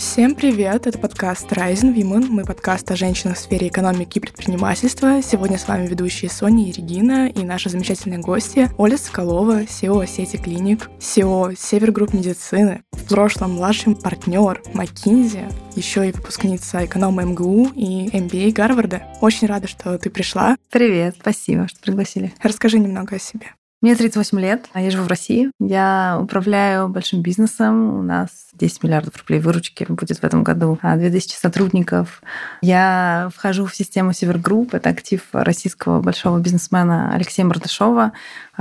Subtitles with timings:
[0.00, 0.86] Всем привет!
[0.86, 2.28] Это подкаст Rising Women.
[2.30, 5.20] Мы подкаст о женщинах в сфере экономики и предпринимательства.
[5.22, 10.38] Сегодня с вами ведущие Соня и Регина и наши замечательные гости Оля Соколова, CEO сети
[10.38, 18.08] клиник, CEO Севергрупп Медицины, в прошлом младший партнер McKinsey, еще и выпускница эконома МГУ и
[18.08, 19.02] MBA Гарварда.
[19.20, 20.56] Очень рада, что ты пришла.
[20.70, 22.32] Привет, спасибо, что пригласили.
[22.42, 23.48] Расскажи немного о себе.
[23.82, 25.50] Мне 38 лет, а я живу в России.
[25.58, 27.98] Я управляю большим бизнесом.
[27.98, 32.22] У нас 10 миллиардов рублей выручки будет в этом году, 2000 а сотрудников.
[32.60, 34.74] Я вхожу в систему Севергрупп.
[34.74, 38.12] Это актив российского большого бизнесмена Алексея Мордашова.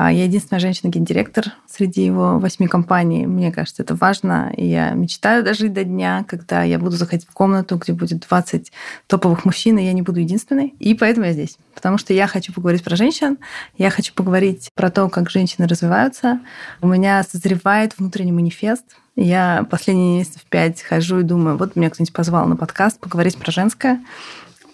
[0.02, 3.28] А я единственная женщина-гендиректор среди его восьми компаний.
[3.28, 4.50] Мне кажется, это важно.
[4.56, 8.72] И я мечтаю дожить до дня, когда я буду заходить в комнату, где будет 20
[9.08, 10.74] топовых мужчин, и я не буду единственной.
[10.80, 11.58] И поэтому я здесь.
[11.76, 13.40] Потому что я хочу поговорить про женщин,
[13.78, 16.40] я хочу поговорить про то, как женщины развиваются.
[16.80, 18.86] У меня созревает внутренний манифест,
[19.18, 23.52] я последние месяцев пять хожу и думаю, вот меня кто-нибудь позвал на подкаст поговорить про
[23.52, 24.00] женское,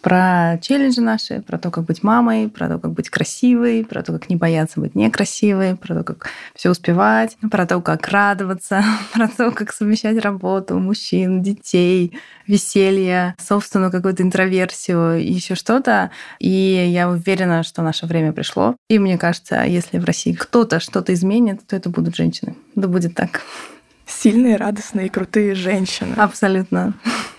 [0.06, 4.14] про челленджи наши, про то, как быть мамой, про то, как быть красивой, про то,
[4.14, 8.83] как не бояться быть некрасивой, про то, как все успевать, про то, как радоваться,
[9.14, 16.11] про то, как совмещать работу, мужчин, детей, веселье, собственную какую-то интроверсию и еще что-то.
[16.38, 18.76] И я уверена, что наше время пришло.
[18.88, 22.56] И мне кажется, если в России кто-то что-то изменит, то это будут женщины.
[22.76, 23.42] Да будет так
[24.06, 26.14] сильные, радостные крутые женщины.
[26.16, 26.94] Абсолютно.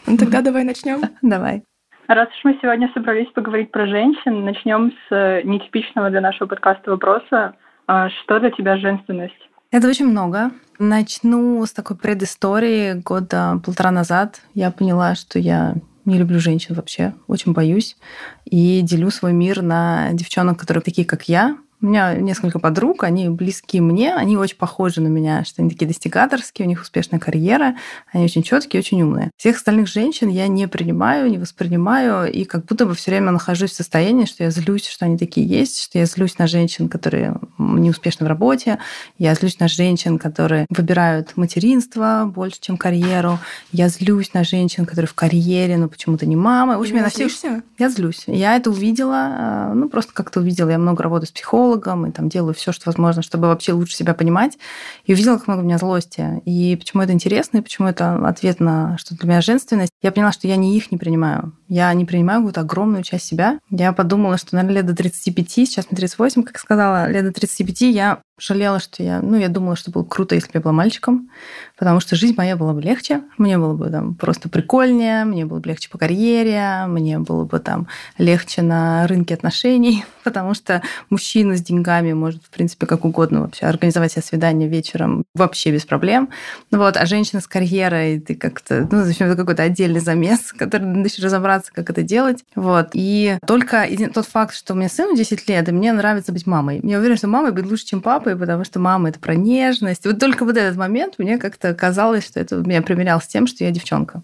[0.08, 1.04] Ну тогда давай начнем.
[1.22, 1.62] Давай.
[2.08, 6.92] Раз уж мы сегодня собрались поговорить про женщин, начнем с э, нетипичного для нашего подкаста
[6.92, 7.54] вопроса.
[7.88, 9.34] А что для тебя женственность?
[9.72, 10.52] Это очень много.
[10.78, 12.94] Начну с такой предыстории.
[12.94, 17.96] Года полтора назад я поняла, что я не люблю женщин вообще, очень боюсь.
[18.44, 23.28] И делю свой мир на девчонок, которые такие, как я, у меня несколько подруг, они
[23.28, 27.76] близки мне, они очень похожи на меня, что они такие достигаторские, у них успешная карьера,
[28.12, 29.30] они очень четкие, очень умные.
[29.36, 33.72] Всех остальных женщин я не принимаю, не воспринимаю, и как будто бы все время нахожусь
[33.72, 37.38] в состоянии, что я злюсь, что они такие есть, что я злюсь на женщин, которые
[37.58, 38.78] не успешны в работе,
[39.18, 43.38] я злюсь на женщин, которые выбирают материнство больше, чем карьеру,
[43.72, 46.76] я злюсь на женщин, которые в карьере, но почему-то не мамы.
[46.76, 47.30] В общем, я на всех...
[47.78, 48.24] Я злюсь.
[48.26, 50.70] Я это увидела, ну, просто как-то увидела.
[50.70, 53.96] Я много работаю с психологом, психологом и там делаю все, что возможно, чтобы вообще лучше
[53.96, 54.58] себя понимать.
[55.04, 56.42] И увидела, как много у меня злости.
[56.44, 59.92] И почему это интересно, и почему это ответ на что для меня женственность.
[60.02, 61.52] Я поняла, что я не их не принимаю.
[61.68, 63.58] Я не принимаю какую-то огромную часть себя.
[63.70, 67.80] Я подумала, что, наверное, лет до 35, сейчас мне 38, как сказала, лет до 35
[67.82, 71.30] я жалела, что я, ну, я думала, что было круто, если бы я была мальчиком,
[71.78, 75.58] потому что жизнь моя была бы легче, мне было бы там просто прикольнее, мне было
[75.58, 77.88] бы легче по карьере, мне было бы там
[78.18, 83.66] легче на рынке отношений, потому что мужчина с деньгами может, в принципе, как угодно вообще
[83.66, 86.28] организовать себе свидание вечером вообще без проблем.
[86.70, 91.08] Вот, а женщина с карьерой, ты как-то, ну, зачем это какой-то отдельный замес, который надо
[91.08, 92.44] еще разобраться, как это делать.
[92.54, 92.90] Вот.
[92.92, 96.80] И только тот факт, что у меня сыну 10 лет, и мне нравится быть мамой.
[96.82, 100.04] Я уверена, что мамой будет лучше, чем папа, папой, потому что мама это про нежность.
[100.04, 103.62] Вот только вот этот момент мне как-то казалось, что это меня примерял с тем, что
[103.62, 104.22] я девчонка.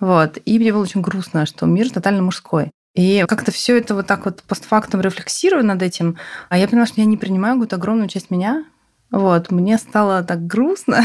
[0.00, 0.38] Вот.
[0.44, 2.70] И мне было очень грустно, что мир тотально мужской.
[2.96, 6.16] И как-то все это вот так вот постфактум рефлексирую над этим,
[6.48, 8.64] а я поняла, что я не принимаю какую-то огромную часть меня.
[9.10, 11.02] Вот, мне стало так грустно,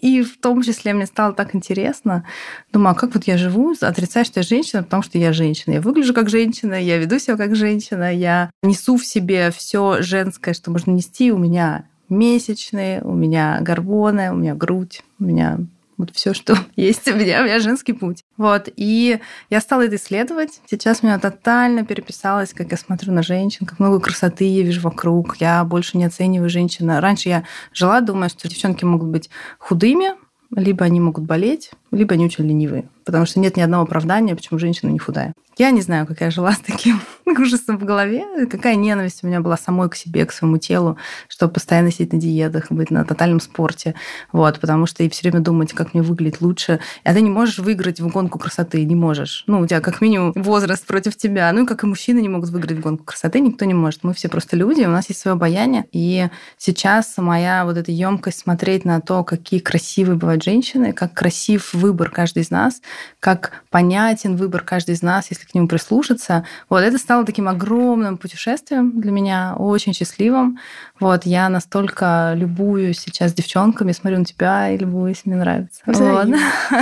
[0.00, 2.26] и в том числе мне стало так интересно.
[2.72, 5.74] Думаю, а как вот я живу, отрицаю, что я женщина, потому что я женщина.
[5.74, 10.54] Я выгляжу как женщина, я веду себя как женщина, я несу в себе все женское,
[10.54, 11.32] что можно нести.
[11.32, 15.58] У меня месячные, у меня гормоны, у меня грудь, у меня
[15.96, 18.24] вот все, что есть у меня, у меня женский путь.
[18.36, 18.68] Вот.
[18.76, 19.18] И
[19.50, 20.60] я стала это исследовать.
[20.66, 24.80] Сейчас у меня тотально переписалось, как я смотрю на женщин, как много красоты я вижу
[24.80, 25.36] вокруг.
[25.38, 26.90] Я больше не оцениваю женщин.
[26.90, 30.12] Раньше я жила, думая, что девчонки могут быть худыми,
[30.54, 32.88] либо они могут болеть, либо они очень ленивые.
[33.04, 35.34] Потому что нет ни одного оправдания, почему женщина не худая.
[35.56, 39.40] Я не знаю, как я жила с таким ужасом в голове, какая ненависть у меня
[39.40, 40.98] была самой к себе, к своему телу,
[41.28, 43.94] чтобы постоянно сидеть на диетах, быть на тотальном спорте.
[44.32, 46.80] Вот, потому что и все время думать, как мне выглядеть лучше.
[47.04, 49.44] А ты не можешь выиграть в гонку красоты, не можешь.
[49.46, 51.52] Ну, у тебя как минимум возраст против тебя.
[51.52, 54.02] Ну, и как и мужчины не могут выиграть в гонку красоты, никто не может.
[54.02, 55.84] Мы все просто люди, у нас есть свое обаяние.
[55.92, 61.72] И сейчас моя вот эта емкость смотреть на то, какие красивые бывают женщины, как красив
[61.74, 62.82] выбор каждый из нас,
[63.20, 66.46] как понятен выбор каждый из нас, если к нему прислушаться.
[66.68, 70.58] Вот это стало таким огромным путешествием для меня, очень счастливым.
[71.00, 75.82] Вот я настолько любую сейчас девчонками, смотрю на тебя и любуюсь, мне нравится.
[75.86, 76.28] Вот.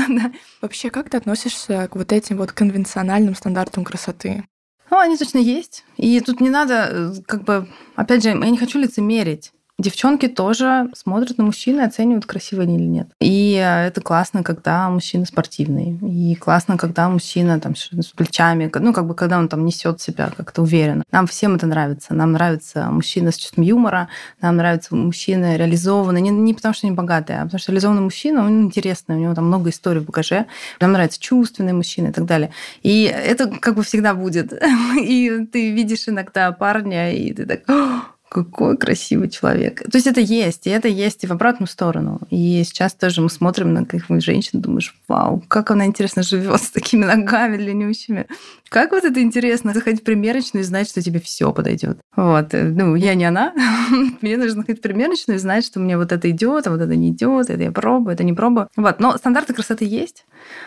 [0.63, 4.45] Вообще, как ты относишься к вот этим вот конвенциональным стандартам красоты?
[4.91, 5.85] Ну, они точно есть.
[5.97, 7.67] И тут не надо, как бы,
[7.97, 9.53] опять же, я не хочу лицемерить.
[9.83, 13.09] Девчонки тоже смотрят на мужчин и оценивают, красивые они или нет.
[13.19, 15.99] И это классно, когда мужчина спортивный.
[16.03, 20.31] И классно, когда мужчина там с плечами, ну, как бы, когда он там несет себя
[20.37, 21.03] как-то уверенно.
[21.11, 22.15] Нам всем это нравится.
[22.15, 24.09] Нам нравится мужчина с чувством юмора,
[24.41, 26.21] нам нравится мужчина реализованный.
[26.21, 29.35] Не, не потому, что они богатые, а потому что реализованный мужчина, он интересный, у него
[29.35, 30.47] там много историй в багаже.
[30.81, 32.53] Нам нравится чувственный мужчина и так далее.
[32.85, 34.53] И это как бы всегда будет.
[35.03, 39.83] И ты видишь иногда парня, и ты так какой красивый человек.
[39.83, 42.21] То есть это есть, и это есть и в обратную сторону.
[42.31, 46.71] И сейчас тоже мы смотрим на каких-нибудь женщин, думаешь, вау, как она интересно живет с
[46.71, 48.27] такими ногами длиннющими.
[48.71, 51.99] Как вот это интересно, заходить в примерочную и знать, что тебе все подойдет.
[52.17, 52.55] Вот.
[52.55, 53.53] Ну, я не она.
[54.23, 56.97] мне нужно ходить в примерочную и знать, что мне вот это идет, а вот это
[56.97, 58.69] не идет, это я пробую, это не пробую.
[58.77, 58.99] Вот.
[58.99, 60.25] Но стандарты красоты есть.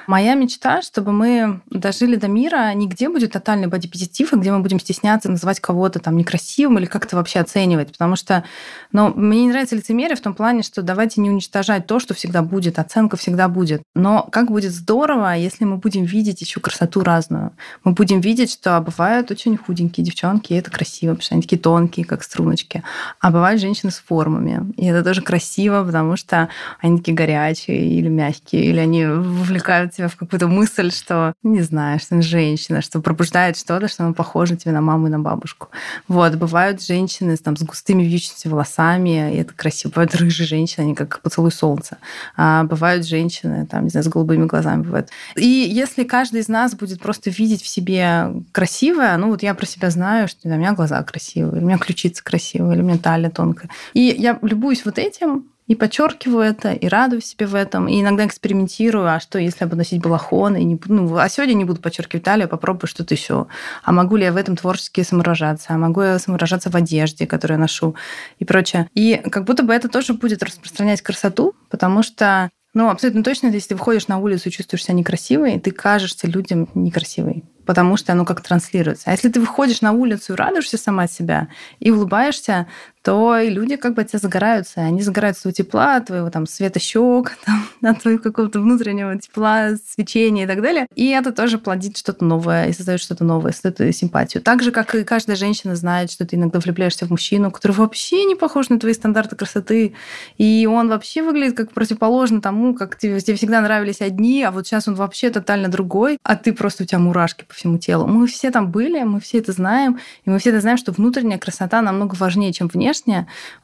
[0.07, 4.79] Моя мечта, чтобы мы дожили до мира, нигде будет тотальный бодипозитив, и где мы будем
[4.79, 7.91] стесняться называть кого-то там некрасивым или как-то вообще оценивать.
[7.91, 8.43] Потому что
[8.91, 12.41] ну, мне не нравится лицемерие в том плане, что давайте не уничтожать то, что всегда
[12.41, 13.81] будет, оценка всегда будет.
[13.95, 17.51] Но как будет здорово, если мы будем видеть еще красоту разную.
[17.83, 21.59] Мы будем видеть, что бывают очень худенькие девчонки, и это красиво, потому что они такие
[21.61, 22.83] тонкие, как струночки.
[23.19, 24.73] А бывают женщины с формами.
[24.77, 26.49] И это тоже красиво, потому что
[26.81, 31.99] они такие горячие или мягкие, или они вовлекают тебя в какую-то мысль, что, не знаю,
[31.99, 35.67] что женщина, что пробуждает что-то, что она похожа тебе на маму и на бабушку.
[36.07, 36.35] Вот.
[36.35, 39.91] Бывают женщины там, с густыми вьющимися волосами, и это красиво.
[39.91, 41.97] Бывают рыжие женщины, они как поцелуй солнца.
[42.35, 45.09] А бывают женщины, там, не знаю, с голубыми глазами бывают.
[45.35, 49.65] И если каждый из нас будет просто видеть в себе красивая, ну вот я про
[49.65, 53.29] себя знаю, что у меня глаза красивые, у меня ключица красивая, или у меня талия
[53.29, 53.69] тонкая.
[53.93, 58.25] И я любуюсь вот этим, и подчеркиваю это, и радуюсь себе в этом, и иногда
[58.25, 61.81] экспериментирую, а что, если я буду носить балахон, и не ну, а сегодня не буду
[61.81, 63.47] подчеркивать талию, попробую что-то еще.
[63.83, 65.73] А могу ли я в этом творчески самовыражаться?
[65.73, 67.95] А могу я самовыражаться в одежде, которую я ношу,
[68.37, 68.89] и прочее.
[68.93, 73.69] И как будто бы это тоже будет распространять красоту, потому что ну, абсолютно точно, если
[73.69, 78.25] ты выходишь на улицу и чувствуешь себя некрасивой, ты кажешься людям некрасивой потому что оно
[78.25, 79.09] как транслируется.
[79.09, 81.47] А если ты выходишь на улицу и радуешься сама себя
[81.79, 82.67] и улыбаешься,
[83.05, 84.81] то и люди как бы от тебя загораются.
[84.81, 87.37] Они загораются твоего тепла, твоего там света щек,
[87.83, 90.87] от твоего какого-то внутреннего тепла, свечения и так далее.
[90.95, 94.41] И это тоже плодит что-то новое и создает что-то новое, создает симпатию.
[94.41, 98.25] Так же, как и каждая женщина знает, что ты иногда влюбляешься в мужчину, который вообще
[98.25, 99.93] не похож на твои стандарты красоты,
[100.39, 104.65] и он вообще выглядит как противоположно тому, как тебе, тебе всегда нравились одни, а вот
[104.65, 108.07] сейчас он вообще тотально другой, а ты просто у тебя мурашки по всему телу.
[108.07, 111.37] Мы все там были, мы все это знаем, и мы все это знаем, что внутренняя
[111.37, 112.94] красота намного важнее, чем внешняя.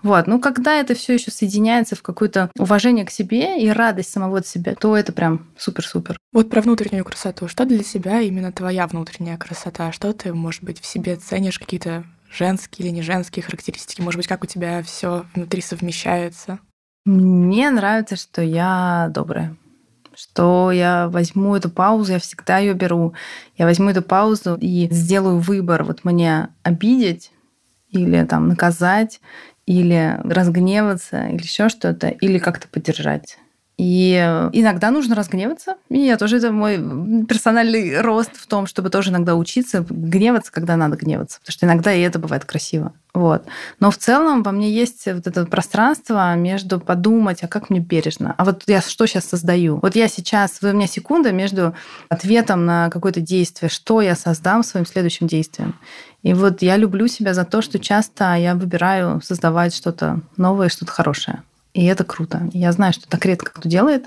[0.03, 0.27] Вот.
[0.27, 4.47] Но когда это все еще соединяется в какое-то уважение к себе и радость самого от
[4.47, 6.17] себя, то это прям супер-супер.
[6.33, 7.47] Вот про внутреннюю красоту.
[7.47, 9.91] Что для себя именно твоя внутренняя красота?
[9.91, 14.01] Что ты, может быть, в себе ценишь какие-то женские или не женские характеристики?
[14.01, 16.59] Может быть, как у тебя все внутри совмещается?
[17.05, 19.55] Мне нравится, что я добрая
[20.21, 23.13] что я возьму эту паузу, я всегда ее беру.
[23.57, 25.83] Я возьму эту паузу и сделаю выбор.
[25.83, 27.31] Вот мне обидеть
[27.91, 29.21] или там наказать,
[29.67, 33.37] или разгневаться, или еще что-то, или как-то поддержать.
[33.81, 34.13] И
[34.53, 35.75] иногда нужно разгневаться.
[35.89, 36.77] И я тоже, это мой
[37.25, 41.39] персональный рост в том, чтобы тоже иногда учиться гневаться, когда надо гневаться.
[41.39, 42.93] Потому что иногда и это бывает красиво.
[43.15, 43.43] Вот.
[43.79, 48.35] Но в целом во мне есть вот это пространство между подумать, а как мне бережно,
[48.37, 49.79] а вот я что сейчас создаю.
[49.81, 51.73] Вот я сейчас, у меня секунда между
[52.07, 55.73] ответом на какое-то действие, что я создам своим следующим действием.
[56.21, 60.91] И вот я люблю себя за то, что часто я выбираю создавать что-то новое, что-то
[60.91, 61.41] хорошее.
[61.73, 62.49] И это круто.
[62.53, 64.05] Я знаю, что так редко кто делает.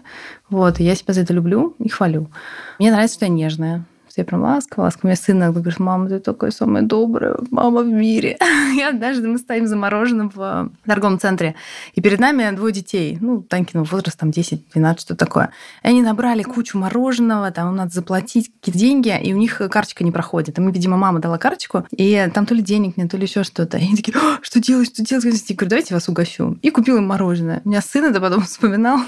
[0.50, 2.30] Вот, и я себя за это люблю и хвалю.
[2.78, 5.02] Мне нравится, что я нежная я прям ласково, ласково.
[5.04, 8.36] У меня сын иногда говорит, мама, ты такая самая добрая мама в мире.
[8.76, 11.54] И однажды мы стоим за мороженым в торговом центре,
[11.94, 15.50] и перед нами двое детей, ну, Танькиного возраста, там 10-12, что такое.
[15.82, 20.12] И они набрали кучу мороженого, там надо заплатить какие-то деньги, и у них карточка не
[20.12, 20.58] проходит.
[20.58, 23.44] И мы, видимо, мама дала карточку, и там то ли денег нет, то ли еще
[23.44, 23.78] что-то.
[23.78, 25.24] И они такие, что делать, что делать?
[25.24, 26.58] Я говорю, давайте я вас угощу.
[26.62, 27.62] И купила им мороженое.
[27.64, 29.00] У меня сын это потом вспоминал,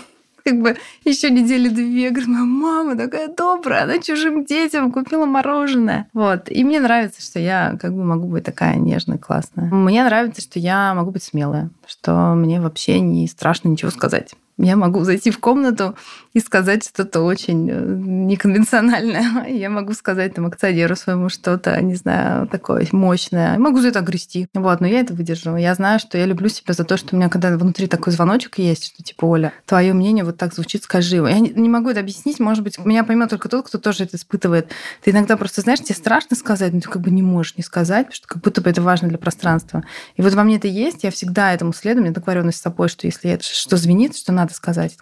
[0.46, 2.10] как бы еще недели две.
[2.10, 6.08] Говорю, моя мама такая добрая, она чужим детям купила мороженое.
[6.12, 6.48] Вот.
[6.48, 9.68] И мне нравится, что я как бы могу быть такая нежная, классная.
[9.74, 14.34] Мне нравится, что я могу быть смелая, что мне вообще не страшно ничего сказать.
[14.58, 15.96] Я могу зайти в комнату
[16.37, 19.47] и сказать что-то очень э, неконвенциональное.
[19.49, 23.59] Я могу сказать там акционеру своему что-то, не знаю, такое мощное.
[23.59, 24.47] Могу за это огрести.
[24.52, 25.57] Вот, но я это выдержу.
[25.57, 28.59] Я знаю, что я люблю себя за то, что у меня когда внутри такой звоночек
[28.59, 31.26] есть, что типа, Оля, твое мнение вот так звучит, скажи его.
[31.26, 34.71] Я не могу это объяснить, может быть, меня поймет только тот, кто тоже это испытывает.
[35.02, 38.09] Ты иногда просто, знаешь, тебе страшно сказать, но ты как бы не можешь не сказать,
[38.09, 39.85] потому что как будто бы это важно для пространства.
[40.16, 43.07] И вот во мне это есть, я всегда этому следую, мне договоренность с собой, что
[43.07, 44.99] если это что звенит, что надо сказать,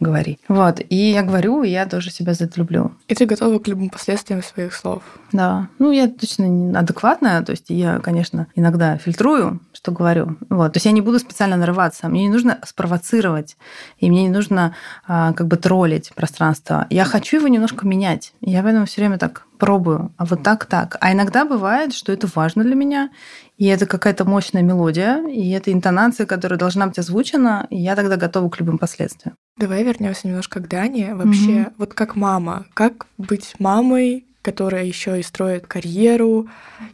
[0.00, 0.38] говори.
[0.48, 0.80] Вот.
[0.88, 2.92] И я говорю, и я тоже себя за это люблю.
[3.08, 5.02] И ты готова к любым последствиям своих слов.
[5.32, 5.68] Да.
[5.78, 10.36] Ну, я точно не адекватная, то есть я, конечно, иногда фильтрую, что говорю.
[10.48, 10.72] Вот.
[10.72, 12.08] То есть я не буду специально нарываться.
[12.08, 13.56] Мне не нужно спровоцировать,
[13.98, 14.74] и мне не нужно
[15.06, 16.86] а, как бы троллить пространство.
[16.90, 18.32] Я хочу его немножко менять.
[18.40, 20.96] Я поэтому все время так пробую, а вот так, так.
[21.00, 23.10] А иногда бывает, что это важно для меня,
[23.56, 28.16] и это какая-то мощная мелодия, и это интонация, которая должна быть озвучена, и я тогда
[28.16, 29.36] готова к любым последствиям.
[29.58, 31.14] Давай вернемся немножко к Дане.
[31.14, 31.72] Вообще, mm-hmm.
[31.78, 36.48] вот как мама, как быть мамой, которая еще и строит карьеру,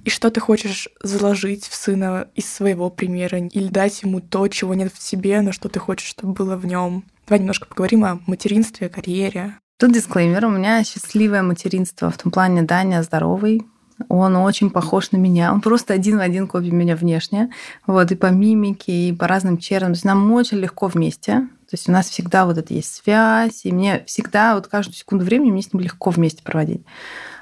[0.04, 4.72] и что ты хочешь заложить в сына из своего примера, или дать ему то, чего
[4.72, 7.04] нет в себе, но что ты хочешь, чтобы было в нем.
[7.26, 9.58] Давай немножко поговорим о материнстве, карьере.
[9.78, 10.46] Тут дисклеймер.
[10.46, 12.10] У меня счастливое материнство.
[12.10, 13.66] В том плане Даня здоровый.
[14.08, 15.52] Он очень похож на меня.
[15.52, 17.50] Он просто один в один копия меня внешне.
[17.86, 19.90] Вот, и по мимике, и по разным чертам.
[19.90, 21.48] То есть нам очень легко вместе.
[21.72, 25.24] То есть у нас всегда вот это есть связь, и мне всегда вот каждую секунду
[25.24, 26.82] времени мне с ним легко вместе проводить.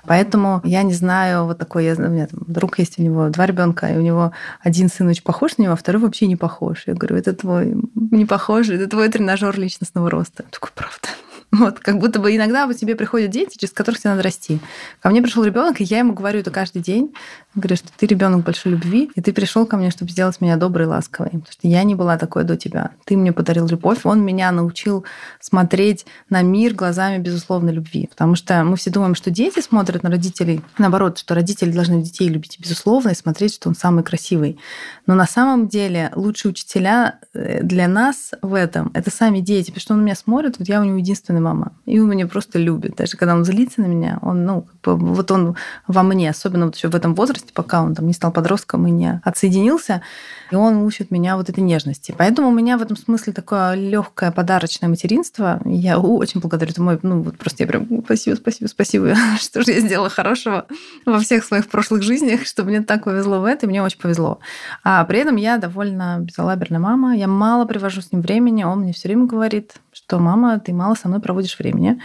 [0.06, 3.46] Поэтому я не знаю, вот такой, я, у меня там друг есть, у него два
[3.46, 6.84] ребенка, и у него один сын очень похож на него, а второй вообще не похож.
[6.86, 10.44] Я говорю, это твой не похожий, это твой тренажер личностного роста.
[10.44, 11.08] Я такой, правда.
[11.60, 14.60] Вот, как будто бы иногда вот тебе приходят дети, через которых тебе надо расти.
[15.00, 17.12] Ко мне пришел ребенок, и я ему говорю это каждый день.
[17.56, 20.86] Говорю, что ты ребенок большой любви, и ты пришел ко мне, чтобы сделать меня доброй
[20.86, 21.30] и ласковой.
[21.30, 22.92] Потому что я не была такой до тебя.
[23.04, 24.00] Ты мне подарил любовь.
[24.04, 25.04] Он меня научил
[25.40, 28.06] смотреть на мир глазами безусловной любви.
[28.08, 30.62] Потому что мы все думаем, что дети смотрят на родителей.
[30.78, 34.56] Наоборот, что родители должны детей любить безусловно и смотреть, что он самый красивый.
[35.06, 39.72] Но на самом деле лучшие учителя э, для нас в этом– это сами дети.
[39.72, 41.00] Потому что он меня смотрит, вот я у него
[41.40, 41.72] единственный мама.
[41.86, 42.96] И он меня просто любит.
[42.96, 45.56] Даже когда он злится на меня, он, ну, как бы, вот он
[45.86, 48.90] во мне, особенно вот еще в этом возрасте, пока он там не стал подростком и
[48.90, 50.02] не отсоединился,
[50.50, 52.14] и он учит меня вот этой нежности.
[52.16, 55.60] Поэтому у меня в этом смысле такое легкое подарочное материнство.
[55.64, 56.70] Я очень благодарю.
[56.70, 60.66] Это ну, вот просто я прям спасибо, спасибо, спасибо, что же я сделала хорошего
[61.06, 64.40] во всех своих прошлых жизнях, что мне так повезло в это, и мне очень повезло.
[64.84, 67.16] А при этом я довольно безалаберная мама.
[67.16, 68.64] Я мало привожу с ним времени.
[68.64, 72.00] Он мне все время говорит, что мама, ты мало со мной проводишь времени.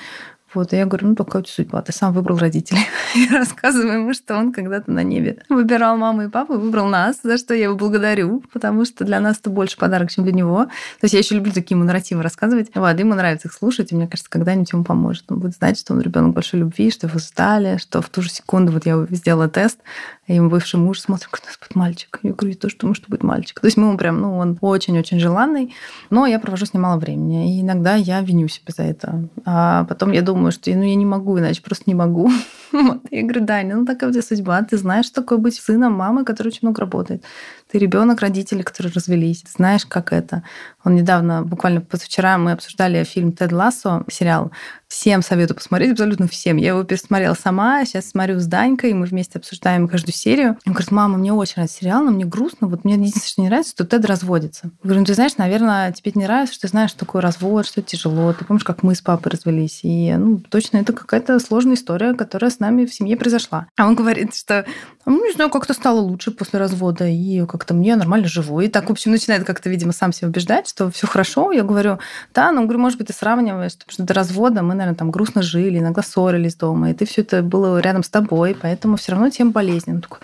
[0.55, 2.81] Вот, и я говорю, ну, такая у тебя судьба, ты сам выбрал родителей.
[3.15, 7.38] Я рассказываю ему, что он когда-то на небе выбирал маму и папу, выбрал нас, за
[7.38, 10.65] что я его благодарю, потому что для нас это больше подарок, чем для него.
[10.65, 12.71] То есть я еще люблю такие ему нарративы рассказывать.
[12.74, 15.31] Вот, ему нравится их слушать, и мне кажется, когда-нибудь ему поможет.
[15.31, 18.29] Он будет знать, что он ребенок большой любви, что его ждали, что в ту же
[18.29, 19.79] секунду вот я сделала тест,
[20.27, 22.19] и ему бывший муж смотрит, у нас будет мальчик.
[22.24, 23.59] Я говорю, думаю, что будет мальчик.
[23.59, 25.75] То есть мы ему прям, ну, он очень-очень желанный,
[26.09, 27.57] но я провожу с ним мало времени.
[27.57, 29.27] И иногда я виню себя за это.
[29.45, 32.31] А потом я думаю, что ну, я не могу, иначе просто не могу.
[32.71, 33.03] Вот.
[33.09, 34.61] Я говорю, Даня, ну такая тебя судьба.
[34.63, 37.23] Ты знаешь, что такое быть сыном мамы, который очень много работает.
[37.71, 39.45] Ты ребенок родители, которые развелись.
[39.47, 40.43] Знаешь, как это.
[40.83, 44.51] Он недавно, буквально позавчера, мы обсуждали фильм «Тед Лассо», сериал.
[44.88, 46.58] Всем советую посмотреть, абсолютно всем.
[46.58, 50.58] Я его пересмотрела сама, сейчас смотрю с Данькой, и мы вместе обсуждаем каждую серию.
[50.65, 52.68] Он говорит, мама, мне очень нравится сериал, но мне грустно.
[52.68, 54.65] Вот мне единственное, что не нравится, что Тед разводится.
[54.65, 57.65] Я говорю, ну ты знаешь, наверное, тебе не нравится, что ты знаешь, что такое развод,
[57.65, 58.34] что тяжело.
[58.34, 59.80] Ты помнишь, как мы с папой развелись.
[59.84, 63.68] И ну, точно это какая-то сложная история, которая с нами в семье произошла.
[63.77, 64.65] А он говорит, что
[65.05, 68.59] ну, не знаю, как-то стало лучше после развода, и как-то мне нормально живу.
[68.62, 71.51] И так, в общем, начинает как-то, видимо, сам себя убеждать, что все хорошо.
[71.51, 72.00] Я говорю,
[72.33, 75.43] да, ну, говорю, может быть, ты сравниваешь, потому что до развода мы, наверное, там грустно
[75.43, 79.29] жили, иногда ссорились дома, и ты все это было рядом с тобой, поэтому все равно
[79.29, 80.01] тем болезненно.
[80.01, 80.19] Такой,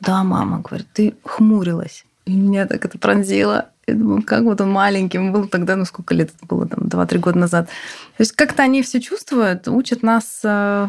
[0.00, 2.04] да, мама, говорит, ты хмурилась.
[2.26, 3.70] И меня так это пронзило.
[3.86, 7.18] Я думаю, как вот он маленьким был тогда, ну сколько лет это было, там, 2-3
[7.18, 7.66] года назад.
[7.66, 10.88] То есть как-то они все чувствуют, учат нас э,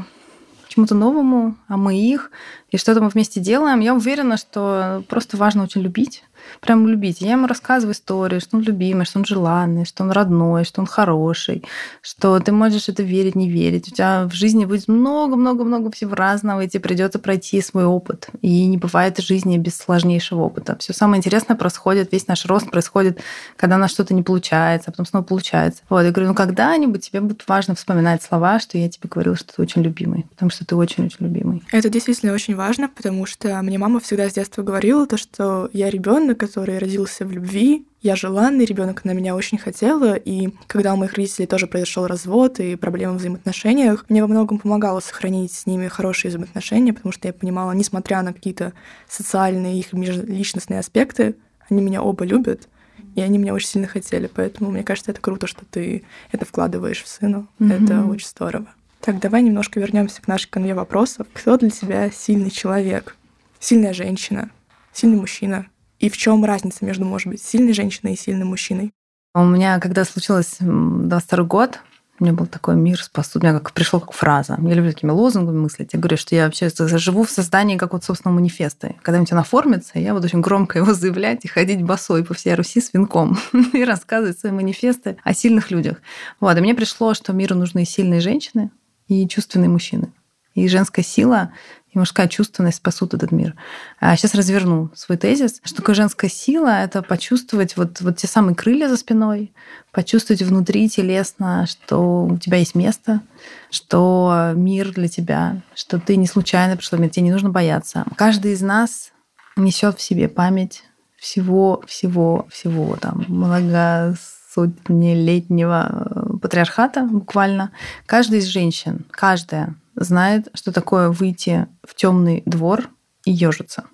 [0.72, 2.32] чему-то новому, а мы их,
[2.70, 3.82] и что-то мы вместе делаем.
[3.82, 6.24] Я уверена, что просто важно очень любить
[6.60, 7.22] прям любить.
[7.22, 10.88] Я ему рассказываю истории, что он любимый, что он желанный, что он родной, что он
[10.88, 11.64] хороший,
[12.02, 13.88] что ты можешь это верить, не верить.
[13.88, 18.30] У тебя в жизни будет много-много-много всего разного, и тебе придется пройти свой опыт.
[18.42, 20.78] И не бывает жизни без сложнейшего опыта.
[20.80, 23.20] Все самое интересное происходит, весь наш рост происходит,
[23.56, 25.84] когда у нас что-то не получается, а потом снова получается.
[25.90, 29.56] Вот, я говорю, ну когда-нибудь тебе будет важно вспоминать слова, что я тебе говорила, что
[29.56, 31.64] ты очень любимый, потому что ты очень-очень любимый.
[31.72, 35.90] Это действительно очень важно, потому что мне мама всегда с детства говорила то, что я
[35.90, 40.98] ребенок, который родился в любви, я желанный ребенок, она меня очень хотела, и когда у
[40.98, 45.68] моих родителей тоже произошел развод и проблемы в взаимоотношениях, мне во многом помогало сохранить с
[45.68, 48.74] ними хорошие взаимоотношения, потому что я понимала, несмотря на какие-то
[49.08, 51.36] социальные их межличностные аспекты,
[51.70, 52.68] они меня оба любят,
[53.14, 54.26] и они меня очень сильно хотели.
[54.34, 57.46] Поэтому мне кажется, это круто, что ты это вкладываешь в сына.
[57.60, 57.84] Mm-hmm.
[57.84, 58.66] Это очень здорово.
[59.00, 61.28] Так, давай немножко вернемся к нашей конве вопросов.
[61.34, 63.16] Кто для тебя сильный человек?
[63.60, 64.50] Сильная женщина?
[64.92, 65.68] Сильный мужчина?
[66.02, 68.92] И в чем разница между, может быть, сильной женщиной и сильным мужчиной?
[69.36, 71.80] У меня, когда случилось 22 год,
[72.20, 73.40] у меня был такой мир спасу.
[73.40, 74.58] У меня как пришло как фраза.
[74.62, 75.94] Я люблю такими лозунгами мыслить.
[75.94, 78.96] Я говорю, что я вообще живу в создании как вот собственного манифеста.
[79.04, 82.82] Когда-нибудь он оформится, я буду очень громко его заявлять и ходить босой по всей Руси
[82.82, 83.38] с венком
[83.74, 85.98] и рассказывать свои манифесты о сильных людях.
[86.40, 86.58] Вот.
[86.58, 88.72] И мне пришло, что миру нужны сильные женщины
[89.08, 90.12] и чувственные мужчины.
[90.56, 91.54] И женская сила
[91.92, 93.56] и мужская чувственность спасут этот мир.
[94.00, 95.60] А сейчас разверну свой тезис.
[95.64, 96.82] Что такое женская сила?
[96.84, 99.54] Это почувствовать вот, вот те самые крылья за спиной,
[99.92, 103.22] почувствовать внутри телесно, что у тебя есть место,
[103.70, 108.06] что мир для тебя, что ты не случайно пришла в мир, тебе не нужно бояться.
[108.16, 109.12] Каждый из нас
[109.58, 110.84] несет в себе память
[111.18, 114.16] всего, всего, всего там много
[114.54, 117.72] сотнелетнего патриархата буквально.
[118.06, 122.90] Каждая из женщин, каждая знает, что такое выйти в темный двор
[123.26, 123.86] и ежиться.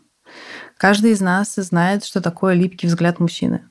[0.77, 3.63] Каждый из нас знает, что такое липкий взгляд мужчины.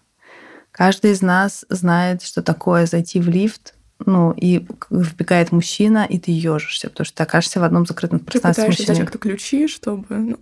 [0.70, 3.74] Каждый из нас знает, что такое зайти в лифт,
[4.04, 8.64] ну, и вбегает мужчина, и ты ежишься, потому что ты окажешься в одном закрытом пространстве
[8.64, 10.04] ты пытаешься взять как-то ключи, чтобы...
[10.08, 10.38] Ну...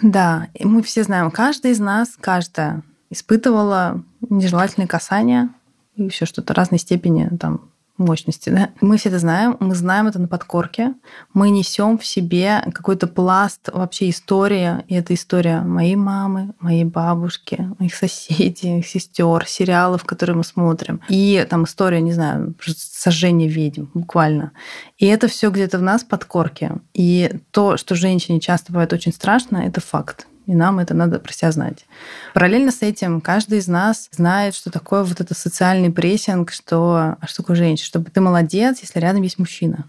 [0.00, 5.50] Да, и мы все знаем, каждый из нас, каждая испытывала нежелательные касания
[5.96, 8.50] и еще что-то разной степени там мощности.
[8.50, 8.70] Да?
[8.80, 10.94] Мы все это знаем, мы знаем это на подкорке,
[11.32, 17.68] мы несем в себе какой-то пласт вообще истории, и это история моей мамы, моей бабушки,
[17.78, 23.86] моих соседей, моих сестер, сериалов, которые мы смотрим, и там история, не знаю, сожжения ведьм,
[23.94, 24.52] буквально.
[24.98, 26.72] И это все где-то в нас подкорке.
[26.94, 31.32] И то, что женщине часто бывает очень страшно, это факт и нам это надо про
[31.32, 31.86] себя знать.
[32.34, 37.26] Параллельно с этим каждый из нас знает, что такое вот это социальный прессинг, что, а
[37.26, 39.86] что такое женщина, чтобы ты молодец, если рядом есть мужчина.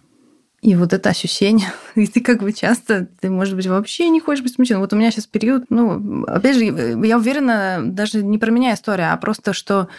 [0.62, 4.44] И вот это ощущение, и ты как бы часто, ты, может быть, вообще не хочешь
[4.44, 4.80] быть мужчиной.
[4.80, 9.12] Вот у меня сейчас период, ну, опять же, я уверена, даже не про меня история,
[9.12, 9.90] а просто, что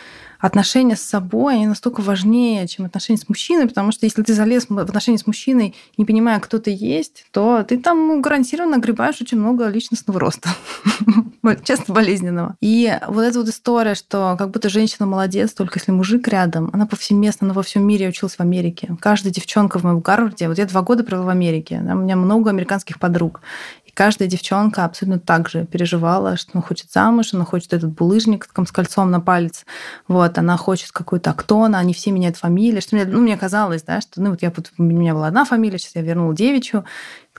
[0.47, 4.67] отношения с собой, они настолько важнее, чем отношения с мужчиной, потому что если ты залез
[4.69, 9.39] в отношения с мужчиной, не понимая, кто ты есть, то ты там гарантированно огребаешь очень
[9.39, 10.51] много личностного роста,
[11.65, 12.57] часто болезненного.
[12.61, 16.87] И вот эта вот история, что как будто женщина молодец, только если мужик рядом, она
[16.87, 18.97] повсеместно, она во всем мире училась в Америке.
[19.01, 22.51] Каждая девчонка в моем Гарварде, вот я два года провела в Америке, у меня много
[22.51, 23.41] американских подруг
[23.97, 28.71] каждая девчонка абсолютно так же переживала, что она хочет замуж, она хочет этот булыжник с
[28.71, 29.65] кольцом на палец,
[30.07, 34.03] вот, она хочет какой-то актон, они все меняют фамилию, что мне, ну, мне казалось, да,
[34.03, 36.85] что, ну, вот я, у меня была одна фамилия, сейчас я вернула девичью,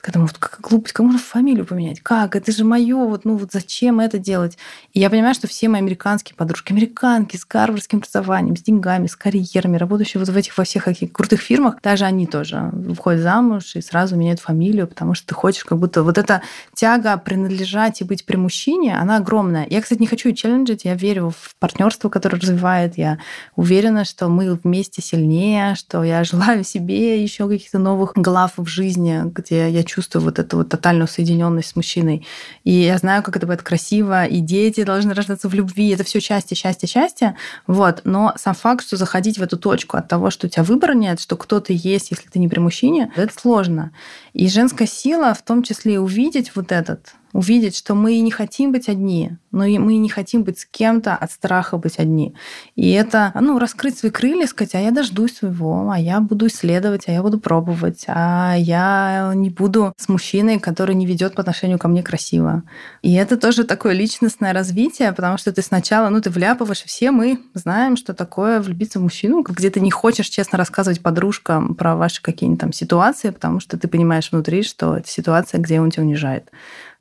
[0.00, 2.00] когда вот как глупость, кому можно фамилию поменять?
[2.00, 2.36] Как?
[2.36, 4.56] Это же мое, вот, ну вот зачем это делать?
[4.92, 9.16] И я понимаю, что все мои американские подружки, американки с гарвардским образованием, с деньгами, с
[9.16, 13.76] карьерами, работающие вот в этих во всех каких крутых фирмах, даже они тоже выходят замуж
[13.76, 16.02] и сразу меняют фамилию, потому что ты хочешь как будто...
[16.02, 16.42] Вот эта
[16.74, 19.66] тяга принадлежать и быть при мужчине, она огромная.
[19.68, 23.18] Я, кстати, не хочу челленджить, я верю в партнерство, которое развивает, я
[23.56, 29.22] уверена, что мы вместе сильнее, что я желаю себе еще каких-то новых глав в жизни,
[29.24, 32.26] где я чувствую вот эту вот тотальную соединенность с мужчиной.
[32.64, 35.90] И я знаю, как это будет красиво, и дети должны рождаться в любви.
[35.90, 37.34] Это все счастье, счастье, счастье.
[37.66, 38.02] Вот.
[38.04, 41.20] Но сам факт, что заходить в эту точку от того, что у тебя выбора нет,
[41.20, 43.92] что кто-то есть, если ты не при мужчине, это сложно.
[44.32, 48.88] И женская сила в том числе увидеть вот этот увидеть, что мы не хотим быть
[48.88, 52.34] одни, но и мы не хотим быть с кем-то от страха быть одни.
[52.76, 57.08] И это, ну, раскрыть свои крылья, сказать, а я дождусь своего, а я буду исследовать,
[57.08, 61.78] а я буду пробовать, а я не буду с мужчиной, который не ведет по отношению
[61.78, 62.62] ко мне красиво.
[63.02, 67.40] И это тоже такое личностное развитие, потому что ты сначала, ну, ты вляпываешь, все мы
[67.54, 72.22] знаем, что такое влюбиться в мужчину, где ты не хочешь честно рассказывать подружкам про ваши
[72.22, 76.50] какие-нибудь там ситуации, потому что ты понимаешь внутри, что это ситуация, где он тебя унижает.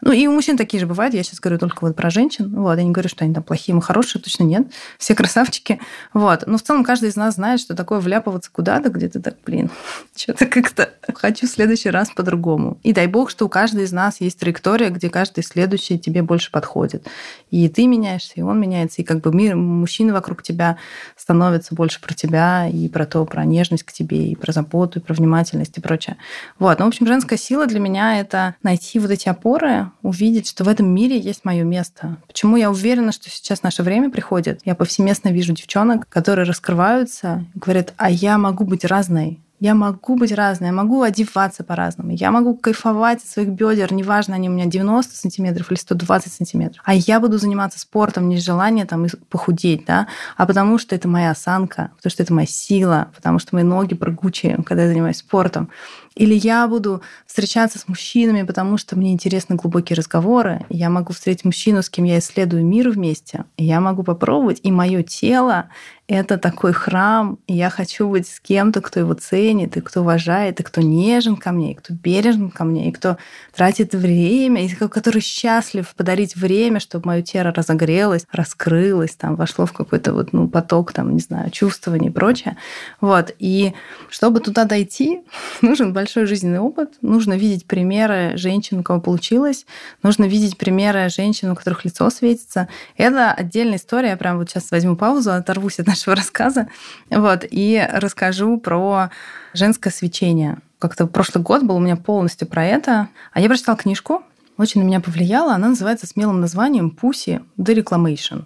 [0.01, 1.15] Ну, и у мужчин такие же бывают.
[1.15, 2.53] Я сейчас говорю только вот про женщин.
[2.55, 4.67] Вот, я не говорю, что они там плохие, мы хорошие, точно нет.
[4.99, 5.79] Все красавчики.
[6.13, 6.43] Вот.
[6.45, 9.71] Но в целом каждый из нас знает, что такое вляпываться куда-то, где ты так, блин,
[10.15, 12.77] что-то как-то хочу в следующий раз по-другому.
[12.83, 16.51] И дай бог, что у каждой из нас есть траектория, где каждый следующий тебе больше
[16.51, 17.07] подходит.
[17.49, 20.77] И ты меняешься, и он меняется, и как бы мир, мужчины вокруг тебя
[21.15, 25.01] становятся больше про тебя, и про то, про нежность к тебе, и про заботу, и
[25.01, 26.17] про внимательность, и прочее.
[26.59, 26.77] Вот.
[26.77, 30.67] Ну, в общем, женская сила для меня— это найти вот эти опоры, увидеть, что в
[30.67, 32.17] этом мире есть мое место.
[32.27, 34.61] Почему я уверена, что сейчас наше время приходит?
[34.65, 39.39] Я повсеместно вижу девчонок, которые раскрываются говорят, а я могу быть разной.
[39.59, 44.35] Я могу быть разной, я могу одеваться по-разному, я могу кайфовать от своих бедер, неважно,
[44.35, 46.83] они у меня 90 сантиметров или 120 сантиметров.
[46.85, 51.07] А я буду заниматься спортом не из желания там похудеть, да, а потому что это
[51.07, 55.17] моя осанка, потому что это моя сила, потому что мои ноги прыгучие, когда я занимаюсь
[55.17, 55.69] спортом.
[56.17, 60.65] Или я буду встречаться с мужчинами, потому что мне интересны глубокие разговоры.
[60.69, 63.45] Я могу встретить мужчину, с кем я исследую мир вместе.
[63.57, 64.59] Я могу попробовать.
[64.63, 65.69] И мое тело—
[66.07, 67.37] это такой храм.
[67.47, 71.35] И я хочу быть с кем-то, кто его ценит, и кто уважает, и кто нежен
[71.35, 73.17] ко мне, и кто бережен ко мне, и кто
[73.53, 79.73] тратит время, и который счастлив подарить время, чтобы мое тело разогрелось, раскрылось, там, вошло в
[79.73, 82.57] какой-то вот, ну, поток, там, не знаю, чувствований и прочее.
[83.01, 83.35] Вот.
[83.37, 83.73] И
[84.09, 85.21] чтобы туда дойти,
[85.61, 86.93] нужен большой большой жизненный опыт.
[87.01, 89.65] Нужно видеть примеры женщин, у кого получилось.
[90.03, 92.69] Нужно видеть примеры женщин, у которых лицо светится.
[92.95, 94.11] Это отдельная история.
[94.11, 96.69] Я прям вот сейчас возьму паузу, оторвусь от нашего рассказа.
[97.09, 99.09] Вот, и расскажу про
[99.53, 100.59] женское свечение.
[100.79, 103.09] Как-то прошлый год был у меня полностью про это.
[103.33, 104.23] А я прочитала книжку,
[104.57, 105.55] очень на меня повлияла.
[105.55, 108.45] Она называется смелым названием «Pussy The Reclamation».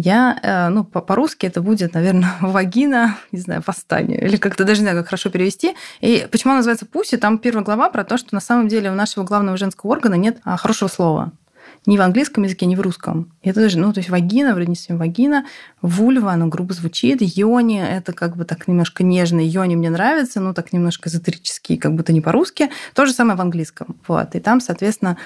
[0.00, 4.84] Я, э, ну, по-русски это будет, наверное, вагина, не знаю, восстание, или как-то даже не
[4.84, 5.74] знаю, как хорошо перевести.
[6.00, 7.16] И почему она называется Пуси?
[7.16, 10.38] Там первая глава про то, что на самом деле у нашего главного женского органа нет
[10.44, 11.32] а, хорошего слова
[11.86, 13.32] ни в английском языке, ни в русском.
[13.42, 15.46] Это даже, ну, то есть вагина, вроде не вагина,
[15.80, 20.52] вульва, оно грубо звучит, йони, это как бы так немножко нежно, йони мне нравится, ну,
[20.52, 22.70] так немножко эзотерически, как будто не по-русски.
[22.94, 23.96] То же самое в английском.
[24.06, 24.34] Вот.
[24.34, 25.16] И там, соответственно,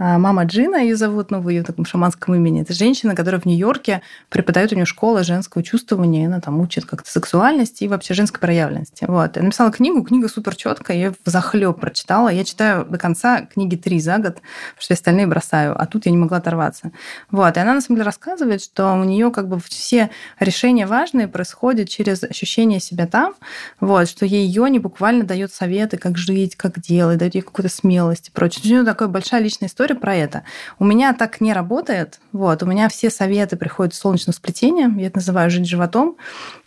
[0.00, 4.02] мама Джина, ее зовут, ну, в ее таком шаманском имени, это женщина, которая в Нью-Йорке
[4.30, 9.04] преподает у нее школа женского чувствования, она там учит как-то сексуальности и вообще женской проявленности.
[9.06, 9.36] Вот.
[9.36, 12.28] Я написала книгу, книга супер четкая, я в захлеб прочитала.
[12.28, 15.80] Я читаю до конца книги три за год, потому что остальные бросаю.
[15.80, 16.92] А тут я не могла оторваться.
[17.30, 17.56] Вот.
[17.56, 21.88] И она, на самом деле, рассказывает, что у нее как бы все решения важные происходят
[21.88, 23.34] через ощущение себя там,
[23.80, 27.72] вот, что ей ее не буквально дает советы, как жить, как делать, дает ей какую-то
[27.74, 28.62] смелость и прочее.
[28.64, 30.44] У нее такая большая личная история про это.
[30.78, 32.20] У меня так не работает.
[32.32, 32.62] Вот.
[32.62, 34.88] У меня все советы приходят с солнечного сплетения.
[34.96, 36.16] Я это называю жить животом.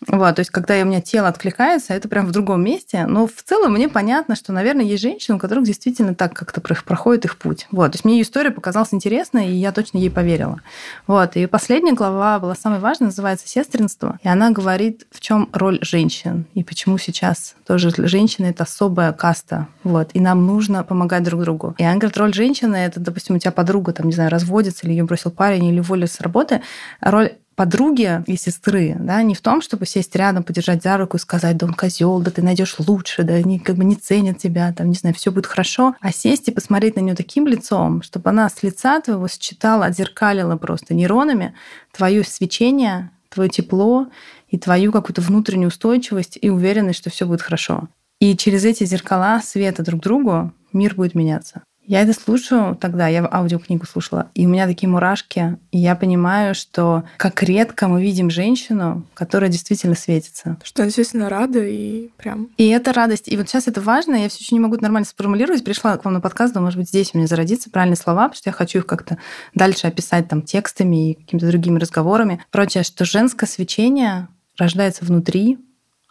[0.07, 0.36] Вот.
[0.36, 3.05] То есть, когда у меня тело откликается, это прям в другом месте.
[3.07, 7.25] Но в целом мне понятно, что, наверное, есть женщины, у которых действительно так как-то проходит
[7.25, 7.67] их путь.
[7.71, 7.91] Вот.
[7.91, 10.62] То есть, мне ее история показалась интересной, интересно, и я точно ей поверила.
[11.07, 11.36] Вот.
[11.36, 14.19] И последняя глава была самой важной, называется «Сестринство».
[14.23, 19.67] И она говорит, в чем роль женщин, и почему сейчас тоже женщины— это особая каста.
[19.83, 20.09] Вот.
[20.13, 21.75] И нам нужно помогать друг другу.
[21.77, 24.93] И она говорит, роль женщины— это, допустим, у тебя подруга, там, не знаю, разводится, или
[24.93, 26.62] ее бросил парень, или уволили с работы.
[26.99, 31.19] Роль подруги и сестры, да, не в том, чтобы сесть рядом, подержать за руку и
[31.19, 34.73] сказать, да он козел, да ты найдешь лучше, да они как бы не ценят тебя,
[34.73, 38.32] там, не знаю, все будет хорошо, а сесть и посмотреть на нее таким лицом, чтобы
[38.32, 41.54] она с лица твоего считала, отзеркалила просто нейронами
[41.91, 44.08] твое свечение, твое тепло
[44.47, 47.88] и твою какую-то внутреннюю устойчивость и уверенность, что все будет хорошо.
[48.19, 51.62] И через эти зеркала света друг другу мир будет меняться.
[51.86, 56.56] Я это слушаю тогда, я аудиокнигу слушала, и у меня такие мурашки, и я понимаю,
[56.56, 60.58] что как редко мы видим женщину, которая действительно светится.
[60.63, 62.50] Что действительно рада и прям...
[62.58, 63.28] И это радость.
[63.28, 65.63] И вот сейчас это важно, я все еще не могу нормально сформулировать.
[65.63, 68.38] Пришла к вам на подкаст, думаю, может быть, здесь у меня зародится правильные слова, потому
[68.38, 69.17] что я хочу их как-то
[69.54, 72.43] дальше описать там текстами и какими-то другими разговорами.
[72.50, 75.58] Прочее, что женское свечение рождается внутри,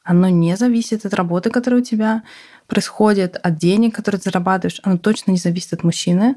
[0.05, 2.23] оно не зависит от работы, которая у тебя,
[2.73, 6.37] происходит от денег, которые ты зарабатываешь, оно точно не зависит от мужчины.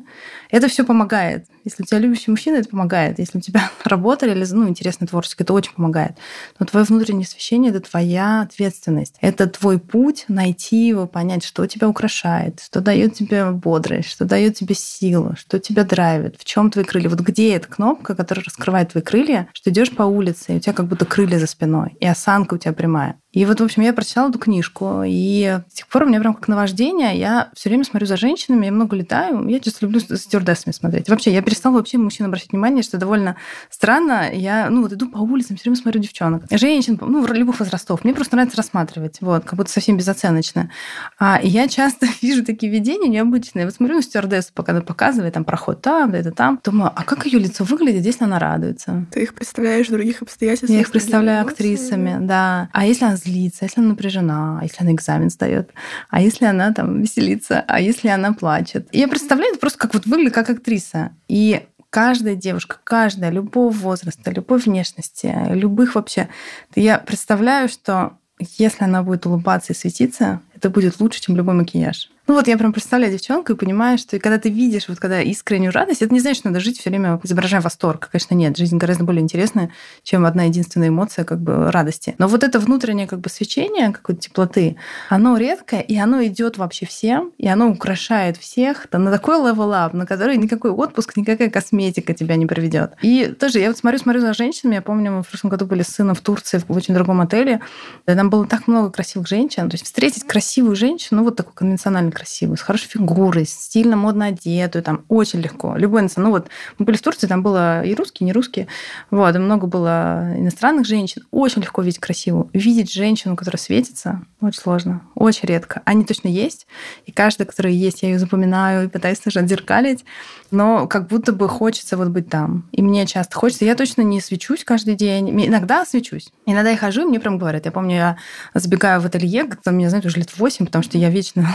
[0.51, 1.45] Это все помогает.
[1.65, 3.19] Если у тебя любящий мужчина, это помогает.
[3.19, 6.15] Если у тебя работа или ну, интересное творчество, это очень помогает.
[6.59, 9.15] Но твое внутреннее освещение— это твоя ответственность.
[9.19, 14.55] Это твой путь найти его, понять, что тебя украшает, что дает тебе бодрость, что дает
[14.55, 17.09] тебе силу, что тебя драйвит, в чем твои крылья.
[17.09, 20.73] Вот где эта кнопка, которая раскрывает твои крылья, что идешь по улице, и у тебя
[20.73, 23.19] как будто крылья за спиной, и осанка у тебя прямая.
[23.35, 26.33] И вот, в общем, я прочитала эту книжку, и с тех пор у меня прям
[26.33, 27.19] как наваждение.
[27.19, 29.45] Я все время смотрю за женщинами, я много летаю.
[29.49, 31.09] Я just люблю с стюардессами смотреть.
[31.09, 33.35] Вообще, я перестала вообще мужчин обращать внимание, что довольно
[33.69, 34.29] странно.
[34.33, 36.43] Я, ну, вот иду по улицам, все время смотрю девчонок.
[36.51, 38.03] Женщин, ну, любых возрастов.
[38.03, 40.71] Мне просто нравится рассматривать, вот, как будто совсем безоценочно.
[41.19, 43.65] А, я часто вижу такие видения необычные.
[43.65, 46.59] Вот смотрю на стюардессу, пока она показывает, там, проход там, да это там.
[46.63, 49.05] Думаю, а как ее лицо выглядит, если она радуется?
[49.11, 50.71] Ты их представляешь в других обстоятельствах?
[50.71, 52.69] Я их представляю актрисами, да.
[52.73, 55.71] А если она злится, если она напряжена, а если она экзамен сдает,
[56.09, 58.87] а если она там веселится, а если она плачет.
[58.91, 61.11] Я представляю это просто как вот выглядит как актриса.
[61.27, 61.44] И
[61.89, 66.27] каждая девушка, каждая, любого возраста, любой внешности, любых вообще,
[66.75, 68.17] я представляю, что
[68.57, 72.09] если она будет улыбаться и светиться, это будет лучше, чем любой макияж.
[72.27, 75.21] Ну вот я прям представляю девчонку и понимаю, что и когда ты видишь, вот когда
[75.21, 78.09] искреннюю радость, это не значит, что надо жить все время изображая восторг.
[78.11, 78.57] Конечно, нет.
[78.57, 79.69] Жизнь гораздо более интересная,
[80.01, 82.15] чем одна единственная эмоция как бы радости.
[82.17, 84.75] Но вот это внутреннее как бы свечение, какой-то теплоты,
[85.09, 90.07] оно редкое, и оно идет вообще всем, и оно украшает всех на такой up, на
[90.07, 92.93] который никакой отпуск, никакая косметика тебя не приведет.
[93.03, 94.75] И тоже я вот смотрю, смотрю за женщинами.
[94.75, 97.61] Я помню, мы в прошлом году были с сыном в Турции в очень другом отеле.
[98.07, 99.69] И там было так много красивых женщин.
[99.69, 104.27] То есть встретить красивую женщину, ну вот такую конвенционально красивую, с хорошей фигурой, стильно, модно
[104.27, 105.75] одетую, там очень легко.
[105.75, 106.47] Любой Ну вот
[106.77, 108.67] мы были в Турции, там было и русские, и не русские.
[109.11, 111.23] Вот, и много было иностранных женщин.
[111.31, 112.49] Очень легко видеть красивую.
[112.53, 115.81] Видеть женщину, которая светится, очень сложно, очень редко.
[115.85, 116.67] Они точно есть,
[117.05, 120.05] и каждая, которая есть, я ее запоминаю и пытаюсь тоже отзеркалить,
[120.51, 122.67] но как будто бы хочется вот быть там.
[122.71, 123.65] И мне часто хочется.
[123.65, 125.29] Я точно не свечусь каждый день.
[125.45, 126.31] Иногда свечусь.
[126.45, 127.65] Иногда я хожу, и мне прям говорят.
[127.65, 128.17] Я помню, я
[128.53, 131.47] забегаю в ателье, когда меня, знают, уже лет 8, потому что я вечно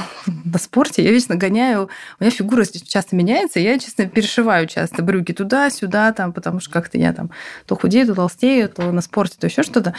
[0.52, 1.88] на спорте, я вечно гоняю.
[2.18, 6.98] У меня фигура часто меняется, я, честно, перешиваю часто брюки туда-сюда, там, потому что как-то
[6.98, 7.30] я там
[7.66, 9.94] то худею, то толстею, то на спорте, то еще что-то.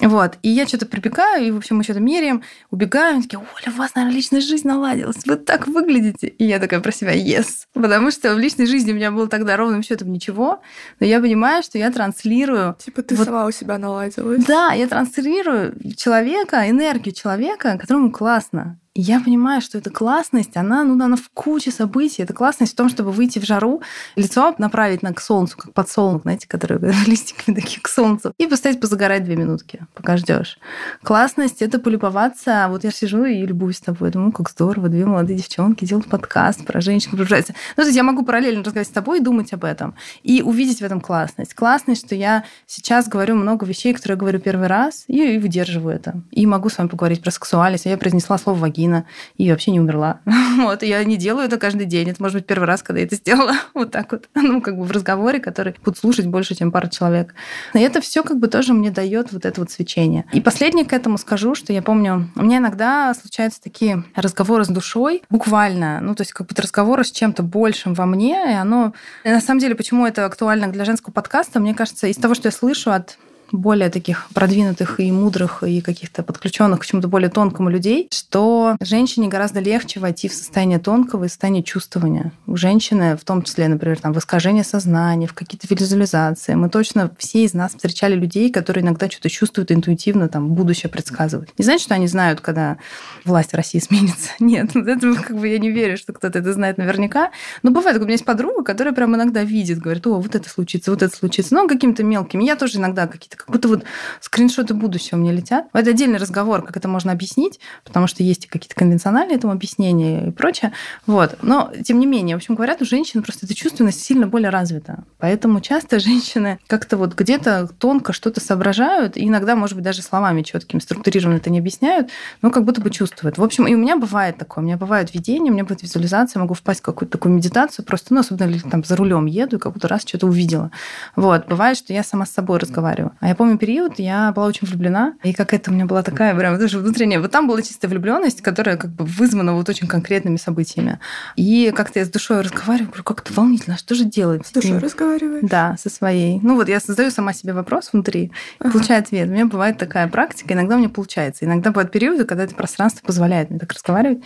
[0.00, 0.38] Вот.
[0.42, 3.78] И я что-то прибегаю, и, в общем, мы что-то меряем, убегаем, они такие, Оля, у
[3.78, 6.28] вас, наверное, личная жизнь наладилась, вы так выглядите.
[6.28, 7.66] И я такая про себя, yes.
[7.72, 10.60] Потому что в личной жизни у меня было тогда ровным счетом ничего,
[10.98, 12.76] но я понимаю, что я транслирую...
[12.84, 13.26] Типа ты вот...
[13.26, 14.44] сама у себя наладилась.
[14.44, 21.02] Да, я транслирую человека, энергию человека, которому классно я понимаю, что эта классность, она, ну,
[21.02, 22.22] она в куче событий.
[22.22, 23.82] Это классность в том, чтобы выйти в жару,
[24.16, 28.80] лицо направить на к солнцу, как подсолнух, знаете, которые листиками такие к солнцу, и поставить
[28.80, 30.58] позагорать две минутки, пока ждешь.
[31.04, 32.66] Классность— это полюбоваться.
[32.68, 34.10] Вот я сижу и любуюсь с тобой.
[34.10, 37.54] Думаю, как здорово, две молодые девчонки делают подкаст про женщин, погружаются.
[37.76, 39.94] Ну, то есть я могу параллельно разговаривать с тобой и думать об этом.
[40.24, 41.54] И увидеть в этом классность.
[41.54, 45.94] Классность, что я сейчас говорю много вещей, которые я говорю первый раз, и, и выдерживаю
[45.94, 46.20] это.
[46.32, 47.86] И могу с вами поговорить про сексуальность.
[47.86, 49.04] Я произнесла слово «вагина», вагина,
[49.36, 50.20] и вообще не умерла.
[50.60, 52.10] Вот, я не делаю это каждый день.
[52.10, 53.52] Это может быть первый раз, когда я это сделала.
[53.74, 54.28] Вот так вот.
[54.34, 57.34] Ну, как бы в разговоре, который будут слушать больше, чем пара человек.
[57.74, 60.24] И это все как бы тоже мне дает вот это вот свечение.
[60.32, 64.68] И последнее к этому скажу, что я помню, у меня иногда случаются такие разговоры с
[64.68, 68.92] душой, буквально, ну, то есть как будто разговоры с чем-то большим во мне, и оно...
[69.24, 72.48] И на самом деле, почему это актуально для женского подкаста, мне кажется, из того, что
[72.48, 73.18] я слышу от
[73.52, 79.28] более таких продвинутых и мудрых, и каких-то подключенных к чему-то более тонкому людей, что женщине
[79.28, 82.32] гораздо легче войти в состояние тонкого и состояние чувствования.
[82.46, 86.54] У женщины, в том числе, например, там, в искажение сознания, в какие-то визуализации.
[86.54, 91.50] Мы точно все из нас встречали людей, которые иногда что-то чувствуют интуитивно, там, будущее предсказывают.
[91.58, 92.78] Не значит, что они знают, когда
[93.24, 94.30] власть России сменится.
[94.38, 97.30] Нет, это как бы я не верю, что кто-то это знает наверняка.
[97.62, 100.90] Но бывает, у меня есть подруга, которая прям иногда видит, говорит, о, вот это случится,
[100.90, 101.54] вот это случится.
[101.54, 102.44] Ну, какими-то мелкими.
[102.44, 103.84] Я тоже иногда какие-то как будто вот
[104.20, 105.66] скриншоты будущего мне летят.
[105.72, 110.30] Это отдельный разговор, как это можно объяснить, потому что есть какие-то конвенциональные этому объяснения и
[110.30, 110.72] прочее.
[111.06, 111.38] Вот.
[111.42, 115.04] Но, тем не менее, в общем, говорят, у женщин просто эта чувственность сильно более развита.
[115.18, 120.42] Поэтому часто женщины как-то вот где-то тонко что-то соображают, и иногда, может быть, даже словами
[120.42, 122.10] четкими, структурированно это не объясняют,
[122.42, 123.38] но как будто бы чувствуют.
[123.38, 124.62] В общем, и у меня бывает такое.
[124.62, 128.14] У меня бывают видения, у меня бывает визуализация, могу впасть в какую-то такую медитацию, просто,
[128.14, 130.70] ну, особенно там за рулем еду, и как будто раз что-то увидела.
[131.16, 131.46] Вот.
[131.48, 133.12] Бывает, что я сама с собой разговариваю.
[133.20, 136.34] А я помню период я была очень влюблена, и как это у меня была такая
[136.34, 137.20] прям даже внутренняя.
[137.20, 140.98] Вот там была чистая влюбленность, которая как бы вызвана вот очень конкретными событиями.
[141.36, 144.44] И как-то я с душой разговариваю, говорю, как это волнительно, что же делать?
[144.44, 145.48] С душой разговариваешь?
[145.48, 146.40] Да, со своей.
[146.42, 148.72] Ну вот я задаю сама себе вопрос внутри, ага.
[148.72, 149.28] получаю ответ.
[149.28, 151.44] У меня бывает такая практика, иногда у меня получается.
[151.44, 154.24] Иногда бывают периоды, когда это пространство позволяет мне так разговаривать.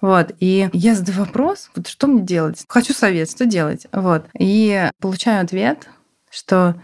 [0.00, 0.32] Вот.
[0.40, 2.64] И я задаю вопрос, вот что мне делать?
[2.68, 3.86] Хочу совет, что делать?
[3.92, 4.26] Вот.
[4.36, 5.88] И получаю ответ,
[6.32, 6.74] что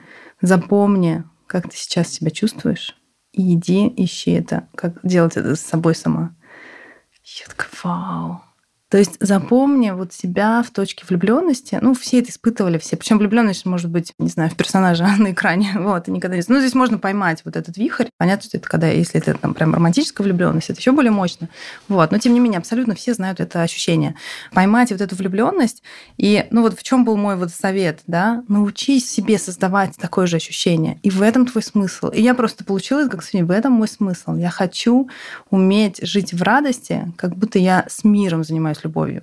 [0.41, 2.97] запомни, как ты сейчас себя чувствуешь,
[3.33, 6.35] и иди, ищи это, как делать это с собой сама.
[7.25, 8.43] Я такая, вау,
[8.89, 11.77] то есть запомни вот себя в точке влюбленности.
[11.81, 12.97] Ну, все это испытывали, все.
[12.97, 15.73] Причем влюбленность может быть, не знаю, в персонажа на экране.
[15.75, 16.43] Вот, и никогда не...
[16.47, 18.07] Ну, здесь можно поймать вот этот вихрь.
[18.17, 21.49] Понятно, что это когда, если это там прям романтическая влюбленность, это еще более мощно.
[21.89, 24.15] Вот, но тем не менее, абсолютно все знают это ощущение.
[24.53, 25.83] Поймать вот эту влюбленность.
[26.17, 28.45] И, ну, вот в чем был мой вот совет, да?
[28.47, 31.01] Научись себе создавать такое же ощущение.
[31.03, 32.09] И в этом твой смысл.
[32.11, 34.37] И я просто получилась, как сегодня, в этом мой смысл.
[34.37, 35.09] Я хочу
[35.51, 39.23] уметь жить в радости, как будто я с миром занимаюсь занимаюсь любовью.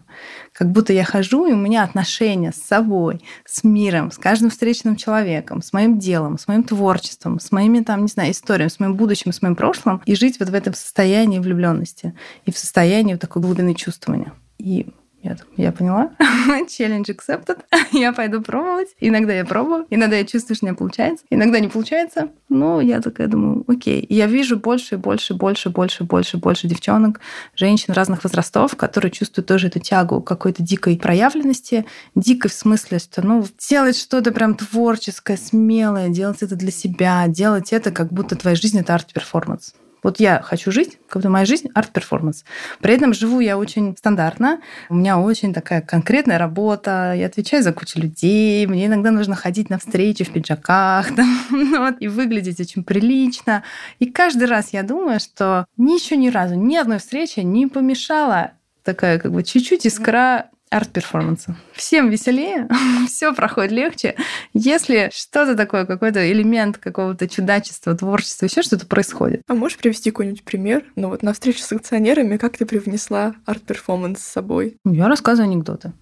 [0.51, 4.95] Как будто я хожу, и у меня отношения с собой, с миром, с каждым встречным
[4.95, 8.95] человеком, с моим делом, с моим творчеством, с моими, там, не знаю, историями, с моим
[8.95, 12.13] будущим, с моим прошлым, и жить вот в этом состоянии влюбленности
[12.45, 14.33] и в состоянии вот такой глубины чувствования.
[14.57, 14.87] И
[15.23, 16.11] Я, я поняла.
[16.67, 17.59] Challenge accepted.
[17.93, 18.89] я пойду пробовать.
[18.99, 21.23] Иногда я пробую, иногда я чувствую, что у меня получается.
[21.29, 22.29] Иногда не получается.
[22.49, 24.05] Но я такая думаю, окей.
[24.09, 27.21] Я вижу больше и больше, больше, больше, больше, больше девчонок,
[27.55, 31.85] женщин разных возрастов, которые чувствуют тоже эту тягу какой-то дикой проявленности.
[32.15, 37.71] Дикой в смысле, что ну, делать что-то прям творческое, смелое, делать это для себя, делать
[37.71, 39.73] это, как будто твоя жизнь— это арт-перформанс.
[40.03, 42.43] Вот я хочу жить, как будто моя жизнь арт-перформанс.
[42.81, 44.61] При этом живу я очень стандартно.
[44.89, 47.13] У меня очень такая конкретная работа.
[47.15, 48.67] Я отвечаю за кучу людей.
[48.67, 53.63] Мне иногда нужно ходить на встречи в пиджаках там, ну вот, и выглядеть очень прилично.
[53.99, 58.51] И каждый раз я думаю, что ни еще ни разу, ни одной встречи не помешала
[58.83, 61.55] такая как бы чуть-чуть искра арт-перформанса.
[61.73, 62.67] Всем веселее,
[63.07, 64.15] все проходит легче,
[64.53, 69.41] если что-то такое, какой-то элемент какого-то чудачества, творчества, еще что-то происходит.
[69.47, 70.83] А можешь привести какой-нибудь пример?
[70.95, 74.77] Ну вот на встречу с акционерами как ты привнесла арт-перформанс с собой?
[74.85, 75.93] Я рассказываю анекдоты.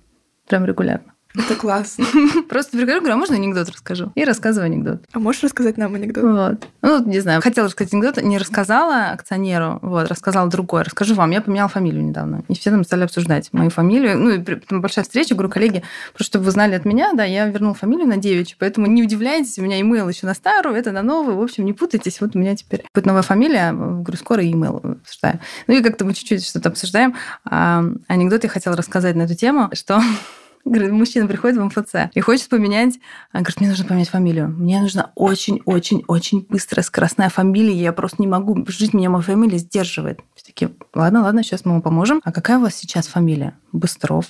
[0.47, 1.10] Прям регулярно.
[1.35, 2.05] Это классно.
[2.49, 4.11] Просто прихожу, говорю, а можно анекдот расскажу?
[4.15, 5.05] И рассказываю анекдот.
[5.11, 6.23] А можешь рассказать нам анекдот?
[6.23, 6.67] Вот.
[6.81, 10.83] Ну, не знаю, хотела рассказать анекдот, не рассказала акционеру, вот, рассказала другой.
[10.83, 12.43] Расскажу вам, я поменяла фамилию недавно.
[12.47, 14.17] И все там стали обсуждать мою фамилию.
[14.17, 17.45] Ну, и там большая встреча, говорю, коллеги, просто чтобы вы знали от меня, да, я
[17.47, 21.01] вернула фамилию на девичью, поэтому не удивляйтесь, у меня имейл еще на старую, это на
[21.01, 24.77] новую, в общем, не путайтесь, вот у меня теперь будет новая фамилия, говорю, скоро имейл
[24.77, 25.39] обсуждаем.
[25.67, 27.15] Ну, и как-то мы чуть-чуть что-то обсуждаем.
[27.45, 30.01] А анекдот я хотела рассказать на эту тему, что
[30.63, 32.99] Говорит, мужчина приходит в МФЦ и хочет поменять.
[33.33, 34.47] Он говорит, мне нужно поменять фамилию.
[34.47, 37.73] Мне нужна очень-очень-очень быстрая скоростная фамилия.
[37.73, 40.19] Я просто не могу жить, меня моя фамилия сдерживает.
[40.35, 42.21] Все такие, ладно, ладно, сейчас мы вам поможем.
[42.23, 43.57] А какая у вас сейчас фамилия?
[43.71, 44.25] Быстров.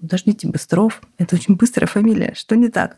[0.00, 1.02] Подождите, Быстров.
[1.18, 2.34] Это очень быстрая фамилия.
[2.34, 2.96] Что не так?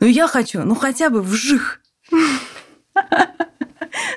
[0.00, 1.80] Ну, я хочу, ну, хотя бы вжих.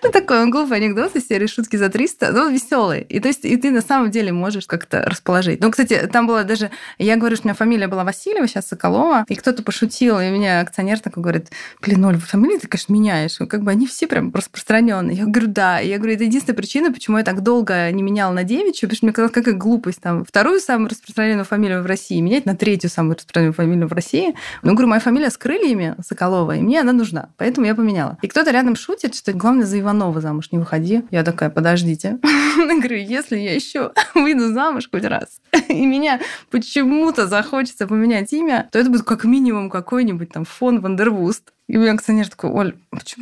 [0.03, 3.01] Ну, такой он глупый анекдот из серии шутки за 300, но веселый.
[3.01, 5.61] И то есть и ты на самом деле можешь как-то расположить.
[5.61, 6.71] Ну, кстати, там было даже...
[6.97, 10.31] Я говорю, что у меня фамилия была Васильева, сейчас Соколова, и кто-то пошутил, и у
[10.31, 13.37] меня акционер такой говорит, блин, Оль, фамилии ты, конечно, меняешь.
[13.49, 15.17] Как бы они все прям распространенные.
[15.17, 15.79] Я говорю, да.
[15.79, 18.97] И я говорю, это единственная причина, почему я так долго не меняла на девичью, потому
[18.97, 22.89] что мне казалось, какая глупость там вторую самую распространенную фамилию в России менять на третью
[22.89, 24.35] самую распространенную фамилию в России.
[24.61, 27.29] Ну, говорю, моя фамилия с крыльями Соколова, и мне она нужна.
[27.37, 28.17] Поэтому я поменяла.
[28.21, 31.03] И кто-то рядом шутит, что главное за Иванова замуж не выходи.
[31.11, 32.19] Я такая, подождите.
[32.57, 36.19] Говорю, если я еще выйду замуж хоть раз, и меня
[36.51, 41.53] почему-то захочется поменять имя, то это будет как минимум какой-нибудь там фон Вандервуст.
[41.69, 42.75] И у меня акционер такой, Оль,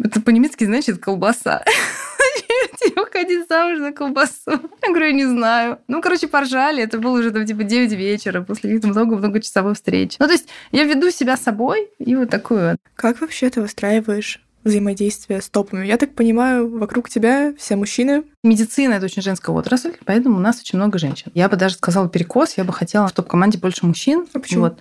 [0.04, 1.64] это по-немецки значит колбаса
[2.86, 4.52] тебе выходить замуж за колбасу?
[4.84, 5.80] Я говорю, я не знаю.
[5.88, 6.84] Ну, короче, поржали.
[6.84, 10.18] Это было уже там типа 9 вечера после много-много часовой встречи.
[10.20, 12.78] Ну, то есть я веду себя собой и вот такую.
[12.96, 15.86] Как вообще ты выстраиваешь взаимодействия с топами.
[15.86, 18.24] Я так понимаю, вокруг тебя все мужчины.
[18.46, 21.32] Медицина— это очень женская отрасль, поэтому у нас очень много женщин.
[21.34, 24.28] Я бы даже сказала перекос, я бы хотела, чтобы в команде больше мужчин.
[24.36, 24.66] А почему?
[24.66, 24.78] Вот.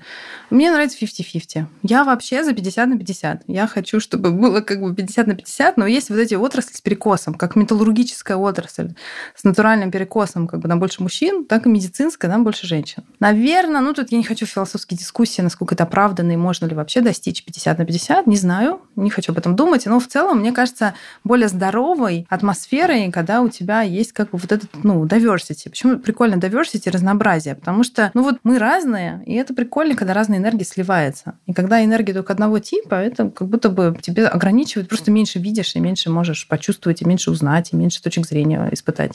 [0.51, 1.65] Мне нравится 50-50.
[1.83, 3.45] Я вообще за 50 на 50.
[3.47, 6.83] Я хочу, чтобы было как бы 50 на 50, но есть вот эти отрасли с
[6.83, 8.91] перекосом, как металлургическая отрасль
[9.35, 13.03] с натуральным перекосом, как бы на больше мужчин, так и медицинская, там больше женщин.
[13.19, 17.01] Наверное, ну тут я не хочу философские дискуссии, насколько это оправданно и можно ли вообще
[17.01, 20.53] достичь 50 на 50, не знаю, не хочу об этом думать, но в целом, мне
[20.53, 20.93] кажется,
[21.25, 25.71] более здоровой атмосферой, когда у тебя есть как бы вот этот, ну, diversity.
[25.71, 27.55] Почему прикольно diversity, разнообразие?
[27.55, 31.35] Потому что, ну вот мы разные, и это прикольно, когда разные энергии сливаются.
[31.47, 35.75] И когда энергия только одного типа, это как будто бы тебе ограничивает, просто меньше видишь,
[35.77, 39.13] и меньше можешь почувствовать, и меньше узнать, и меньше точек зрения испытать.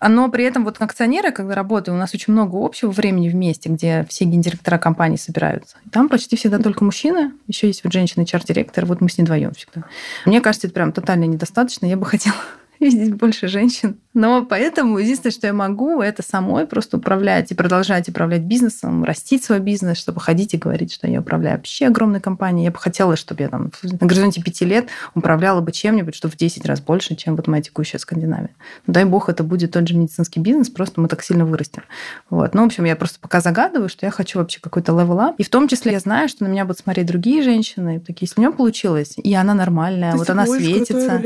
[0.00, 4.06] Но при этом вот акционеры, когда работаю, у нас очень много общего времени вместе, где
[4.08, 5.76] все гендиректора компании собираются.
[5.90, 9.52] Там почти всегда только мужчины, еще есть вот женщины, чар-директор, вот мы с ней вдвоем
[9.52, 9.84] всегда.
[10.26, 11.86] Мне кажется, это прям тотально недостаточно.
[11.86, 12.36] Я бы хотела
[12.90, 18.08] видеть больше женщин но поэтому единственное, что я могу, это самой просто управлять и продолжать
[18.08, 22.64] управлять бизнесом, растить свой бизнес, чтобы ходить и говорить, что я управляю вообще огромной компанией.
[22.66, 26.36] Я бы хотела, чтобы я там на горизонте пяти лет управляла бы чем-нибудь, что в
[26.36, 28.50] 10 раз больше, чем вот моя текущая Скандинавия.
[28.86, 31.82] Но, дай бог, это будет тот же медицинский бизнес, просто мы так сильно вырастем.
[32.28, 32.54] Вот.
[32.54, 35.34] Ну, в общем, я просто пока загадываю, что я хочу вообще какой-то level up.
[35.38, 38.40] И в том числе я знаю, что на меня будут смотреть другие женщины, такие, если
[38.40, 41.22] у нее получилось, и она нормальная, То вот она светится.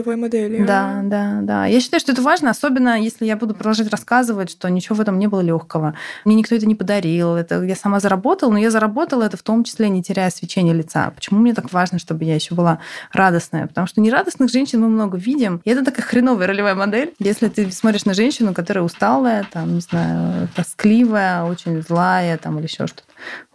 [0.64, 1.66] Да, да, да.
[1.66, 5.18] Я считаю, что это важно, особенно если я буду продолжать рассказывать, что ничего в этом
[5.18, 5.94] не было легкого.
[6.24, 9.64] Мне никто это не подарил, это я сама заработала, но я заработала это в том
[9.64, 11.12] числе не теряя свечение лица.
[11.14, 12.80] Почему мне так важно, чтобы я еще была
[13.12, 13.66] радостная?
[13.68, 17.14] Потому что нерадостных женщин мы много видим, и это такая хреновая ролевая модель.
[17.20, 22.66] Если ты смотришь на женщину, которая усталая, там, не знаю, тоскливая, очень злая, там, или
[22.66, 23.04] еще что-то,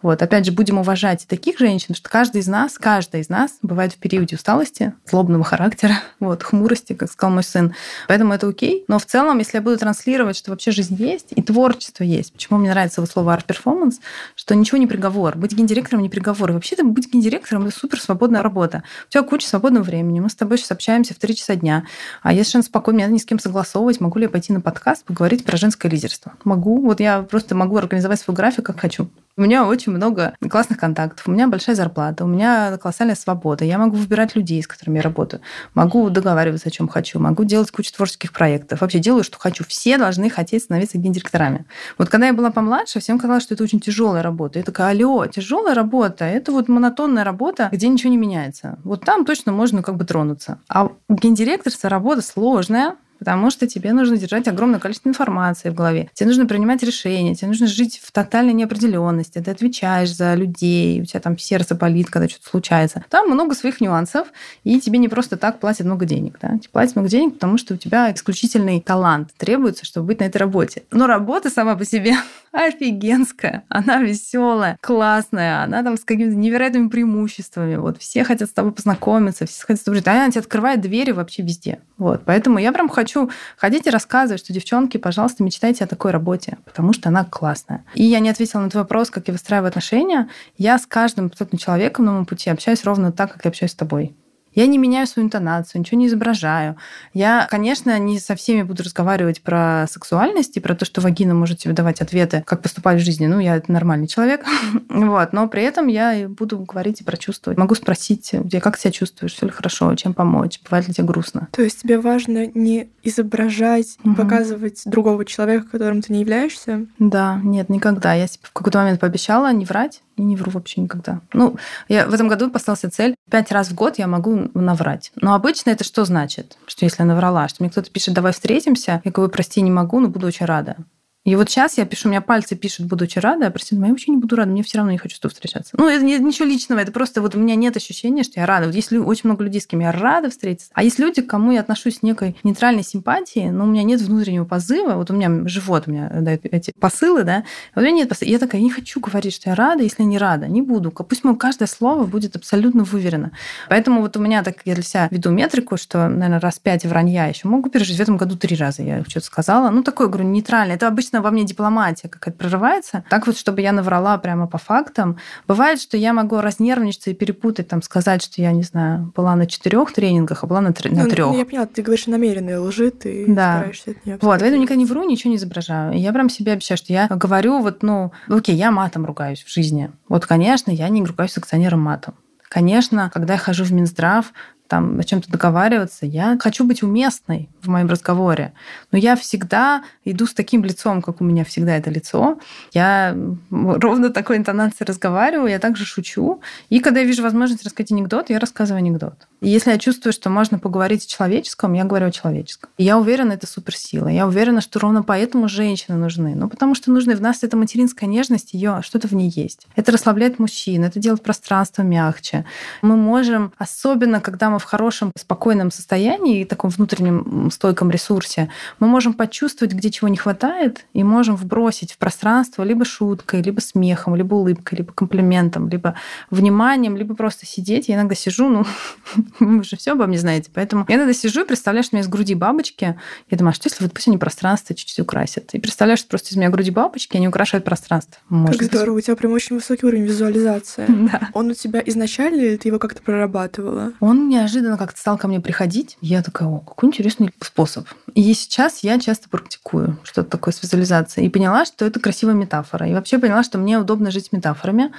[0.02, 3.94] Вот, опять же, будем уважать таких женщин, что каждый из нас, каждая из нас бывает
[3.94, 7.76] в периоде усталости, злобного характера, вот, хмурости, как сказал мой сын.
[8.08, 8.84] Поэтому это окей.
[8.88, 12.60] Но в целом, если я буду транслировать, что вообще жизнь есть и творчество есть, почему
[12.60, 13.96] мне нравится вот слово art performance,
[14.36, 15.38] что ничего не приговор.
[15.38, 16.52] Быть гендиректором не приговор.
[16.52, 18.84] Вообще-то быть гендиректором это супер свободная работа.
[19.08, 20.20] У тебя куча свободного времени.
[20.20, 21.86] Мы с тобой сейчас общаемся в 3 часа дня.
[22.22, 24.00] А я совершенно спокойно, мне надо ни с кем согласовывать.
[24.00, 26.34] Могу ли я пойти на подкаст, поговорить про женское лидерство?
[26.44, 26.82] Могу.
[26.82, 29.10] Вот я просто могу организовать свой график, как хочу.
[29.38, 33.64] У меня очень много классных контактов, у меня большая зарплата, у меня колоссальная свобода.
[33.64, 35.42] Я могу выбирать людей, с которыми я работаю,
[35.74, 38.82] могу договариваться о чем хочу, могу делать кучу творческих проектов.
[38.82, 39.64] Вообще делаю, что хочу.
[39.64, 41.66] Все должны хотеть становиться гендиректорами.
[41.98, 44.60] Вот когда я была помладше, всем казалось, что это очень тяжелая работа.
[44.60, 48.80] Я такая, алло, тяжелая работа, это вот монотонная работа, где ничего не меняется.
[48.84, 50.60] Вот там точно можно как бы тронуться.
[50.68, 56.10] А гендиректорство работа сложная, потому что тебе нужно держать огромное количество информации в голове.
[56.16, 59.38] Тебе нужно принимать решения, тебе нужно жить в тотальной неопределенности.
[59.38, 63.06] Ты отвечаешь за людей, у тебя там сердце болит, когда что-то случается.
[63.10, 64.30] Там много своих нюансов,
[64.64, 66.40] и тебе не просто так платят много денег.
[66.42, 66.58] Да?
[66.58, 70.38] Тебе платят много денег, потому что у тебя исключительный талант требуется, чтобы быть на этой
[70.38, 70.82] работе.
[70.90, 72.16] Но работа сама по себе
[72.52, 77.76] офигенская, она веселая, классная, она там с какими-то невероятными преимуществами.
[77.76, 80.08] Вот все хотят с тобой познакомиться, все хотят с тобой жить.
[80.08, 81.82] А она тебе открывает двери вообще везде.
[82.02, 86.58] Вот, поэтому я прям хочу ходить и рассказывать, что, девчонки, пожалуйста, мечтайте о такой работе,
[86.66, 87.86] потому что она классная.
[87.94, 90.28] И я не ответила на твой вопрос, как я выстраиваю отношения.
[90.58, 93.76] Я с каждым абсолютно человеком на моем пути общаюсь ровно так, как я общаюсь с
[93.76, 94.16] тобой.
[94.54, 96.76] Я не меняю свою интонацию, ничего не изображаю.
[97.14, 101.60] Я, конечно, не со всеми буду разговаривать про сексуальность и про то, что вагина может
[101.60, 103.28] тебе давать ответы, как поступать в жизни.
[103.28, 104.46] Ну, я нормальный человек.
[104.90, 105.34] вот.
[105.34, 107.54] Но при этом я буду говорить и про чувства.
[107.56, 108.32] Могу спросить,
[108.62, 111.48] как себя чувствуешь, все ли хорошо, чем помочь, бывает ли тебе грустно.
[111.52, 114.16] То есть тебе важно не изображать, угу.
[114.16, 116.86] показывать другого человека, которым ты не являешься?
[117.00, 118.14] Да, нет, никогда.
[118.14, 121.22] Я себе в какой-то момент пообещала не врать, не вру вообще никогда.
[121.34, 121.58] Ну,
[121.88, 123.16] я в этом году поставила цель.
[123.30, 125.12] Пять раз в год я могу наврать.
[125.16, 126.58] Но обычно это что значит?
[126.68, 130.00] Что если я наврала, что мне кто-то пишет, давай встретимся, я говорю, прости, не могу,
[130.00, 130.78] но буду очень рада.
[131.24, 133.88] И вот сейчас я пишу, у меня пальцы пишут, буду очень рада, а простите, я
[133.88, 135.76] вообще не буду рада, мне все равно не хочу с тобой встречаться.
[135.78, 138.66] Ну, это не, ничего личного, это просто вот у меня нет ощущения, что я рада.
[138.66, 141.52] Вот есть очень много людей, с кем я рада встретиться, а есть люди, к кому
[141.52, 145.48] я отношусь с некой нейтральной симпатией, но у меня нет внутреннего позыва, вот у меня
[145.48, 147.44] живот, у меня дает эти посылы, да,
[147.76, 148.32] вот у меня нет посылы.
[148.32, 150.90] Я такая, я не хочу говорить, что я рада, если не рада, не буду.
[150.90, 153.32] Пусть мое каждое слово будет абсолютно выверено.
[153.70, 157.28] Поэтому вот у меня, так я для себя веду метрику, что, наверное, раз пять вранья
[157.28, 157.98] еще могу пережить.
[157.98, 159.70] В этом году три раза я что-то сказала.
[159.70, 160.76] Ну, такое, говорю, нейтральное.
[160.76, 163.04] Это обычно во мне дипломатия какая-то прорывается.
[163.10, 165.18] Так вот, чтобы я наврала прямо по фактам.
[165.48, 169.48] Бывает, что я могу разнервничаться и перепутать, там, сказать, что я, не знаю, была на
[169.48, 171.28] четырех тренингах, а была на, на ну, трех.
[171.28, 173.58] Ну, я поняла, ты говоришь намеренные лжи, ты да.
[173.58, 174.18] стараешься от нее.
[174.22, 175.94] Вот, поэтому никогда не вру, ничего не изображаю.
[175.94, 179.52] И я прям себе обещаю, что я говорю, вот, ну, окей, я матом ругаюсь в
[179.52, 179.92] жизни.
[180.08, 182.14] Вот, конечно, я не ругаюсь с акционером матом.
[182.52, 184.34] Конечно, когда я хожу в Минздрав,
[184.72, 186.06] там о чем-то договариваться.
[186.06, 188.54] Я хочу быть уместной в моем разговоре.
[188.94, 192.40] Но я всегда иду с таким лицом, как у меня всегда это лицо.
[192.72, 193.14] Я
[193.50, 196.40] ровно такой интонацией разговариваю, я также шучу.
[196.70, 199.28] И когда я вижу возможность рассказать анекдот, я рассказываю анекдот.
[199.42, 202.70] И если я чувствую, что можно поговорить о человеческом, я говорю о человеческом.
[202.78, 204.08] И я уверена, это суперсила.
[204.08, 206.34] Я уверена, что ровно поэтому женщины нужны.
[206.34, 209.68] Ну, потому что нужны в нас эта материнская нежность, ее что-то в ней есть.
[209.76, 212.46] Это расслабляет мужчин, это делает пространство мягче.
[212.82, 218.50] Мы можем, особенно когда мы в хорошем, спокойном состоянии и таком внутреннем стойком ресурсе,
[218.80, 223.60] мы можем почувствовать, где чего не хватает, и можем вбросить в пространство либо шуткой, либо
[223.60, 225.96] смехом, либо улыбкой, либо комплиментом, либо
[226.30, 227.88] вниманием, либо просто сидеть.
[227.88, 228.66] Я иногда сижу, ну,
[229.40, 230.50] вы же все обо мне знаете.
[230.54, 232.98] Поэтому я иногда сижу и представляю, что у меня из груди бабочки.
[233.30, 235.54] Я думаю, а что если вот пусть они пространство чуть-чуть украсят?
[235.54, 238.18] И представляю, что просто из меня груди бабочки, они украшают пространство.
[238.30, 240.88] Может как здорово, у тебя прям очень высокий уровень визуализации.
[241.12, 241.30] Да.
[241.34, 243.94] Он у тебя изначально или ты его как-то прорабатывала?
[244.00, 245.98] Он неожиданно как-то стал ко мне приходить.
[246.02, 247.88] Я такая, о, какой интересный способ.
[248.14, 251.28] И сейчас я часто практикую что-то такое с визуализацией.
[251.28, 252.88] И поняла, что это красивая метафора.
[252.88, 254.92] И вообще поняла, что мне удобно жить метафорами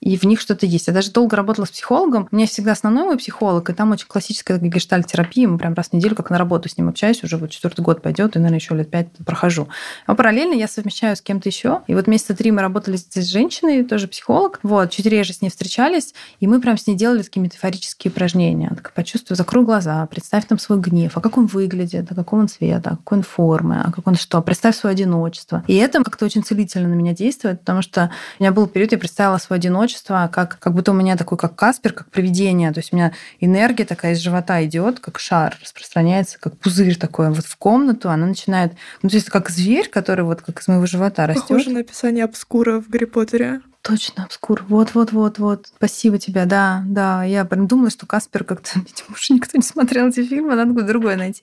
[0.00, 0.86] и в них что-то есть.
[0.86, 2.28] Я даже долго работала с психологом.
[2.30, 5.48] У меня всегда основной мой психолог, и там очень классическая гештальт-терапия.
[5.48, 8.02] Мы прям раз в неделю как на работу с ним общаюсь, уже вот четвертый год
[8.02, 9.68] пойдет, и, наверное, еще лет пять прохожу.
[10.06, 11.82] А параллельно я совмещаю с кем-то еще.
[11.86, 14.60] И вот месяца три мы работали с женщиной, тоже психолог.
[14.62, 18.70] Вот, чуть реже с ней встречались, и мы прям с ней делали такие метафорические упражнения.
[18.74, 22.48] Так, почувствуй, закрой глаза, представь там свой гнев, а как он выглядит, а какого он
[22.48, 25.64] цвета, а какой он формы, а как он что, представь свое одиночество.
[25.66, 28.98] И это как-то очень целительно на меня действует, потому что у меня был период, я
[28.98, 32.72] представила свое одиночество, одиночество, как, как будто у меня такой, как Каспер, как привидение.
[32.72, 37.30] То есть у меня энергия такая из живота идет, как шар, распространяется, как пузырь такой
[37.30, 38.10] вот в комнату.
[38.10, 38.72] Она начинает...
[39.02, 41.48] Ну, то есть как зверь, который вот как из моего живота растет.
[41.48, 43.60] Похоже на описание обскура в Гарри Поттере.
[43.86, 44.64] Точно, обскур.
[44.68, 45.66] Вот-вот-вот-вот.
[45.76, 47.22] Спасибо тебе, да, да.
[47.22, 50.86] Я прям думала, что Каспер как-то, видимо, уже никто не смотрел эти фильмы, надо будет
[50.86, 51.42] другое найти.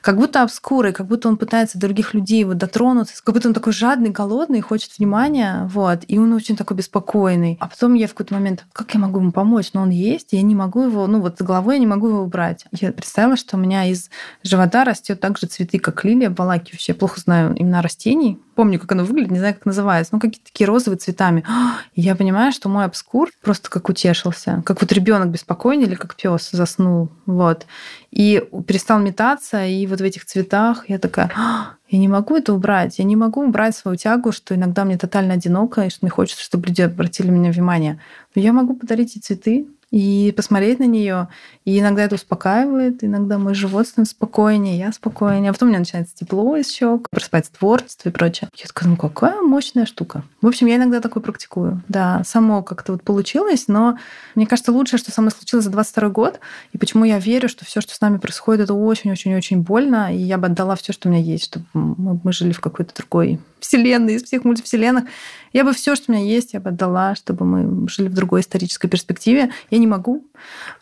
[0.00, 3.72] Как будто обскуры, как будто он пытается других людей вот дотронуться, как будто он такой
[3.72, 6.00] жадный, голодный, хочет внимания, вот.
[6.08, 7.58] И он очень такой беспокойный.
[7.60, 9.70] А потом я в какой-то момент, как я могу ему помочь?
[9.74, 12.22] Но он есть, я не могу его, ну вот с головой я не могу его
[12.22, 12.64] убрать.
[12.72, 14.08] Я представила, что у меня из
[14.42, 16.94] живота растет также цветы, как лилия обволакивающая.
[16.94, 20.46] Я плохо знаю имена растений, помню, как оно выглядит, не знаю, как называется, ну, какие-то
[20.46, 21.44] такие розовые цветами.
[21.94, 26.14] И я понимаю, что мой обскур просто как утешился, как вот ребенок беспокойный или как
[26.14, 27.10] пес заснул.
[27.26, 27.66] Вот.
[28.10, 31.30] И перестал метаться, и вот в этих цветах я такая,
[31.88, 35.34] я не могу это убрать, я не могу убрать свою тягу, что иногда мне тотально
[35.34, 38.00] одиноко, и что мне хочется, чтобы люди обратили на меня внимание.
[38.34, 41.28] Но я могу подарить эти цветы, и посмотреть на нее.
[41.64, 45.50] И иногда это успокаивает, иногда мой живот становится спокойнее, я спокойнее.
[45.50, 48.48] А потом у меня начинается тепло из щек, просыпается творчество и прочее.
[48.56, 50.24] Я такая, ну какая мощная штука.
[50.40, 51.82] В общем, я иногда такое практикую.
[51.88, 53.98] Да, само как-то вот получилось, но
[54.34, 56.40] мне кажется, лучшее, что со мной случилось за 22 год,
[56.72, 60.38] и почему я верю, что все, что с нами происходит, это очень-очень-очень больно, и я
[60.38, 64.24] бы отдала все, что у меня есть, чтобы мы жили в какой-то другой вселенной, из
[64.24, 65.04] всех мультивселенных.
[65.52, 68.40] Я бы все, что у меня есть, я бы отдала, чтобы мы жили в другой
[68.40, 69.50] исторической перспективе.
[69.70, 70.26] Я не могу,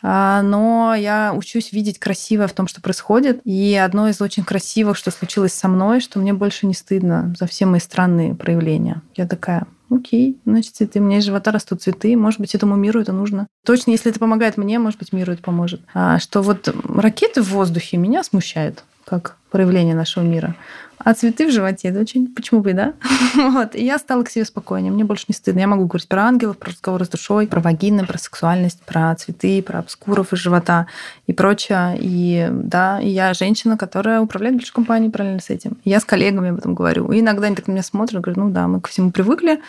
[0.03, 3.41] а, но я учусь видеть красивое в том, что происходит.
[3.45, 7.47] И одно из очень красивых, что случилось со мной, что мне больше не стыдно за
[7.47, 9.03] все мои странные проявления.
[9.17, 11.01] Я такая, окей, значит, цветы.
[11.01, 13.47] У меня из живота растут цветы, может быть, этому миру это нужно.
[13.67, 15.83] Точно, если это помогает мне, может быть, миру это поможет.
[15.95, 20.55] А что вот ракеты в воздухе меня смущают как проявление нашего мира.
[21.03, 22.29] А цветы в животе, это очень...
[22.29, 22.93] Почему бы и да?
[23.35, 23.75] вот.
[23.75, 24.93] И я стала к себе спокойнее.
[24.93, 25.61] Мне больше не стыдно.
[25.61, 29.63] Я могу говорить про ангелов, про разговоры с душой, про вагины, про сексуальность, про цветы,
[29.63, 30.87] про обскуров из живота
[31.27, 31.97] и прочее.
[31.99, 35.79] И да, и я женщина, которая управляет большой компанией параллельно с этим.
[35.85, 37.11] Я с коллегами об этом говорю.
[37.13, 39.61] И иногда они так на меня смотрят, говорят, ну да, мы ко всему привыкли,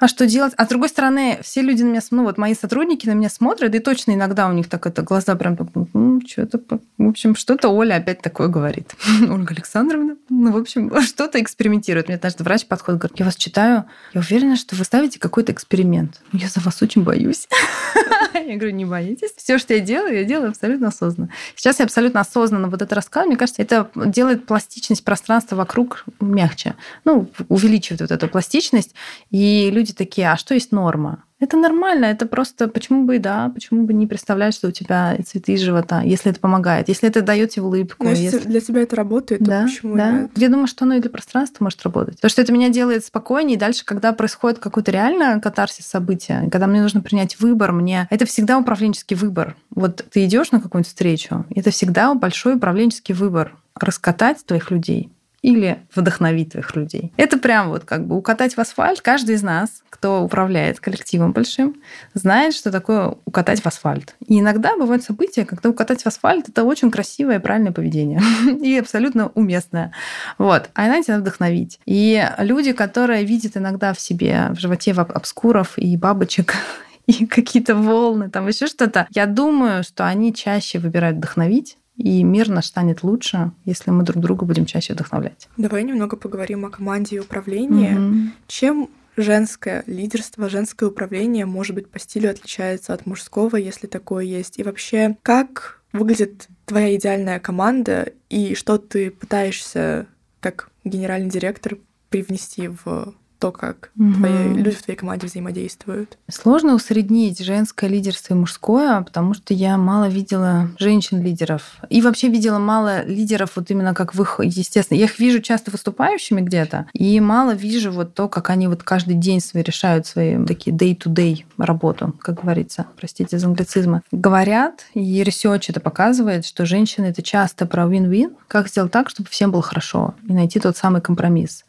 [0.00, 0.54] а что делать?
[0.56, 3.74] А с другой стороны, все люди на меня, ну вот мои сотрудники на меня смотрят,
[3.74, 5.56] и точно иногда у них так это глаза прям,
[5.92, 6.60] ну, что-то,
[6.96, 8.94] в общем, что-то Оля опять такое говорит.
[9.20, 12.08] Ольга Александровна, ну, в общем, что-то экспериментирует.
[12.08, 13.84] Мне даже врач подходит, говорит, я вас читаю,
[14.14, 16.20] я уверена, что вы ставите какой-то эксперимент.
[16.32, 17.46] Я за вас очень боюсь.
[18.34, 19.32] Я говорю, не боитесь.
[19.36, 21.30] Все, что я делаю, я делаю абсолютно осознанно.
[21.56, 23.30] Сейчас я абсолютно осознанно вот это рассказываю.
[23.30, 26.74] Мне кажется, это делает пластичность пространства вокруг мягче.
[27.04, 28.94] Ну, увеличивает вот эту пластичность.
[29.30, 31.24] И люди такие, а что есть норма?
[31.40, 35.16] Это нормально, это просто почему бы и да, почему бы не представлять, что у тебя
[35.24, 38.04] цветы из живота, если это помогает, если это дает тебе улыбку.
[38.04, 40.12] Но если, для тебя это работает, да, то почему да.
[40.12, 40.30] нет?
[40.36, 42.16] Я думаю, что оно и для пространства может работать.
[42.16, 46.66] Потому что это меня делает спокойнее, и дальше, когда происходит какой-то реально катарсис события, когда
[46.66, 49.56] мне нужно принять выбор, мне это всегда управленческий выбор.
[49.74, 55.10] Вот ты идешь на какую-нибудь встречу, это всегда большой управленческий выбор раскатать твоих людей
[55.42, 57.12] или вдохновить твоих людей.
[57.16, 59.00] Это прям вот как бы укатать в асфальт.
[59.00, 61.76] Каждый из нас, кто управляет коллективом большим,
[62.14, 64.14] знает, что такое укатать в асфальт.
[64.26, 68.20] И иногда бывают события, когда укатать в асфальт– это очень красивое и правильное поведение.
[68.60, 69.92] и абсолютно уместное.
[70.36, 70.70] Вот.
[70.74, 71.80] А иногда надо вдохновить.
[71.86, 76.54] И люди, которые видят иногда в себе, в животе обскуров и бабочек,
[77.06, 79.06] и какие-то волны, там еще что-то.
[79.10, 84.22] Я думаю, что они чаще выбирают вдохновить, и мир наш станет лучше, если мы друг
[84.22, 85.48] друга будем чаще вдохновлять.
[85.58, 87.94] Давай немного поговорим о команде и управлении.
[87.94, 88.30] Угу.
[88.46, 94.58] Чем женское лидерство, женское управление, может быть, по стилю отличается от мужского, если такое есть?
[94.58, 100.06] И вообще, как выглядит твоя идеальная команда, и что ты пытаешься
[100.40, 101.76] как генеральный директор
[102.08, 104.12] привнести в то, как угу.
[104.12, 106.18] твои, люди в твоей команде взаимодействуют?
[106.28, 111.78] Сложно усреднить женское лидерство и мужское, потому что я мало видела женщин-лидеров.
[111.88, 115.70] И вообще видела мало лидеров вот именно как в их, естественно, я их вижу часто
[115.70, 120.44] выступающими где-то, и мало вижу вот то, как они вот каждый день свои решают свои
[120.44, 124.02] такие day-to-day работу, как говорится, простите за англицизмы.
[124.12, 129.30] Говорят, и research это показывает, что женщины это часто про win-win, как сделать так, чтобы
[129.30, 131.64] всем было хорошо, и найти тот самый компромисс.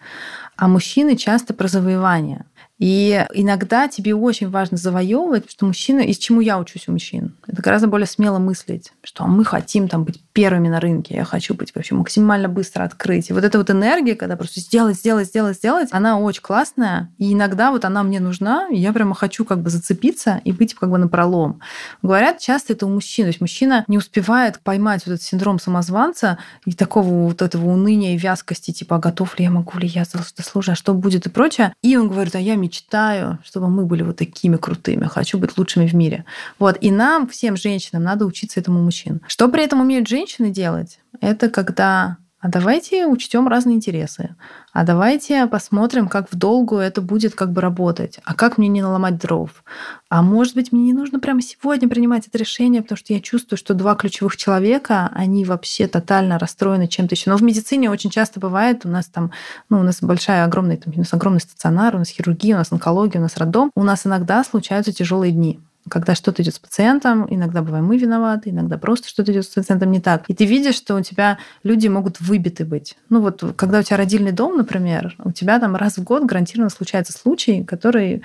[0.55, 2.45] А мужчины часто про завоевание.
[2.81, 7.61] И иногда тебе очень важно завоевывать, что мужчина, из чему я учусь у мужчин, это
[7.61, 11.75] гораздо более смело мыслить, что мы хотим там быть первыми на рынке, я хочу быть
[11.75, 13.29] вообще максимально быстро открыть.
[13.29, 17.33] И вот эта вот энергия, когда просто сделать, сделать, сделать, сделать, она очень классная, и
[17.33, 20.89] иногда вот она мне нужна, и я прямо хочу как бы зацепиться и быть как
[20.89, 21.59] бы на пролом.
[22.01, 26.39] Говорят, часто это у мужчин, то есть мужчина не успевает поймать вот этот синдром самозванца
[26.65, 30.03] и такого вот этого уныния и вязкости, типа, а готов ли я, могу ли я
[30.03, 31.75] заслужить, а что будет и прочее.
[31.83, 32.70] И он говорит, а я мечтаю,
[33.43, 36.25] чтобы мы были вот такими крутыми, хочу быть лучшими в мире.
[36.59, 36.77] Вот.
[36.81, 39.21] И нам, всем женщинам, надо учиться этому мужчин.
[39.27, 40.99] Что при этом умеют женщины делать?
[41.19, 44.35] Это когда а давайте учтем разные интересы,
[44.73, 48.81] а давайте посмотрим, как в долгу это будет как бы работать, а как мне не
[48.81, 49.63] наломать дров,
[50.09, 53.57] а может быть, мне не нужно прямо сегодня принимать это решение, потому что я чувствую,
[53.57, 57.29] что два ключевых человека, они вообще тотально расстроены чем-то еще.
[57.29, 59.31] Но в медицине очень часто бывает, у нас там,
[59.69, 62.71] ну, у нас большая, огромная, там, у нас огромный стационар, у нас хирургия, у нас
[62.71, 65.59] онкология, у нас роддом, у нас иногда случаются тяжелые дни
[65.89, 69.91] когда что-то идет с пациентом, иногда бываем мы виноваты, иногда просто что-то идет с пациентом
[69.91, 70.23] не так.
[70.27, 72.97] И ты видишь, что у тебя люди могут выбиты быть.
[73.09, 76.69] Ну вот, когда у тебя родильный дом, например, у тебя там раз в год гарантированно
[76.69, 78.21] случается случай, который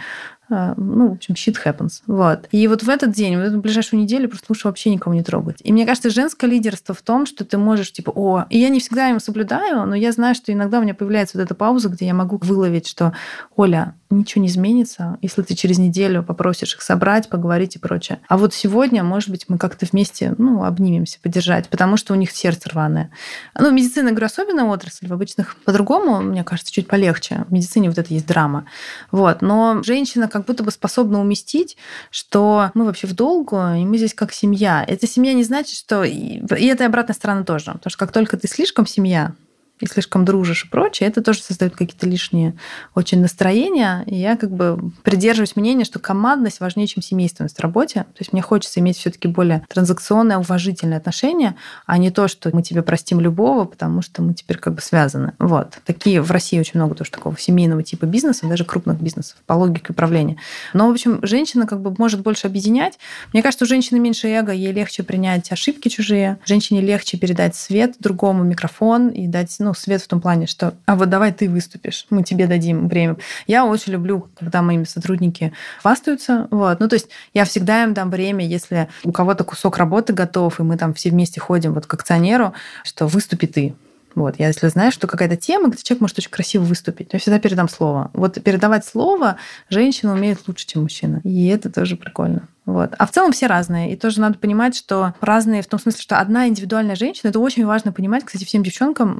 [0.48, 2.02] ну, в общем, shit happens.
[2.06, 2.48] Вот.
[2.52, 5.58] И вот в этот день, в эту ближайшую неделю просто лучше вообще никого не трогать.
[5.62, 8.80] И мне кажется, женское лидерство в том, что ты можешь, типа, о, и я не
[8.80, 12.06] всегда им соблюдаю, но я знаю, что иногда у меня появляется вот эта пауза, где
[12.06, 13.12] я могу выловить, что,
[13.56, 18.20] Оля, ничего не изменится, если ты через неделю попросишь их собрать, поговорить и прочее.
[18.28, 22.30] А вот сегодня, может быть, мы как-то вместе, ну, обнимемся, поддержать, потому что у них
[22.30, 23.10] сердце рваное.
[23.58, 27.44] Ну, медицина, говорю, особенная отрасль, в обычных по-другому, мне кажется, чуть полегче.
[27.48, 28.66] В медицине вот это есть драма.
[29.10, 29.42] Вот.
[29.42, 31.76] Но женщина как будто бы способна уместить,
[32.10, 34.84] что мы вообще в долгу, и мы здесь как семья.
[34.86, 36.04] Эта семья не значит, что...
[36.04, 37.72] И это и обратная сторона тоже.
[37.72, 39.34] Потому что как только ты слишком семья,
[39.80, 42.54] и слишком дружишь и прочее, это тоже создает какие-то лишние
[42.94, 44.04] очень настроения.
[44.06, 48.00] И я как бы придерживаюсь мнения, что командность важнее, чем семейственность в работе.
[48.14, 52.50] То есть мне хочется иметь все таки более транзакционное, уважительное отношение, а не то, что
[52.54, 55.32] мы тебе простим любого, потому что мы теперь как бы связаны.
[55.38, 55.78] Вот.
[55.84, 59.86] Такие в России очень много тоже такого семейного типа бизнеса, даже крупных бизнесов по логике
[59.90, 60.36] управления.
[60.72, 62.98] Но, в общем, женщина как бы может больше объединять.
[63.32, 66.38] Мне кажется, у женщины меньше эго, ей легче принять ошибки чужие.
[66.46, 70.94] Женщине легче передать свет другому, микрофон и дать ну, свет в том плане, что а
[70.94, 73.16] вот давай ты выступишь, мы тебе дадим время.
[73.48, 76.46] Я очень люблю, когда мои сотрудники хвастаются.
[76.52, 76.78] Вот.
[76.78, 80.62] Ну, то есть я всегда им дам время, если у кого-то кусок работы готов, и
[80.62, 82.52] мы там все вместе ходим вот к акционеру,
[82.84, 83.74] что выступи ты.
[84.14, 87.38] Вот, я если знаю, что какая-то тема, где человек может очень красиво выступить, я всегда
[87.38, 88.10] передам слово.
[88.14, 89.36] Вот передавать слово
[89.68, 91.20] женщина умеет лучше, чем мужчина.
[91.24, 92.48] И это тоже прикольно.
[92.66, 92.94] Вот.
[92.98, 93.92] А в целом все разные.
[93.92, 97.64] И тоже надо понимать, что разные в том смысле, что одна индивидуальная женщина, это очень
[97.64, 99.18] важно понимать, кстати, всем девчонкам,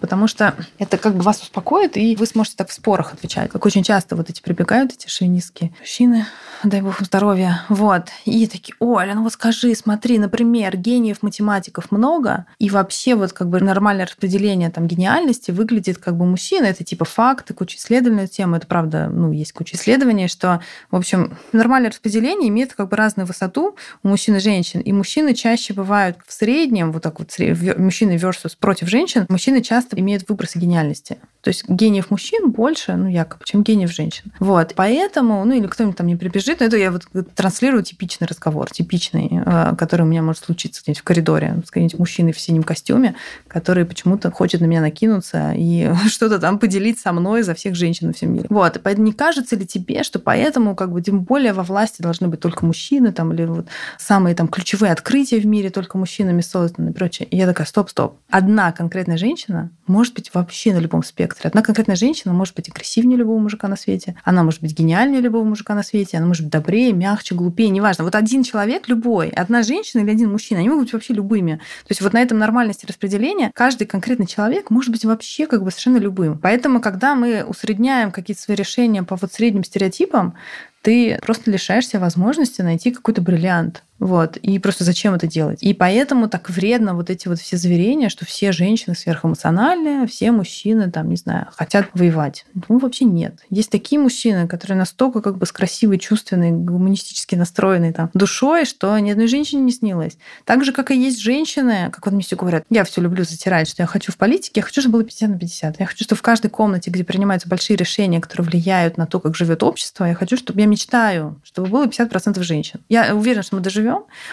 [0.00, 3.50] потому что это как бы вас успокоит, и вы сможете так в спорах отвечать.
[3.50, 6.26] Как очень часто вот эти прибегают, эти шовинистские мужчины,
[6.64, 7.62] дай бог им здоровья.
[7.68, 8.08] Вот.
[8.24, 13.48] И такие, Оля, ну вот скажи, смотри, например, гениев математиков много, и вообще вот как
[13.48, 16.64] бы нормальное распределение там гениальности выглядит как бы мужчина.
[16.64, 18.56] Это типа факты, куча исследований на тему.
[18.56, 23.26] Это правда, ну, есть куча исследований, что, в общем, нормальное распределение имеет как бы разную
[23.26, 24.80] высоту у мужчин и женщин.
[24.80, 27.34] И мужчины чаще бывают в среднем, вот так вот,
[27.78, 31.18] мужчины versus против женщин, мужчины часто имеют выбросы гениальности.
[31.42, 34.32] То есть гениев мужчин больше, ну, якобы, чем гениев женщин.
[34.40, 34.72] Вот.
[34.74, 39.30] Поэтому, ну, или кто-нибудь там не прибежит, но это я вот транслирую типичный разговор, типичный,
[39.46, 43.14] э, который у меня может случиться где-нибудь в коридоре с каким-нибудь мужчиной в синем костюме,
[43.46, 48.08] который почему-то хочет на меня накинуться и что-то там поделить со мной за всех женщин
[48.08, 48.46] во всем мире.
[48.50, 48.80] Вот.
[48.82, 52.40] Поэтому не кажется ли тебе, что поэтому, как бы, тем более во власти должны быть
[52.40, 52.77] только мужчины,
[53.12, 53.66] там, или вот
[53.98, 57.28] самые там ключевые открытия в мире только мужчинами созданы и прочее.
[57.28, 58.18] И я такая, стоп, стоп.
[58.30, 61.48] Одна конкретная женщина может быть вообще на любом спектре.
[61.48, 65.44] Одна конкретная женщина может быть агрессивнее любого мужика на свете, она может быть гениальнее любого
[65.44, 68.04] мужика на свете, она может быть добрее, мягче, глупее, неважно.
[68.04, 71.56] Вот один человек, любой, одна женщина или один мужчина, они могут быть вообще любыми.
[71.56, 75.70] То есть вот на этом нормальности распределения каждый конкретный человек может быть вообще как бы
[75.70, 76.38] совершенно любым.
[76.38, 80.34] Поэтому, когда мы усредняем какие-то свои решения по вот средним стереотипам,
[80.82, 83.84] ты просто лишаешься возможности найти какой-то бриллиант.
[83.98, 84.36] Вот.
[84.36, 85.58] И просто зачем это делать?
[85.62, 90.90] И поэтому так вредно вот эти вот все заверения, что все женщины сверхэмоциональные, все мужчины,
[90.90, 92.46] там, не знаю, хотят воевать.
[92.68, 93.40] Ну, вообще нет.
[93.50, 98.96] Есть такие мужчины, которые настолько как бы с красивой, чувственной, гуманистически настроенной там, душой, что
[98.98, 100.18] ни одной женщине не снилось.
[100.44, 103.68] Так же, как и есть женщины, как вот мне все говорят, я все люблю затирать,
[103.68, 105.80] что я хочу в политике, я хочу, чтобы было 50 на 50.
[105.80, 109.34] Я хочу, чтобы в каждой комнате, где принимаются большие решения, которые влияют на то, как
[109.34, 112.80] живет общество, я хочу, чтобы я мечтаю, чтобы было 50% женщин.
[112.88, 113.87] Я уверена, что мы доживем.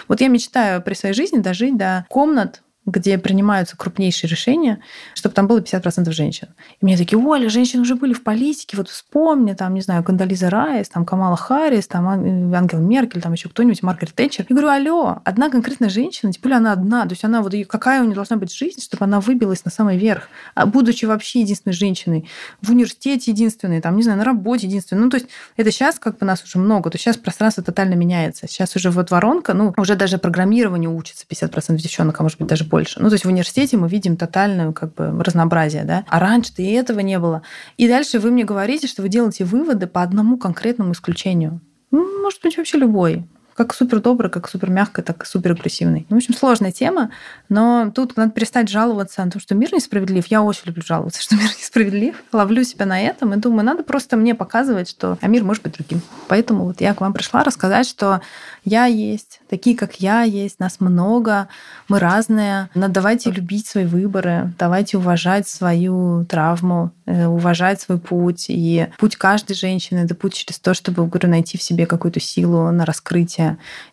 [0.08, 4.80] Вот я мечтаю при своей жизни дожить до комнат где принимаются крупнейшие решения,
[5.14, 6.48] чтобы там было 50% женщин.
[6.80, 10.50] И мне такие, Оля, женщины уже были в политике, вот вспомни, там, не знаю, Кандализа
[10.50, 14.46] Райс, там, Камала Харрис, там, Ангел Меркель, там еще кто-нибудь, Маргарет Тэтчер.
[14.48, 18.04] Я говорю, алло, одна конкретная женщина, тем она одна, то есть она вот, какая у
[18.04, 22.28] нее должна быть жизнь, чтобы она выбилась на самый верх, а будучи вообще единственной женщиной,
[22.62, 25.02] в университете единственной, там, не знаю, на работе единственной.
[25.02, 27.94] Ну, то есть это сейчас как бы нас уже много, то есть сейчас пространство тотально
[27.94, 28.46] меняется.
[28.46, 32.64] Сейчас уже вот воронка, ну, уже даже программирование учится 50% девчонок, а может быть даже
[32.64, 33.00] больше больше.
[33.00, 36.04] Ну, то есть в университете мы видим тотальное как бы разнообразие, да.
[36.08, 37.40] А раньше-то и этого не было.
[37.78, 41.60] И дальше вы мне говорите, что вы делаете выводы по одному конкретному исключению.
[41.90, 43.24] Ну, может быть, вообще любой
[43.56, 46.06] как супер добрый, как супер мягкий, так и супер агрессивный.
[46.08, 47.10] Ну, в общем, сложная тема,
[47.48, 50.26] но тут надо перестать жаловаться на то, что мир несправедлив.
[50.26, 52.22] Я очень люблю жаловаться, что мир несправедлив.
[52.32, 55.74] Ловлю себя на этом и думаю, надо просто мне показывать, что а мир может быть
[55.74, 56.02] другим.
[56.28, 58.20] Поэтому вот я к вам пришла рассказать, что
[58.64, 61.48] я есть, такие, как я есть, нас много,
[61.88, 62.68] мы разные.
[62.74, 68.46] Но давайте любить свои выборы, давайте уважать свою травму, э, уважать свой путь.
[68.48, 72.70] И путь каждой женщины— это путь через то, чтобы, говорю, найти в себе какую-то силу
[72.70, 73.45] на раскрытие.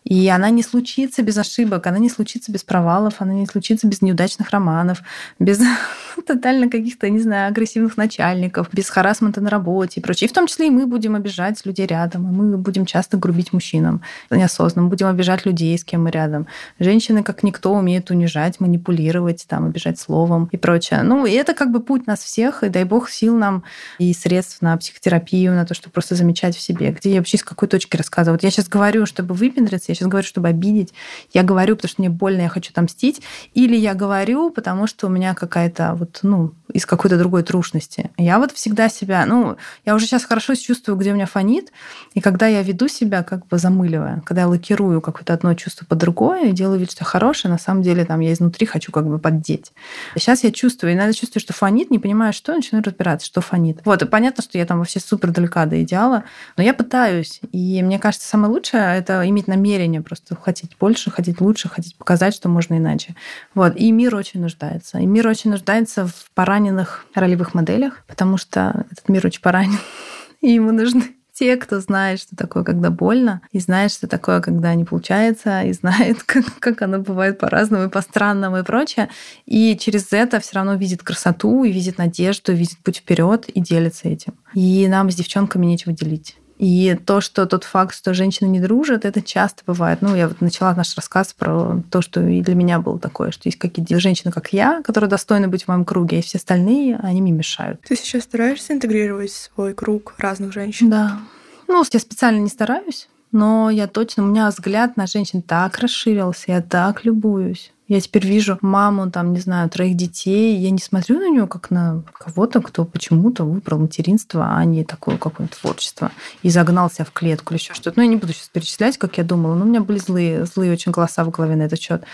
[0.04, 4.02] И она не случится без ошибок, она не случится без провалов, она не случится без
[4.02, 5.02] неудачных романов,
[5.38, 5.60] без
[6.26, 10.28] тотально каких-то, не знаю, агрессивных начальников, без харасмента на работе и прочее.
[10.28, 13.52] И в том числе и мы будем обижать людей рядом, и мы будем часто грубить
[13.52, 16.46] мужчинам неосознанно, будем обижать людей, с кем мы рядом.
[16.78, 21.02] Женщины, как никто, умеют унижать, манипулировать, там, обижать словом и прочее.
[21.02, 23.64] Ну, и это как бы путь нас всех, и дай бог сил нам
[23.98, 27.44] и средств на психотерапию, на то, чтобы просто замечать в себе, где я вообще с
[27.44, 28.36] какой точки рассказываю.
[28.36, 30.92] Вот я сейчас говорю, чтобы выпендриться, я сейчас говорю, чтобы обидеть,
[31.32, 33.22] я говорю, потому что мне больно, я хочу отомстить,
[33.54, 38.10] или я говорю, потому что у меня какая-то вот, ну, из какой-то другой трушности.
[38.16, 41.72] Я вот всегда себя, ну, я уже сейчас хорошо чувствую, где у меня фонит,
[42.14, 45.98] и когда я веду себя как бы замыливая, когда я лакирую какое-то одно чувство под
[45.98, 49.72] другое, делаю вид, что хорошее, на самом деле там я изнутри хочу как бы поддеть.
[50.16, 53.80] Сейчас я чувствую, и надо чувствовать, что фонит, не понимаю, что, начинаю разбираться, что фонит.
[53.84, 56.24] Вот, и понятно, что я там вообще супер далека до идеала,
[56.56, 61.40] но я пытаюсь, и мне кажется, самое лучшее— это иметь намерение просто хотеть больше, хотеть
[61.40, 63.14] лучше, хотеть показать, что можно иначе.
[63.54, 64.98] Вот, и мир очень нуждается.
[64.98, 69.78] И мир очень нуждается в пораненных ролевых моделях, потому что этот мир очень поранен,
[70.40, 74.72] и ему нужны те, кто знает, что такое, когда больно, и знает, что такое, когда
[74.74, 79.10] не получается, и знает, как, как оно бывает по-разному и по-странному и прочее.
[79.44, 83.60] И через это все равно видит красоту, и видит надежду, и видит путь вперед и
[83.60, 84.34] делится этим.
[84.54, 86.36] И нам с девчонками нечего делить.
[86.58, 90.02] И то, что тот факт, что женщины не дружат, это часто бывает.
[90.02, 93.48] Ну, я вот начала наш рассказ про то, что и для меня было такое, что
[93.48, 97.20] есть какие-то женщины, как я, которые достойны быть в моем круге, и все остальные, они
[97.20, 97.80] мне мешают.
[97.82, 100.90] Ты сейчас стараешься интегрировать свой круг разных женщин?
[100.90, 101.18] Да.
[101.66, 106.52] Ну, я специально не стараюсь, но я точно, у меня взгляд на женщин так расширился,
[106.52, 107.73] я так любуюсь.
[107.86, 110.56] Я теперь вижу маму, там, не знаю, троих детей.
[110.56, 115.18] Я не смотрю на нее как на кого-то, кто почему-то выбрал материнство, а не такое
[115.18, 116.10] какое-то творчество.
[116.42, 117.98] И загнал себя в клетку или еще что-то.
[117.98, 119.54] Ну, я не буду сейчас перечислять, как я думала.
[119.54, 122.04] Но у меня были злые, злые очень голоса в голове на этот счет.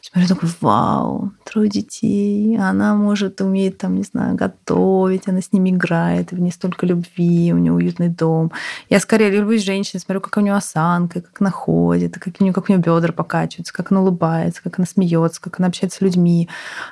[0.00, 2.58] Смотрю, такой, вау, трое детей.
[2.58, 7.52] Она может, умеет, там, не знаю, готовить, она с ними играет, в ней столько любви,
[7.52, 8.50] у нее уютный дом.
[8.88, 12.52] Я скорее любуюсь женщиной, смотрю, как у нее осанка, как она ходит, как у нее,
[12.52, 15.98] как у нее бедра покачиваются, как она улыбается, как она смеется смеется, как она общается
[15.98, 16.48] с людьми,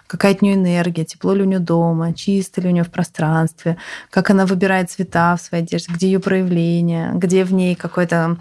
[0.06, 3.76] какая от нее энергия, тепло ли у нее дома, чисто ли у нее в пространстве,
[4.10, 8.36] как она выбирает цвета в своей одежде, где ее проявление, где в ней какой-то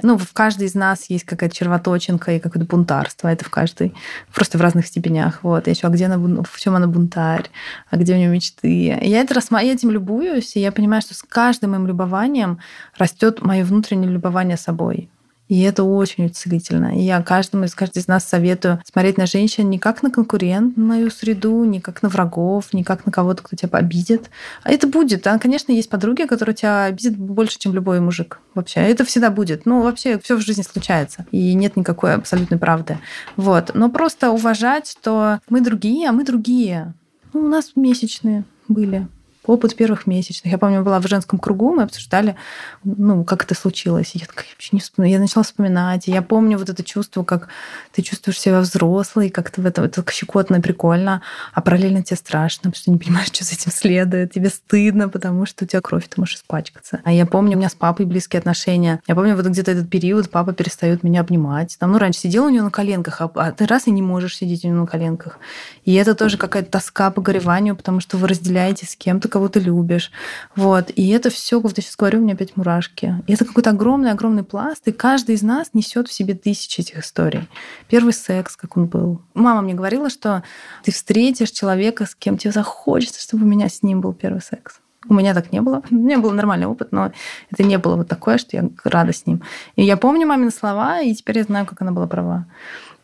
[0.00, 3.26] ну, в каждой из нас есть какая-то червоточинка и какое-то бунтарство.
[3.26, 3.94] Это в каждой,
[4.32, 5.40] просто в разных степенях.
[5.42, 5.66] Вот.
[5.66, 7.50] Еще, а где она, в чем она бунтарь,
[7.90, 8.68] а где у нее мечты.
[8.68, 12.60] И я, это рассматриваю, я этим любуюсь, и я понимаю, что с каждым моим любованием
[12.96, 15.10] растет мое внутреннее любование собой.
[15.48, 16.98] И это очень целительно.
[16.98, 21.10] И я каждому из каждой из нас советую смотреть на женщин не как на конкурентную
[21.10, 24.30] среду, не как на врагов, не как на кого-то, кто тебя обидит.
[24.62, 25.22] А это будет.
[25.22, 25.38] Да?
[25.38, 28.40] Конечно, есть подруги, которые тебя обидят больше, чем любой мужик.
[28.54, 28.80] Вообще.
[28.80, 29.64] Это всегда будет.
[29.66, 31.26] Ну, вообще, все в жизни случается.
[31.30, 32.98] И нет никакой абсолютной правды.
[33.36, 33.72] Вот.
[33.74, 36.92] Но просто уважать, что мы другие, а мы другие.
[37.32, 39.08] Ну, у нас месячные были
[39.48, 40.52] опыт первых месячных.
[40.52, 42.36] Я помню, была в женском кругу, мы обсуждали,
[42.84, 44.12] ну, как это случилось.
[44.14, 45.14] Я такая, вообще не вспоминаю.
[45.14, 46.06] Я начала вспоминать.
[46.06, 47.48] Я помню вот это чувство, как
[47.92, 51.22] ты чувствуешь себя взрослой, как ты в этом, это щекотно, прикольно,
[51.54, 54.32] а параллельно тебе страшно, потому что не понимаешь, что с этим следует.
[54.32, 57.00] Тебе стыдно, потому что у тебя кровь, ты можешь испачкаться.
[57.04, 59.00] А я помню, у меня с папой близкие отношения.
[59.06, 61.76] Я помню, вот где-то этот период папа перестает меня обнимать.
[61.78, 64.36] Там, ну, раньше сидел у него на коленках, а, а ты раз и не можешь
[64.36, 65.38] сидеть у него на коленках.
[65.84, 69.60] И это тоже какая-то тоска по гореванию, потому что вы разделяете с кем-то, кого ты
[69.60, 70.10] любишь.
[70.56, 70.90] Вот.
[70.96, 73.14] И это все, вот я сейчас говорю, у меня опять мурашки.
[73.28, 77.48] И это какой-то огромный-огромный пласт, и каждый из нас несет в себе тысячи этих историй.
[77.88, 79.22] Первый секс, как он был.
[79.34, 80.42] Мама мне говорила, что
[80.82, 84.80] ты встретишь человека, с кем тебе захочется, чтобы у меня с ним был первый секс.
[85.08, 85.82] У меня так не было.
[85.90, 87.12] У меня был нормальный опыт, но
[87.52, 89.42] это не было вот такое, что я рада с ним.
[89.76, 92.46] И я помню мамины слова, и теперь я знаю, как она была права.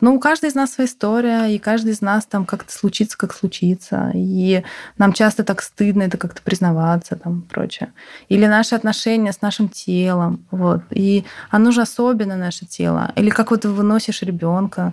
[0.01, 3.34] Но у каждой из нас своя история, и каждый из нас там как-то случится, как
[3.34, 4.11] случится.
[4.14, 4.62] И
[4.99, 7.92] нам часто так стыдно это как-то признаваться, там, прочее.
[8.28, 10.45] Или наши отношения с нашим телом.
[10.51, 10.82] Вот.
[10.90, 13.12] И оно же особенно наше тело.
[13.16, 14.92] Или как вот выносишь ребенка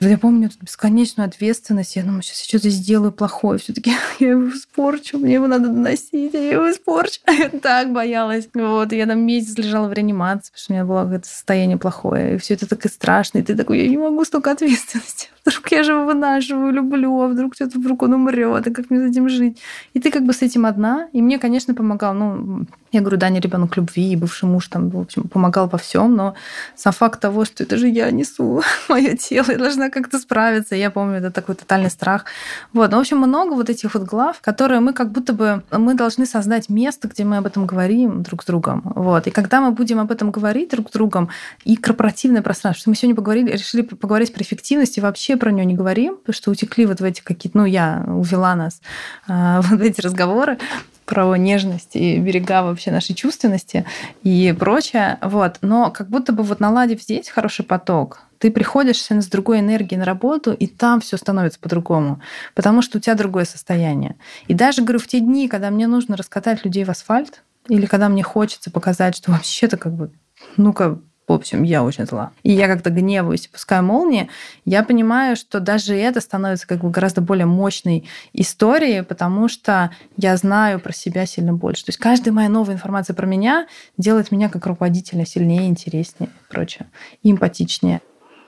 [0.00, 1.96] Я помню эту бесконечную ответственность.
[1.96, 3.58] Я думаю, сейчас я что-то сделаю плохое.
[3.58, 7.20] все таки я его испорчу, мне его надо доносить, я его испорчу.
[7.38, 8.48] Я так боялась.
[8.54, 12.34] Вот, я там месяц лежала в реанимации, потому что у меня было какое-то состояние плохое.
[12.34, 13.38] И все это так и страшно.
[13.38, 15.28] И ты такой, я не могу столько ответственности.
[15.44, 19.06] Вдруг я же его вынашиваю, люблю, а вдруг что-то вдруг он умрет, и как мне
[19.06, 19.58] с этим жить?
[19.94, 21.08] И ты как бы с этим одна.
[21.12, 24.90] И мне, конечно, помогал, ну, я говорю, да, не ребенок любви, и бывший муж там,
[24.90, 26.34] в общем, помогал во всем, но
[26.74, 30.74] сам факт того, что это же я несу мое тело, я должна как-то справиться.
[30.74, 32.24] Я помню, это такой тотальный страх.
[32.72, 35.94] Вот, ну, в общем, много вот этих вот глав, которые мы как будто бы, мы
[35.94, 38.82] должны создать место, где мы об этом говорим друг с другом.
[38.84, 39.26] Вот.
[39.26, 41.28] И когда мы будем об этом говорить друг с другом,
[41.64, 45.64] и корпоративное пространство, что мы сегодня поговорили, решили поговорить про эффективность и вообще про нее
[45.64, 48.80] не говорим, потому что утекли вот в эти какие-то, ну, я увела нас
[49.28, 50.58] э, в эти разговоры
[51.06, 53.86] про нежность и берега вообще нашей чувственности
[54.22, 55.18] и прочее.
[55.22, 55.58] Вот.
[55.62, 60.04] Но как будто бы вот наладив здесь хороший поток, ты приходишь с другой энергией на
[60.04, 62.20] работу, и там все становится по-другому,
[62.54, 64.16] потому что у тебя другое состояние.
[64.46, 68.08] И даже, говорю, в те дни, когда мне нужно раскатать людей в асфальт, или когда
[68.08, 70.10] мне хочется показать, что вообще-то как бы,
[70.56, 70.98] ну-ка,
[71.28, 72.32] в общем, я очень зла.
[72.44, 74.28] И я как-то гневаюсь пускаю молнии.
[74.64, 80.36] Я понимаю, что даже это становится как бы гораздо более мощной историей, потому что я
[80.36, 81.84] знаю про себя сильно больше.
[81.84, 83.66] То есть каждая моя новая информация про меня
[83.98, 86.86] делает меня как руководителя сильнее, интереснее и прочее,
[87.22, 88.00] и эмпатичнее.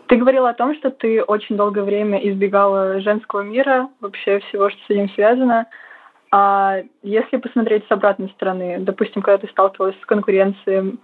[0.06, 4.78] Ты говорила о том, что ты очень долгое время избегала женского мира, вообще всего, что
[4.86, 5.66] с этим связано.
[6.30, 10.98] А если посмотреть с обратной стороны, допустим, когда ты сталкивалась с конкуренцией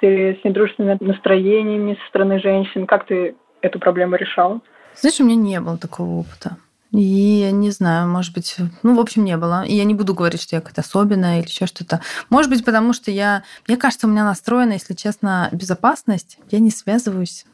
[0.00, 2.86] ты с недружественными настроениями со стороны женщин?
[2.86, 4.60] Как ты эту проблему решал?
[4.94, 6.56] Знаешь, у меня не было такого опыта.
[6.92, 9.64] И я не знаю, может быть, ну, в общем, не было.
[9.64, 12.00] И я не буду говорить, что я какая-то особенная или еще что-то.
[12.30, 16.38] Может быть, потому что я, мне кажется, у меня настроена, если честно, безопасность.
[16.50, 17.46] Я не связываюсь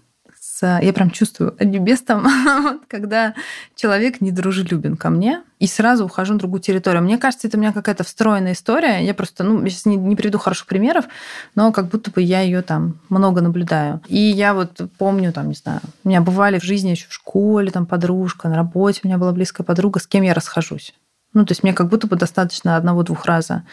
[0.66, 2.26] я прям чувствую небес там,
[2.88, 3.34] когда
[3.74, 7.02] человек недружелюбен ко мне, и сразу ухожу на другую территорию.
[7.02, 9.04] Мне кажется, это у меня какая-то встроенная история.
[9.04, 11.04] Я просто, ну, сейчас не, не приведу хороших примеров,
[11.54, 14.00] но как будто бы я ее там много наблюдаю.
[14.06, 17.70] И я вот помню, там, не знаю, у меня бывали в жизни еще в школе,
[17.70, 20.94] там, подружка, на работе у меня была близкая подруга, с кем я расхожусь.
[21.32, 23.64] Ну, то есть мне как будто бы достаточно одного-двух раза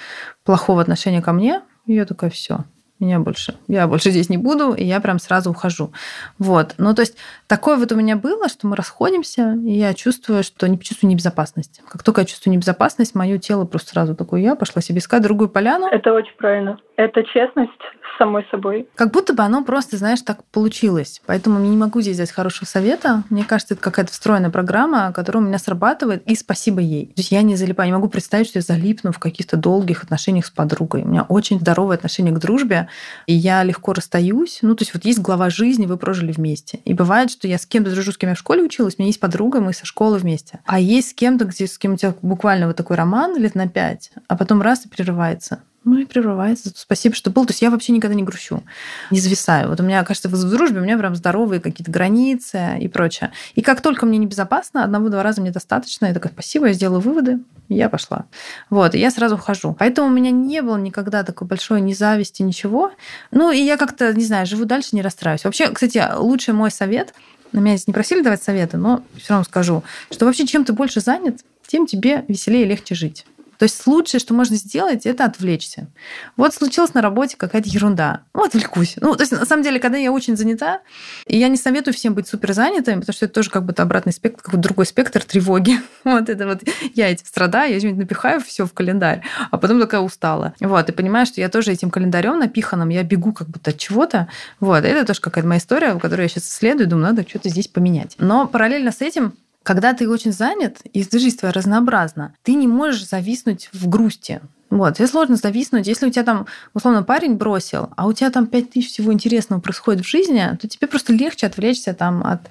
[0.44, 2.66] плохого отношения ко мне, и я такая, все,
[3.00, 5.92] меня больше, я больше здесь не буду, и я прям сразу ухожу.
[6.40, 6.76] Вот.
[6.78, 7.16] Ну, то есть
[7.48, 11.82] такое вот у меня было, что мы расходимся, и я чувствую, что не чувствую небезопасность.
[11.90, 15.50] Как только я чувствую небезопасность, мое тело просто сразу такое, я пошла себе искать другую
[15.50, 15.88] поляну.
[15.88, 16.80] Это очень правильно.
[16.98, 17.72] Это честность
[18.02, 18.90] с самой собой.
[18.96, 21.22] Как будто бы оно просто, знаешь, так получилось.
[21.28, 23.24] Поэтому я не могу здесь дать хорошего совета.
[23.30, 27.06] Мне кажется, это какая-то встроенная программа, которая у меня срабатывает, и спасибо ей.
[27.06, 30.48] То есть я не залипаю, не могу представить, что я залипну в каких-то долгих отношениях
[30.48, 31.04] с подругой.
[31.04, 32.88] У меня очень здоровое отношение к дружбе,
[33.28, 34.60] и я легко расстаюсь.
[34.64, 36.80] Ну, то есть вот есть глава жизни, вы прожили вместе.
[36.84, 39.10] И бывает, что я с кем-то дружу, с кем я в школе училась, у меня
[39.10, 40.62] есть подруга, мы со школы вместе.
[40.66, 43.68] А есть с кем-то, где с кем у тебя буквально вот такой роман лет на
[43.68, 46.72] пять, а потом раз и прерывается ну и прерывается.
[46.76, 47.46] Спасибо, что был.
[47.46, 48.64] То есть я вообще никогда не грущу,
[49.10, 49.70] не зависаю.
[49.70, 53.32] Вот у меня, кажется, в дружбе у меня прям здоровые какие-то границы и прочее.
[53.56, 57.40] И как только мне небезопасно, одного-два раза мне достаточно, я такая, спасибо, я сделаю выводы,
[57.70, 58.26] я пошла.
[58.70, 59.76] Вот, и я сразу ухожу.
[59.80, 62.92] Поэтому у меня не было никогда такой большой независти, ничего.
[63.32, 65.46] Ну, и я как-то, не знаю, живу дальше, не расстраиваюсь.
[65.46, 67.14] Вообще, кстати, лучший мой совет,
[67.54, 70.74] на меня здесь не просили давать советы, но все равно скажу, что вообще чем ты
[70.74, 73.26] больше занят, тем тебе веселее и легче жить.
[73.58, 75.88] То есть лучшее, что можно сделать, это отвлечься.
[76.36, 78.22] Вот случилась на работе какая-то ерунда.
[78.34, 78.96] Ну, отвлекусь.
[79.02, 80.82] Ну, то есть, на самом деле, когда я очень занята,
[81.26, 84.14] и я не советую всем быть супер занятыми, потому что это тоже как будто обратный
[84.14, 85.80] спектр, какой-то другой спектр тревоги.
[86.18, 86.64] Вот это вот
[86.96, 90.54] я этим страдаю, я этим напихаю все в календарь, а потом такая устала.
[90.60, 94.28] Вот, и понимаю, что я тоже этим календарем напиханным, я бегу как будто от чего-то.
[94.60, 98.16] Вот, это тоже какая-то моя история, которую я сейчас исследую, думаю, надо что-то здесь поменять.
[98.20, 99.34] Но параллельно с этим
[99.68, 104.40] когда ты очень занят, и жизнь твоя разнообразна, ты не можешь зависнуть в грусти.
[104.70, 105.88] Вот, тебе сложно зависнуть.
[105.88, 109.60] Если у тебя там, условно, парень бросил, а у тебя там пять тысяч всего интересного
[109.60, 112.44] происходит в жизни, то тебе просто легче отвлечься там от...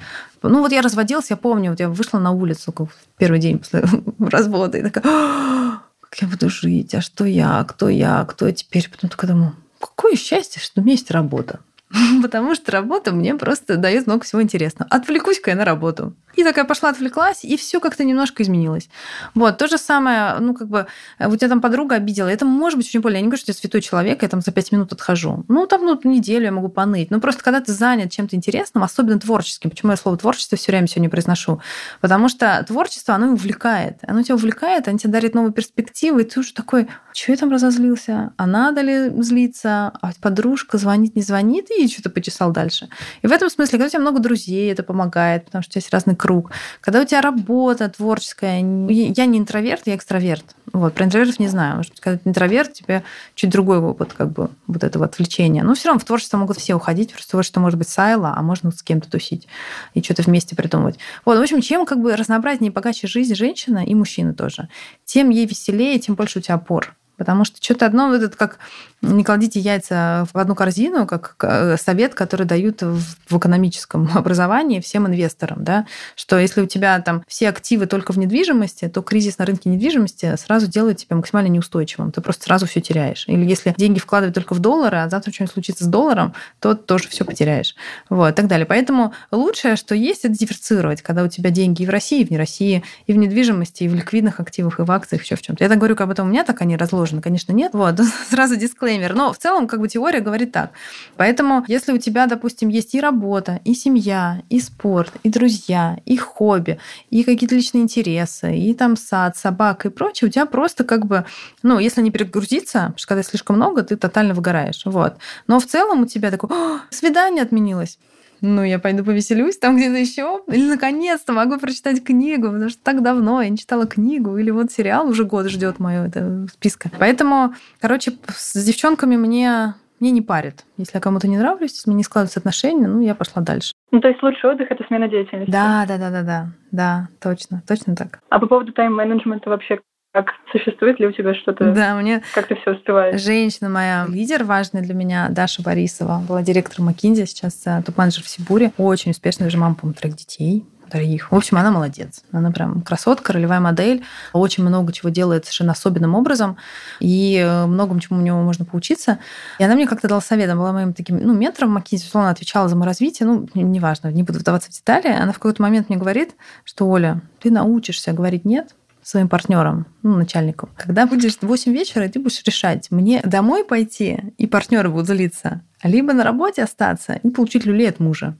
[0.43, 3.83] Ну вот я разводилась, я помню, вот я вышла на улицу в первый день после
[4.19, 8.91] развода и такая, как я буду жить, а что я, кто я, кто я теперь?
[8.91, 11.61] Потом такая думаю, какое счастье, что у меня есть работа.
[12.23, 14.89] Потому что работа мне просто дает много всего интересного.
[14.91, 16.15] Отвлекусь-ка я на работу.
[16.37, 18.89] И такая пошла, отвлеклась, и все как-то немножко изменилось.
[19.35, 20.87] Вот, то же самое, ну, как бы,
[21.19, 22.29] у тебя там подруга обидела.
[22.29, 23.17] Это может быть очень больно.
[23.17, 25.45] Я не говорю, что я святой человек, я там за пять минут отхожу.
[25.49, 27.11] Ну, там, ну, неделю я могу поныть.
[27.11, 30.87] Ну, просто когда ты занят чем-то интересным, особенно творческим, почему я слово творчество все время
[30.87, 31.61] сегодня произношу?
[32.01, 33.99] Потому что творчество, оно увлекает.
[34.03, 37.51] Оно тебя увлекает, оно тебе дарит новые перспективы, и ты уже такой, что я там
[37.51, 38.33] разозлился?
[38.37, 39.93] А надо ли злиться?
[40.01, 41.71] А подружка звонит, не звонит?
[41.71, 42.89] И что-то почесал дальше.
[43.23, 45.81] И в этом смысле, когда у тебя много друзей, это помогает, потому что у тебя
[45.81, 46.51] есть разный круг.
[46.81, 50.45] Когда у тебя работа творческая, я не интроверт, я экстраверт.
[50.73, 51.77] Вот, про интровертов не знаю.
[51.77, 53.05] Может, когда ты интроверт, тебе
[53.37, 55.63] чуть другой опыт как бы вот этого отвлечения.
[55.63, 58.73] Но все равно в творчество могут все уходить, просто творчество может быть сайла, а можно
[58.73, 59.47] с кем-то тусить
[59.95, 60.99] и что-то вместе придумывать.
[61.25, 64.69] Вот, в общем, чем как бы разнообразнее и богаче жизнь женщина и мужчины тоже,
[65.05, 66.97] тем ей веселее, тем больше у тебя опор.
[67.17, 68.59] Потому что что-то одно, вот это как
[69.03, 75.07] не кладите яйца в одну корзину, как э, совет, который дают в экономическом образовании всем
[75.07, 79.47] инвесторам, да, что если у тебя там все активы только в недвижимости, то кризис на
[79.47, 83.25] рынке недвижимости сразу делает тебя максимально неустойчивым, ты просто сразу все теряешь.
[83.29, 87.09] Или если деньги вкладывать только в доллары, а завтра что-нибудь случится с долларом, то тоже
[87.09, 87.75] все потеряешь.
[88.09, 88.67] Вот, и так далее.
[88.67, 92.39] Поэтому лучшее, что есть, это диверсировать, когда у тебя деньги и в России, и не
[92.39, 95.63] России, и в недвижимости, и в ликвидных активах, и в акциях, еще в чем-то.
[95.63, 97.06] Я так говорю, как будто у меня так они разложены.
[97.23, 97.73] Конечно, нет.
[97.75, 98.01] Вот,
[98.31, 99.15] сразу дисклеймер.
[99.15, 100.73] Но в целом, как бы теория говорит так.
[101.17, 106.17] Поэтому, если у тебя, допустим, есть и работа, и семья, и спорт, и друзья, и
[106.17, 106.79] хобби,
[107.11, 111.25] и какие-то личные интересы, и там сад, собака и прочее, у тебя просто как бы,
[111.63, 114.83] ну, если не перегрузиться, потому что когда слишком много, ты тотально выгораешь.
[114.85, 115.17] Вот.
[115.47, 117.99] Но в целом у тебя такое, свидание отменилось
[118.41, 120.41] ну, я пойду повеселюсь там где-то еще.
[120.49, 124.37] Или, наконец-то, могу прочитать книгу, потому что так давно я не читала книгу.
[124.37, 126.91] Или вот сериал уже год ждет мою это списка.
[126.99, 130.65] Поэтому, короче, с девчонками мне мне не парит.
[130.77, 133.73] Если я кому-то не нравлюсь, если мне не складываются отношения, ну, я пошла дальше.
[133.91, 135.51] Ну, то есть лучший отдых– это смена деятельности.
[135.51, 138.21] Да, да, да, да, да, да, точно, точно так.
[138.29, 139.81] А по поводу тайм-менеджмента вообще
[140.23, 141.73] как существует ли у тебя что-то?
[141.73, 143.21] Да, мне как ты все успеваешь?
[143.21, 148.29] Женщина моя, лидер важный для меня, Даша Борисова, была директором Макинзи, сейчас э, топ-менеджер в
[148.29, 151.33] Сибуре, очень успешная же мама, по-моему, троих детей троих.
[151.33, 152.23] В общем, она молодец.
[152.31, 154.05] Она прям красотка, ролевая модель.
[154.33, 156.57] Очень много чего делает совершенно особенным образом.
[157.01, 159.19] И э, многому чему у него можно поучиться.
[159.59, 160.49] И она мне как-то дала совет.
[160.49, 163.27] Она была моим таким, ну, ментором Маккинзи, условно, отвечала за мое развитие.
[163.27, 165.09] Ну, неважно, не буду вдаваться в детали.
[165.09, 168.75] Она в какой-то момент мне говорит, что, Оля, ты научишься говорить «нет»,
[169.07, 170.71] своим партнером, ну, начальником.
[170.77, 176.13] Когда будешь 8 вечера, ты будешь решать, мне домой пойти, и партнеры будут злиться, либо
[176.13, 178.37] на работе остаться и получить люлей от мужа.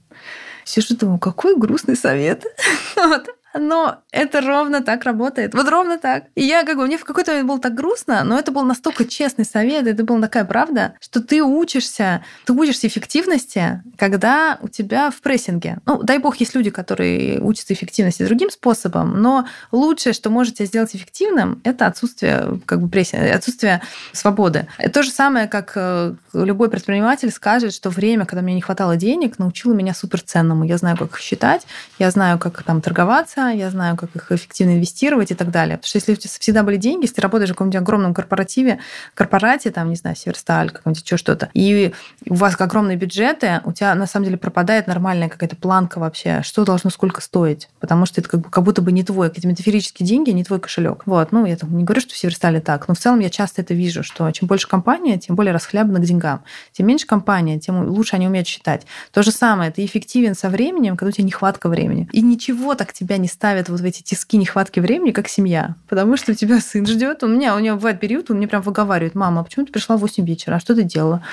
[0.65, 2.43] Сижу, думаю, какой грустный совет.
[2.97, 5.53] вот но это ровно так работает.
[5.53, 6.25] Вот ровно так.
[6.35, 9.05] И я как бы, мне в какой-то момент было так грустно, но это был настолько
[9.05, 15.11] честный совет, это была такая правда, что ты учишься, ты учишься эффективности, когда у тебя
[15.11, 15.79] в прессинге.
[15.85, 20.95] Ну, дай бог, есть люди, которые учатся эффективности другим способом, но лучшее, что можете сделать
[20.95, 23.81] эффективным, это отсутствие как бы прессинга, отсутствие
[24.13, 24.67] свободы.
[24.77, 28.95] Это то же самое, как э, любой предприниматель скажет, что время, когда мне не хватало
[28.95, 30.63] денег, научило меня суперценному.
[30.63, 31.67] Я знаю, как считать,
[31.99, 35.77] я знаю, как там торговаться, я знаю, как их эффективно инвестировать и так далее.
[35.77, 38.79] Потому что если у тебя всегда были деньги, если ты работаешь в каком-нибудь огромном корпоративе,
[39.13, 41.93] корпорате, там, не знаю, Северсталь, каком-нибудь еще что-то, и
[42.27, 46.65] у вас огромные бюджеты, у тебя на самом деле пропадает нормальная какая-то планка вообще, что
[46.65, 50.07] должно сколько стоить, потому что это как, бы, как будто бы не твой, какие-то метафорические
[50.07, 51.03] деньги, не твой кошелек.
[51.05, 53.61] Вот, ну, я там не говорю, что в Северстале так, но в целом я часто
[53.61, 56.43] это вижу, что чем больше компания, тем более расхлябана к деньгам.
[56.71, 58.85] Тем меньше компания, тем лучше они умеют считать.
[59.11, 62.09] То же самое, ты эффективен со временем, когда у тебя нехватка времени.
[62.11, 65.75] И ничего так тебя не ставят вот в эти тиски нехватки времени, как семья.
[65.87, 67.23] Потому что у тебя сын ждет.
[67.23, 69.97] У меня, у него бывает период, он мне прям выговаривает, мама, а почему ты пришла
[69.97, 70.55] в 8 вечера?
[70.55, 71.23] А что ты делала?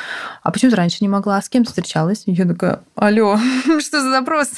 [0.42, 1.36] А почему ты раньше не могла?
[1.36, 2.22] А с кем ты встречалась?
[2.26, 3.38] Я такая, алло,
[3.80, 4.51] что за запрос?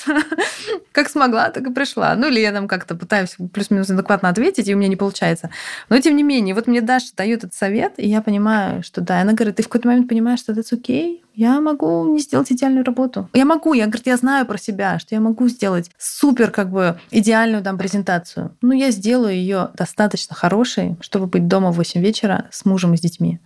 [0.93, 2.15] как смогла, так и пришла.
[2.15, 5.51] Ну, или я там как-то пытаюсь плюс-минус адекватно ответить, и у меня не получается.
[5.89, 9.21] Но, тем не менее, вот мне Даша дает этот совет, и я понимаю, что да,
[9.21, 12.85] она говорит, ты в какой-то момент понимаешь, что это окей, я могу не сделать идеальную
[12.85, 13.29] работу.
[13.35, 16.99] Я могу, я, говорит, я знаю про себя, что я могу сделать супер как бы
[17.11, 18.57] идеальную там презентацию.
[18.63, 22.97] Но я сделаю ее достаточно хорошей, чтобы быть дома в 8 вечера с мужем и
[22.97, 23.39] с детьми.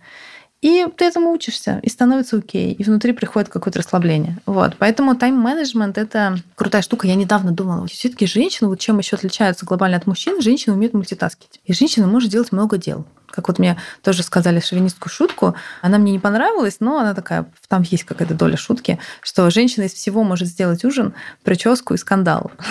[0.61, 4.37] И ты этому учишься, и становится окей, и внутри приходит какое-то расслабление.
[4.45, 4.75] Вот.
[4.77, 7.07] Поэтому тайм-менеджмент– это крутая штука.
[7.07, 10.93] Я недавно думала, все таки женщины, вот чем еще отличаются глобально от мужчин, женщины умеют
[10.93, 11.59] мультитаскить.
[11.65, 13.05] И женщина может делать много дел.
[13.31, 17.81] Как вот мне тоже сказали шовинистскую шутку, она мне не понравилась, но она такая, там
[17.81, 22.51] есть какая-то доля шутки, что женщина из всего может сделать ужин, прическу и скандал.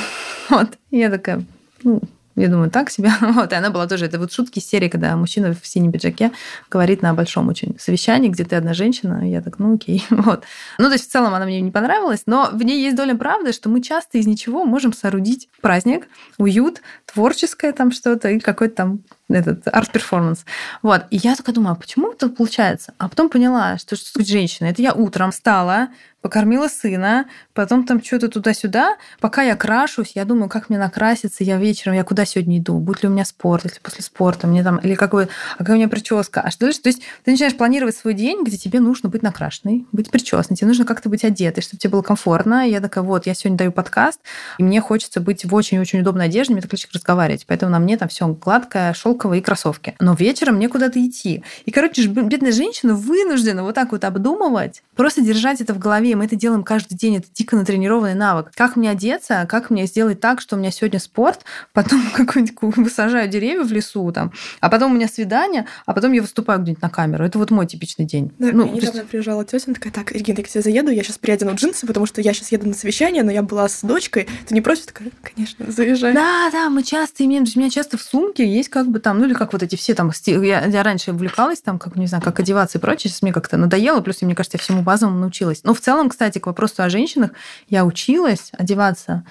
[0.48, 0.68] Вот.
[0.90, 1.44] И я такая,
[1.84, 2.00] ну,
[2.36, 3.16] Я думаю, так себя.
[3.20, 6.32] Вот, и она была тоже, это вот шутки серии, когда мужчина в синем пиджаке
[6.70, 10.44] говорит на большом очень совещании, где ты одна женщина, я так, ну окей, вот.
[10.78, 13.52] Ну, то есть в целом она мне не понравилась, но в ней есть доля правды,
[13.52, 16.08] что мы часто из ничего можем соорудить праздник,
[16.38, 19.00] уют, творческое там что-то и какой-то там
[19.34, 20.44] этот арт-перформанс.
[20.82, 21.04] Вот.
[21.10, 22.94] И я только думаю, а почему это получается?
[22.98, 24.68] А потом поняла, что что женщина.
[24.68, 25.88] Это я утром встала,
[26.20, 28.96] покормила сына, потом там что-то туда-сюда.
[29.20, 33.02] Пока я крашусь, я думаю, как мне накраситься, я вечером, я куда сегодня иду, будет
[33.02, 36.40] ли у меня спорт, если после спорта, мне там, или какой, какая у меня прическа.
[36.42, 36.82] А что дальше?
[36.82, 40.68] То есть ты начинаешь планировать свой день, где тебе нужно быть накрашенной, быть причесанной, тебе
[40.68, 42.68] нужно как-то быть одетой, чтобы тебе было комфортно.
[42.68, 44.20] И я такая, вот, я сегодня даю подкаст,
[44.58, 47.46] и мне хочется быть в очень-очень удобной одежде, мне так легче разговаривать.
[47.46, 49.94] Поэтому на мне там все гладкое, шелковое и кроссовки.
[50.00, 51.42] Но вечером мне куда-то идти.
[51.66, 56.24] И, короче, бедная женщина вынуждена вот так вот обдумывать, просто держать это в голове мы
[56.24, 58.50] это делаем каждый день, это дико натренированный навык.
[58.54, 63.28] Как мне одеться, как мне сделать так, что у меня сегодня спорт, потом какой-нибудь высажаю
[63.28, 66.90] деревья в лесу, там, а потом у меня свидание, а потом я выступаю где-нибудь на
[66.90, 67.24] камеру.
[67.24, 68.32] Это вот мой типичный день.
[68.38, 69.08] Да, ну, недавно есть...
[69.08, 72.20] приезжала тетя, такая, так, Регина, я к тебе заеду, я сейчас приодену джинсы, потому что
[72.20, 74.28] я сейчас еду на совещание, но я была с дочкой.
[74.46, 74.86] Ты не против?
[74.86, 76.14] Такая, конечно, заезжай.
[76.14, 79.26] Да, да, мы часто имеем, у меня часто в сумке есть как бы там, ну
[79.26, 82.38] или как вот эти все там, я, я раньше увлекалась там, как, не знаю, как
[82.40, 85.62] одеваться и прочее, сейчас мне как-то надоело, плюс, мне кажется, я всему базовому научилась.
[85.64, 87.32] Но в целом, кстати, к вопросу о женщинах,
[87.68, 89.24] я училась одеваться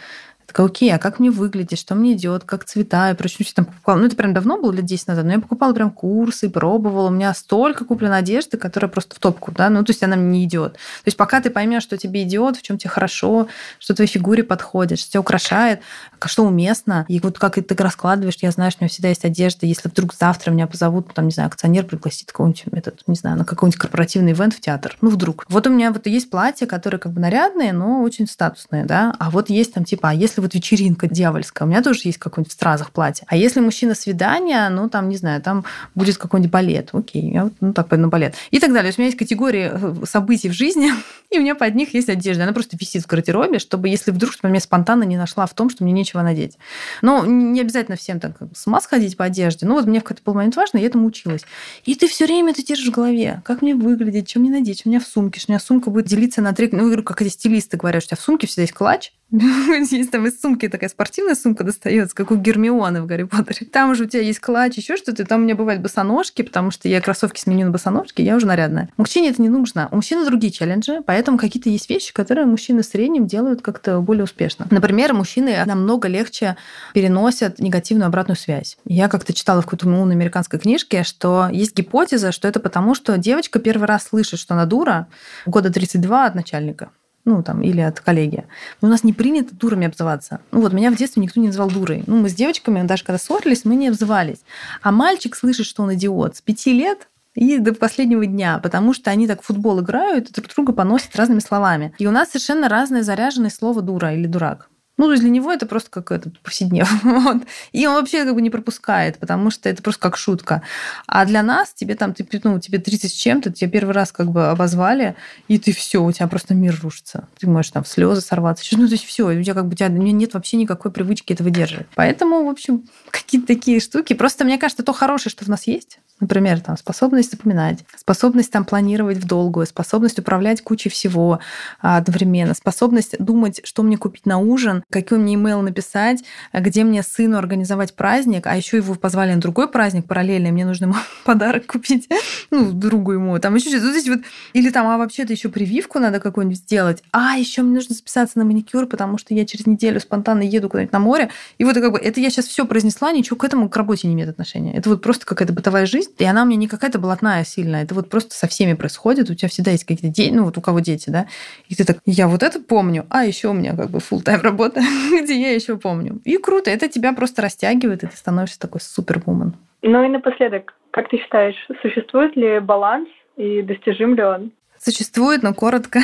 [0.50, 3.48] такая, окей, а как мне выглядит, что мне идет, как цвета и прочее.
[3.54, 3.98] Там покупала.
[3.98, 7.08] Ну, это прям давно было, лет 10 назад, но я покупала прям курсы, пробовала.
[7.08, 10.40] У меня столько куплено одежды, которая просто в топку, да, ну, то есть она мне
[10.40, 10.74] не идет.
[10.74, 13.48] То есть пока ты поймешь, что тебе идет, в чем тебе хорошо,
[13.80, 15.82] что твоей фигуре подходит, что тебя украшает,
[16.28, 19.66] что уместно, и вот как ты раскладываешь, я знаю, что у меня всегда есть одежда,
[19.66, 23.46] если вдруг завтра меня позовут, там, не знаю, акционер пригласит какого-нибудь, этот, не знаю, на
[23.46, 25.46] какой-нибудь корпоративный ивент в театр, ну, вдруг.
[25.50, 29.30] Вот у меня вот есть платья, которые как бы нарядные, но очень статусные, да, а
[29.30, 32.54] вот есть там типа, а если вот вечеринка дьявольская, у меня тоже есть какой-нибудь в
[32.54, 33.26] стразах платье.
[33.28, 35.66] А если мужчина свидание, ну, там, не знаю, там
[35.96, 36.90] будет какой-нибудь балет.
[36.94, 38.36] Окей, я ну так пойду на балет.
[38.52, 38.84] И так далее.
[38.84, 40.92] То есть у меня есть категории э, событий в жизни,
[41.30, 42.44] и у меня под них есть одежда.
[42.44, 45.70] Она просто висит в гардеробе, чтобы, если вдруг что меня спонтанно не нашла в том,
[45.70, 46.58] что мне нечего надеть.
[47.02, 49.66] Но не обязательно всем так с ума сходить по одежде.
[49.66, 51.44] Ну, вот мне в какой-то был момент важно, я этому училась.
[51.86, 53.42] И ты все время это держишь в голове.
[53.46, 56.06] Как мне выглядеть, что мне надеть, у меня в сумке, что у меня сумка будет
[56.06, 56.70] делиться на три...
[56.72, 59.12] Ну, как эти стилисты говорят, что у тебя в сумке всегда есть клатч,
[59.92, 63.68] есть там из сумки такая спортивная сумка достается, как у Гермионы в Гарри Поттере.
[63.68, 65.24] Там уже у тебя есть клатч, еще что-то.
[65.24, 68.90] Там у меня бывают босоножки, потому что я кроссовки сменю на босоножки, я уже нарядная.
[68.98, 69.88] Мужчине это не нужно.
[69.92, 74.24] У мужчины другие челленджи, поэтому какие-то есть вещи, которые мужчины в среднем делают как-то более
[74.24, 74.66] успешно.
[74.72, 76.58] Например, мужчины намного легче
[76.96, 78.78] переносят негативную обратную связь.
[78.86, 83.18] Я как-то читала в какой-то умной американской книжке, что есть гипотеза, что это потому, что
[83.18, 85.08] девочка первый раз слышит, что она дура,
[85.46, 86.90] года 32 от начальника
[87.26, 88.46] ну, там, или от коллеги.
[88.82, 90.42] Но у нас не принято дурами обзываться.
[90.52, 92.04] Ну, вот меня в детстве никто не называл дурой.
[92.08, 94.40] Ну, мы с девочками, даже когда ссорились, мы не обзывались.
[94.82, 99.12] А мальчик слышит, что он идиот с пяти лет, и до последнего дня, потому что
[99.12, 101.94] они так в футбол играют и друг друга поносят разными словами.
[102.00, 104.70] И у нас совершенно разное заряженное слово «дура» или «дурак».
[105.00, 107.00] Ну, для него это просто как это повседневно.
[107.30, 107.44] Вот.
[107.72, 110.62] И он вообще как бы не пропускает, потому что это просто как шутка.
[111.08, 114.30] А для нас, тебе там, ты, ну, тебе 30 с чем-то, тебя первый раз как
[114.30, 115.16] бы обозвали,
[115.48, 117.30] и ты все, у тебя просто мир рушится.
[117.40, 118.66] Ты можешь там слезы сорваться.
[118.78, 121.46] Ну, то есть все, у тебя как бы у тебя нет вообще никакой привычки это
[121.46, 121.88] выдерживать.
[121.96, 124.14] Поэтому, в общем, какие-то такие штуки.
[124.14, 128.66] Просто мне кажется, то хорошее, что в нас есть, Например, там, способность запоминать, способность там,
[128.66, 131.40] планировать в долгую, способность управлять кучей всего
[131.80, 137.38] одновременно, способность думать, что мне купить на ужин, какой мне имейл написать, где мне сыну
[137.38, 142.10] организовать праздник, а еще его позвали на другой праздник параллельно, мне нужно ему подарок купить,
[142.52, 143.90] ну, другу ему, там еще что-то.
[144.10, 144.20] Вот,
[144.54, 148.46] или там, а вообще-то еще прививку надо какую-нибудь сделать, а еще мне нужно записаться на
[148.46, 151.30] маникюр, потому что я через неделю спонтанно еду куда-нибудь на море.
[151.58, 154.14] И вот как бы это я сейчас все произнесла, ничего к этому, к работе не
[154.16, 154.76] имеет отношения.
[154.76, 156.22] Это вот просто какая-то бытовая жизнь, есть.
[156.22, 157.84] И она у меня не какая-то блатная сильная.
[157.84, 159.30] Это вот просто со всеми происходит.
[159.30, 161.28] У тебя всегда есть какие-то дети, ну вот у кого дети, да.
[161.68, 164.42] И ты так, я вот это помню, а еще у меня как бы full тайм
[164.42, 164.82] работа,
[165.24, 166.22] где я еще помню.
[166.26, 169.54] И круто, это тебя просто растягивает, и ты становишься такой супервумен.
[169.82, 173.08] Ну и напоследок, как ты считаешь, существует ли баланс
[173.38, 174.52] и достижим ли он?
[174.78, 176.00] Существует, но коротко.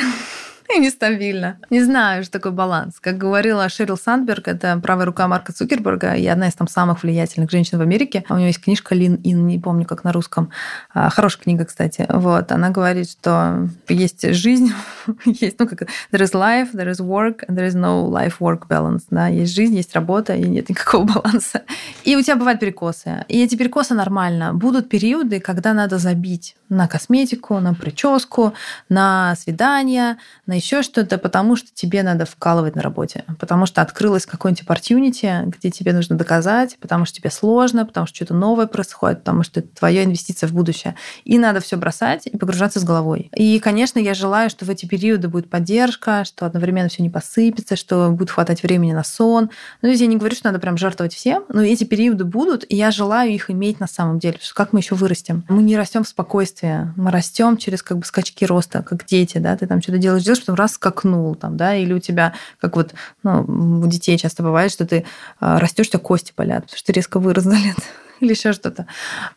[0.74, 1.58] и нестабильно.
[1.70, 2.94] Не знаю, что такое баланс.
[3.00, 7.50] Как говорила Шерил Сандберг, это правая рука Марка Цукерберга и одна из там самых влиятельных
[7.50, 8.24] женщин в Америке.
[8.28, 10.50] У нее есть книжка Лин Ин, не помню, как на русском.
[10.92, 12.06] А, хорошая книга, кстати.
[12.08, 12.52] Вот.
[12.52, 14.72] Она говорит, что есть жизнь
[15.24, 19.04] есть, ну, как there is life, there is work, and there is no life-work balance,
[19.10, 21.62] да, есть жизнь, есть работа, и нет никакого баланса.
[22.04, 23.24] И у тебя бывают перекосы.
[23.28, 24.54] И эти перекосы нормально.
[24.54, 28.54] Будут периоды, когда надо забить на косметику, на прическу,
[28.88, 34.26] на свидание, на еще что-то, потому что тебе надо вкалывать на работе, потому что открылось
[34.26, 39.20] какое-нибудь opportunity, где тебе нужно доказать, потому что тебе сложно, потому что что-то новое происходит,
[39.20, 40.96] потому что это твоя инвестиция в будущее.
[41.24, 43.30] И надо все бросать и погружаться с головой.
[43.34, 47.76] И, конечно, я желаю, что в эти периоды будет поддержка, что одновременно все не посыпется,
[47.76, 49.50] что будет хватать времени на сон.
[49.82, 52.64] Ну, то есть я не говорю, что надо прям жертвовать всем, но эти периоды будут,
[52.68, 54.34] и я желаю их иметь на самом деле.
[54.34, 55.44] Потому что как мы еще вырастем?
[55.48, 59.56] Мы не растем в спокойствии, мы растем через как бы скачки роста, как дети, да,
[59.56, 62.94] ты там что-то делаешь, делаешь, потом раз скакнул там, да, или у тебя, как вот
[63.22, 63.42] ну,
[63.82, 65.04] у детей часто бывает, что ты
[65.40, 67.76] а, растешь, у тебя кости болят, потому что ты резко вырос за лет.
[68.20, 68.86] или еще что-то.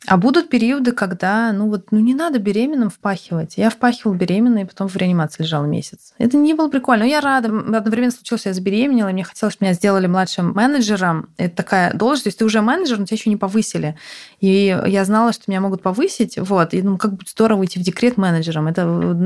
[0.08, 3.54] А будут периоды, когда, ну вот, ну не надо беременным впахивать.
[3.58, 6.14] Я впахивала беременной, и потом в реанимации лежала месяц.
[6.18, 7.04] Это не было прикольно.
[7.04, 7.50] Но я рада.
[7.50, 11.30] Одновременно случилось, я забеременела, и мне хотелось, меня сделали младшим менеджером.
[11.38, 13.96] Это такая должность, то есть ты уже менеджер, но тебя еще не повысили.
[14.40, 17.84] И я знала, что меня могут повысить, вот, и ну, как будет здорово уйти в
[17.84, 18.68] декрет менеджером.
[18.68, 18.82] Это,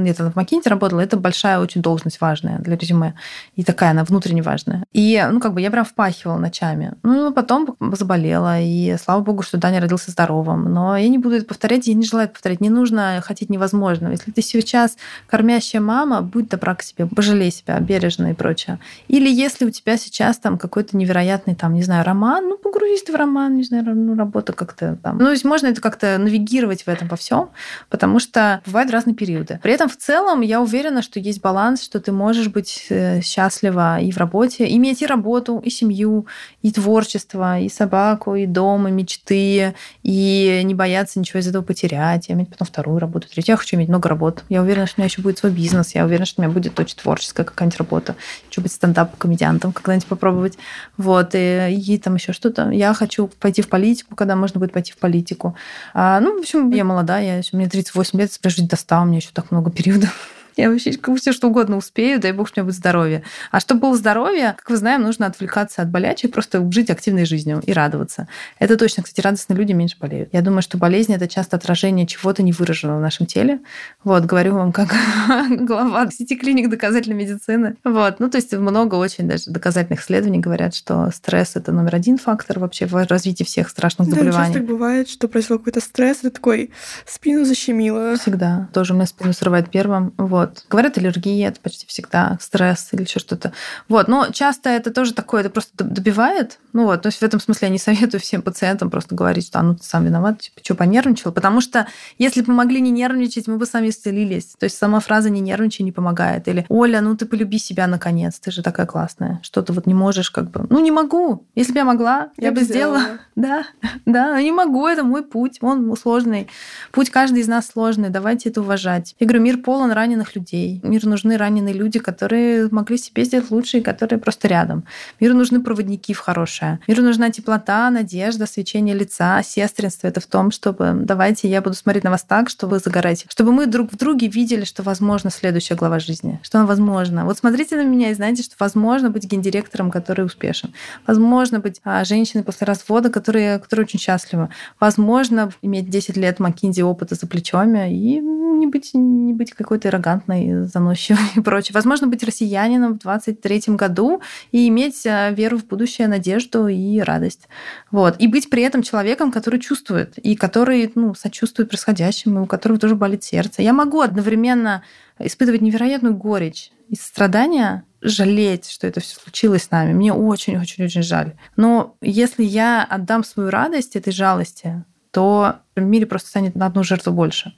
[0.05, 3.15] это в Макинте работала, это большая очень должность важная для резюме.
[3.55, 4.83] И такая она внутренне важная.
[4.93, 6.93] И, ну, как бы я прям впахивала ночами.
[7.03, 10.73] Ну, потом заболела, и, слава богу, что Даня родился здоровым.
[10.73, 12.61] Но я не буду это повторять, я не желаю это повторять.
[12.61, 14.11] Не нужно хотеть невозможного.
[14.11, 14.97] Если ты сейчас
[15.27, 18.79] кормящая мама, будь добра к себе, пожалей себя, бережно и прочее.
[19.07, 23.11] Или если у тебя сейчас там какой-то невероятный, там, не знаю, роман, ну, погрузись ты
[23.11, 25.17] в роман, не знаю, ну, работа как-то там.
[25.17, 27.49] Ну, то есть можно это как-то навигировать в этом во всем,
[27.89, 29.59] потому что бывают разные периоды.
[29.61, 33.99] При этом в целом я уверена, что есть баланс, что ты можешь быть э, счастлива
[33.99, 36.27] и в работе, иметь и работу, и семью,
[36.61, 41.63] и творчество, и собаку, и дом, и мечты, мечты, и не бояться ничего из этого
[41.63, 43.53] потерять, и иметь потом вторую работу, третью.
[43.53, 44.43] Я хочу иметь много работ.
[44.49, 46.79] Я уверена, что у меня еще будет свой бизнес, я уверена, что у меня будет
[46.79, 48.15] очень творческая какая-нибудь работа.
[48.45, 50.57] Хочу быть стендап-комедиантом когда-нибудь попробовать.
[50.97, 52.69] Вот, и, и там еще что-то.
[52.69, 55.55] Я хочу пойти в политику, когда можно будет пойти в политику.
[55.93, 59.17] А, ну, в общем, я молодая, я, мне 38 лет, жить до 100, у меня
[59.17, 60.42] еще так много периодов.
[60.55, 63.23] Я вообще все что угодно успею, дай бог, что у меня будет здоровье.
[63.51, 67.61] А чтобы было здоровье, как вы знаем, нужно отвлекаться от болячек, просто жить активной жизнью
[67.65, 68.27] и радоваться.
[68.59, 70.29] Это точно, кстати, радостные люди меньше болеют.
[70.31, 73.59] Я думаю, что болезнь– это часто отражение чего-то невыраженного в нашем теле.
[74.03, 74.93] Вот, говорю вам как
[75.49, 77.75] глава сети клиник доказательной медицины.
[77.83, 82.17] Вот, ну, то есть много очень даже доказательных исследований говорят, что стресс– это номер один
[82.17, 84.37] фактор вообще в развитии всех страшных заболеваний.
[84.37, 86.71] Да, часто так бывает, что произошел какой-то стресс, это такой
[87.05, 88.15] спину защемило.
[88.17, 88.69] Всегда.
[88.73, 90.13] Тоже у меня спину срывает первым.
[90.17, 90.42] Вот.
[90.43, 90.65] Вот.
[90.69, 93.53] Говорят, аллергия это почти всегда стресс или еще что-то.
[93.87, 94.07] Вот.
[94.07, 96.59] Но часто это тоже такое, это просто добивает.
[96.73, 99.59] Ну вот, то есть в этом смысле я не советую всем пациентам просто говорить, что
[99.59, 101.31] а ну ты сам виноват, типа, что понервничал.
[101.31, 101.87] Потому что
[102.17, 104.55] если бы мы могли не нервничать, мы бы сами исцелились.
[104.59, 106.47] То есть сама фраза «не нервничай» не помогает.
[106.47, 109.39] Или «Оля, ну ты полюби себя наконец, ты же такая классная».
[109.43, 110.65] Что ты вот не можешь как бы...
[110.69, 111.45] Ну не могу.
[111.55, 112.99] Если бы я могла, я, я бы сделала.
[112.99, 113.19] сделала.
[113.35, 113.65] Да,
[114.05, 115.57] да, не могу, это мой путь.
[115.61, 116.47] Он сложный.
[116.91, 118.09] Путь каждый из нас сложный.
[118.09, 119.15] Давайте это уважать.
[119.19, 120.79] Я говорю, мир полон раненых людей.
[120.83, 124.85] Миру нужны раненые люди, которые могли себе сделать лучше и которые просто рядом.
[125.19, 126.79] Миру нужны проводники в хорошее.
[126.87, 130.07] Миру нужна теплота, надежда, свечение лица, сестринство.
[130.07, 133.25] Это в том, чтобы давайте я буду смотреть на вас так, что вы загораете.
[133.29, 136.39] Чтобы мы друг в друге видели, что возможно следующая глава жизни.
[136.43, 137.25] Что она возможно.
[137.25, 140.73] Вот смотрите на меня и знаете, что возможно быть гендиректором, который успешен.
[141.07, 144.49] Возможно быть а, женщиной после развода, которая, которая очень счастлива.
[144.79, 150.22] Возможно иметь 10 лет Макинзи опыта за плечами и не быть, не быть какой-то аррогантной
[150.23, 151.73] толерантной, заносчивой и прочее.
[151.73, 154.21] Возможно, быть россиянином в 23 году
[154.51, 157.47] и иметь э, веру в будущее, надежду и радость.
[157.91, 158.15] Вот.
[158.19, 162.95] И быть при этом человеком, который чувствует, и который ну, сочувствует происходящему, у которого тоже
[162.95, 163.61] болит сердце.
[163.61, 164.83] Я могу одновременно
[165.19, 169.93] испытывать невероятную горечь и страдания, жалеть, что это все случилось с нами.
[169.93, 171.33] Мне очень-очень-очень жаль.
[171.55, 176.83] Но если я отдам свою радость этой жалости, то в мире просто станет на одну
[176.83, 177.53] жертву больше.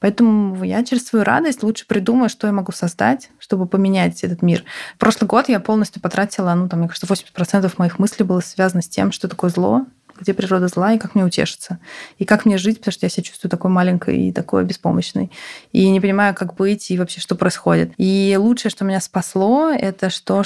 [0.00, 4.64] Поэтому я через свою радость лучше придумаю, что я могу создать, чтобы поменять этот мир.
[4.98, 8.88] Прошлый год я полностью потратила, ну, там, мне кажется, 80% моих мыслей было связано с
[8.88, 9.86] тем, что такое зло,
[10.18, 11.78] где природа зла, и как мне утешиться,
[12.18, 15.30] и как мне жить, потому что я себя чувствую такой маленькой и такой беспомощной,
[15.72, 17.92] и не понимаю, как быть, и вообще, что происходит.
[17.96, 20.42] И лучшее, что меня спасло, это что,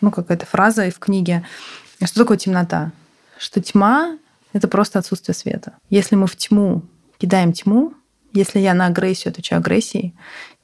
[0.00, 1.44] ну, какая-то фраза в книге,
[2.04, 2.92] что такое темнота?
[3.38, 4.18] Что тьма—
[4.52, 5.74] это просто отсутствие света.
[5.90, 6.82] Если мы в тьму
[7.18, 7.92] кидаем тьму,
[8.32, 10.14] если я на агрессию отвечаю агрессией,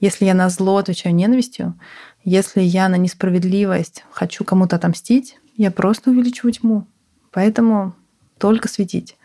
[0.01, 1.79] если я на зло отвечаю ненавистью,
[2.25, 6.87] если я на несправедливость хочу кому-то отомстить, я просто увеличиваю тьму.
[7.31, 7.95] Поэтому
[8.39, 9.17] только светить.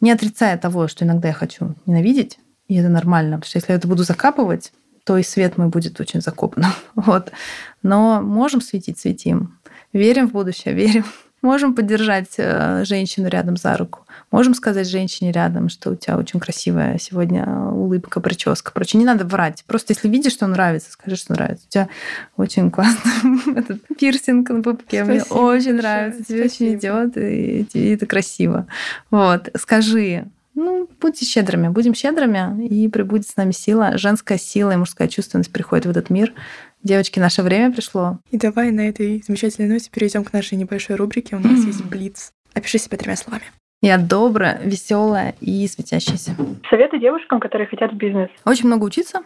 [0.00, 2.38] Не отрицая того, что иногда я хочу ненавидеть,
[2.68, 4.72] и это нормально, потому что если я это буду закапывать,
[5.04, 6.64] то и свет мой будет очень закопан.
[6.94, 7.32] Вот.
[7.82, 9.58] Но можем светить, светим.
[9.92, 11.04] Верим в будущее, верим.
[11.40, 14.00] Можем поддержать э, женщину рядом за руку.
[14.30, 18.72] Можем сказать женщине рядом, что у тебя очень красивая сегодня улыбка, прическа.
[18.72, 19.64] Короче, не надо врать.
[19.66, 21.64] Просто если видишь, что нравится, скажи, что нравится.
[21.66, 21.88] У тебя
[22.36, 25.04] очень классный этот пирсинг на пупке.
[25.04, 26.24] Мне очень нравится.
[26.24, 28.66] Тебе очень идет, и это красиво.
[29.10, 29.48] Вот.
[29.56, 30.26] Скажи,
[30.58, 33.96] ну, будьте щедрыми, будем щедрыми, и прибудет с нами сила.
[33.96, 36.32] Женская сила и мужская чувственность приходит в этот мир.
[36.82, 38.18] Девочки, наше время пришло.
[38.30, 41.36] И давай на этой замечательной ноте перейдем к нашей небольшой рубрике.
[41.36, 42.32] У нас есть Блиц.
[42.54, 43.44] Опиши себя тремя словами.
[43.80, 46.34] Я добрая, веселая и светящаяся.
[46.68, 48.28] Советы девушкам, которые хотят в бизнес.
[48.44, 49.20] Очень много учиться.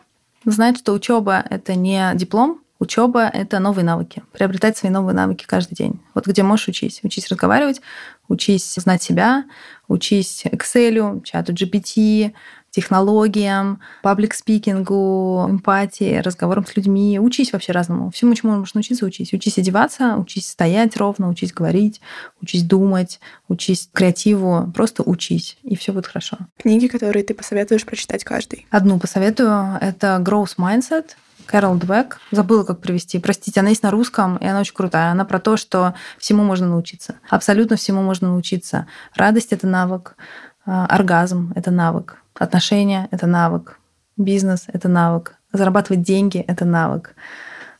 [0.44, 4.24] Знать, что учеба это не диплом, Учеба— это новые навыки.
[4.32, 6.00] Приобретать свои новые навыки каждый день.
[6.14, 6.98] Вот где можешь учись.
[7.04, 7.80] Учись разговаривать,
[8.26, 9.44] учись знать себя,
[9.86, 12.32] учись Excel, чату GPT,
[12.72, 17.20] технологиям, паблик-спикингу, эмпатии, разговорам с людьми.
[17.20, 18.10] Учись вообще разному.
[18.10, 19.32] Всему, чему можешь научиться, учись.
[19.32, 22.00] Учись одеваться, учись стоять ровно, учись говорить,
[22.40, 24.72] учись думать, учись креативу.
[24.74, 26.38] Просто учись, и все будет хорошо.
[26.58, 28.66] Книги, которые ты посоветуешь прочитать каждый?
[28.70, 29.78] Одну посоветую.
[29.80, 31.10] Это Growth Mindset
[31.44, 32.20] Кэрол Двек.
[32.30, 33.18] Забыла, как привести.
[33.18, 35.10] Простите, она есть на русском, и она очень крутая.
[35.10, 37.16] Она про то, что всему можно научиться.
[37.28, 38.86] Абсолютно всему можно научиться.
[39.14, 40.16] Радость— это навык.
[40.64, 42.21] А, оргазм— это навык.
[42.34, 43.78] Отношения— это навык.
[44.16, 45.36] Бизнес— это навык.
[45.52, 47.14] Зарабатывать деньги— это навык.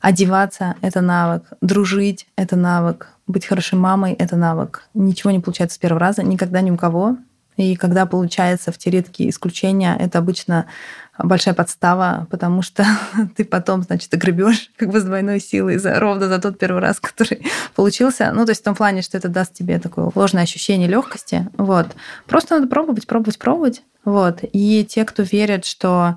[0.00, 1.44] Одеваться— это навык.
[1.60, 3.08] Дружить— это навык.
[3.26, 4.84] Быть хорошей мамой— это навык.
[4.94, 7.16] Ничего не получается с первого раза, никогда ни у кого.
[7.56, 10.66] И когда получается в те редкие исключения, это обычно
[11.18, 12.84] большая подстава, потому что
[13.36, 17.00] ты потом, значит, гребешь как бы с двойной силой за, ровно за тот первый раз,
[17.00, 17.44] который
[17.74, 18.32] получился.
[18.32, 21.48] Ну, то есть в том плане, что это даст тебе такое ложное ощущение легкости.
[21.56, 21.88] Вот.
[22.26, 23.82] Просто надо пробовать, пробовать, пробовать.
[24.04, 24.40] Вот.
[24.52, 26.16] И те, кто верят, что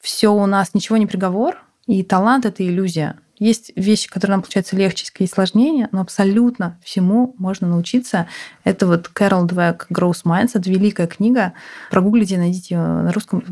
[0.00, 1.56] все у нас ничего не приговор,
[1.86, 3.16] и талант это иллюзия.
[3.38, 8.28] Есть вещи, которые нам получаются легче, есть сложнее, но абсолютно всему можно научиться.
[8.64, 11.52] Это вот Кэрол Двек «Growth Mindset», великая книга.
[11.90, 13.44] Прогуглите, найдите ее на русском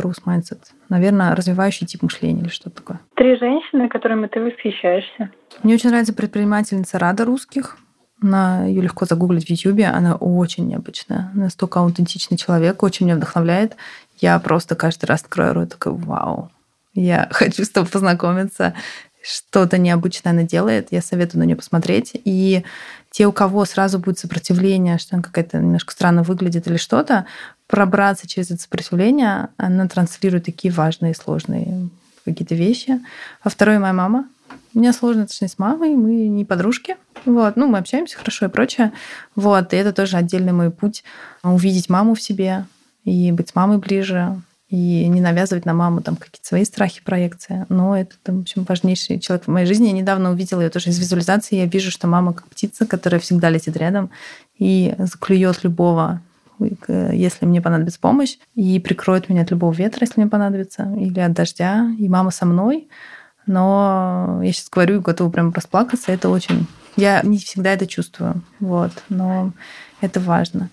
[0.00, 0.60] growth mindset?
[0.88, 3.00] Наверное, развивающий тип мышления или что-то такое.
[3.16, 5.30] Три женщины, которыми ты восхищаешься.
[5.62, 7.76] Мне очень нравится предпринимательница Рада русских.
[8.22, 9.86] Она, ее легко загуглить в Ютубе.
[9.86, 11.30] Она очень необычная.
[11.34, 13.76] Настолько аутентичный человек, очень меня вдохновляет.
[14.18, 16.50] Я просто каждый раз открою рот, такой, вау,
[16.94, 18.74] я хочу с тобой познакомиться.
[19.22, 20.88] Что-то необычное она делает.
[20.90, 22.12] Я советую на нее посмотреть.
[22.24, 22.64] И
[23.10, 27.26] те, у кого сразу будет сопротивление, что она какая-то немножко странно выглядит или что-то,
[27.70, 31.88] пробраться через это сопротивление, она транслирует такие важные, сложные
[32.24, 33.00] какие-то вещи.
[33.42, 34.28] А второе моя мама.
[34.74, 36.96] У меня сложные отношения с мамой, мы не подружки.
[37.24, 37.56] Вот.
[37.56, 38.92] Ну, мы общаемся хорошо и прочее.
[39.36, 39.72] Вот.
[39.72, 41.04] И это тоже отдельный мой путь.
[41.44, 42.66] Увидеть маму в себе
[43.04, 47.66] и быть с мамой ближе, и не навязывать на маму там какие-то свои страхи, проекции.
[47.68, 49.86] Но это, там, в общем, важнейший человек в моей жизни.
[49.86, 51.56] Я недавно увидела ее тоже из визуализации.
[51.56, 54.10] Я вижу, что мама как птица, которая всегда летит рядом
[54.58, 56.20] и заклюет любого
[56.88, 61.32] если мне понадобится помощь, и прикроет меня от любого ветра, если мне понадобится, или от
[61.32, 62.88] дождя, и мама со мной.
[63.46, 66.12] Но я сейчас говорю и готова прям расплакаться.
[66.12, 66.66] Это очень...
[66.96, 68.42] Я не всегда это чувствую.
[68.58, 68.92] Вот.
[69.08, 69.52] Но
[70.00, 70.70] это важно.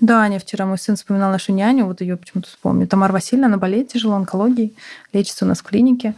[0.00, 2.86] Да, Аня, вчера мой сын вспоминал нашу няню, вот ее почему-то вспомню.
[2.86, 4.74] Тамара Васильевна, она болеет тяжело онкологией,
[5.12, 6.14] лечится у нас в клинике.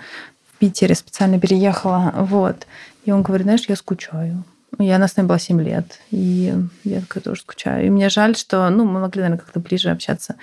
[0.53, 2.13] В Питере специально переехала.
[2.17, 2.67] Вот.
[3.05, 4.45] И он говорит, знаешь, я скучаю.
[4.79, 5.99] Она с нами была 7 лет.
[6.11, 6.55] И
[6.85, 7.87] я такая тоже скучаю.
[7.87, 10.37] И мне жаль, что ну, мы могли, наверное, как-то ближе общаться.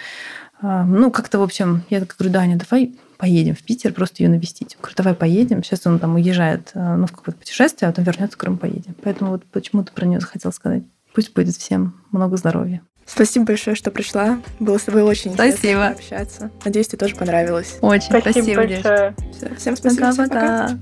[0.61, 4.29] А, ну, как-то, в общем, я так говорю, Даня, давай поедем в Питер, просто ее
[4.29, 4.73] навестить.
[4.73, 5.63] Я говорю, давай поедем.
[5.63, 8.95] Сейчас он там уезжает а, ну, в какое-то путешествие, а потом вернется, говорю, поедем.
[9.03, 10.83] Поэтому вот почему-то про нее захотел сказать.
[11.13, 12.81] Пусть будет всем много здоровья.
[13.05, 14.39] Спасибо большое, что пришла.
[14.59, 15.57] Было с тобой очень спасибо.
[15.57, 16.51] интересно общаться.
[16.63, 17.77] Надеюсь, тебе тоже понравилось.
[17.81, 18.09] Очень.
[18.09, 19.15] Спасибо, спасибо большое.
[19.33, 20.15] Все, всем спасибо.
[20.15, 20.77] Пока-пока.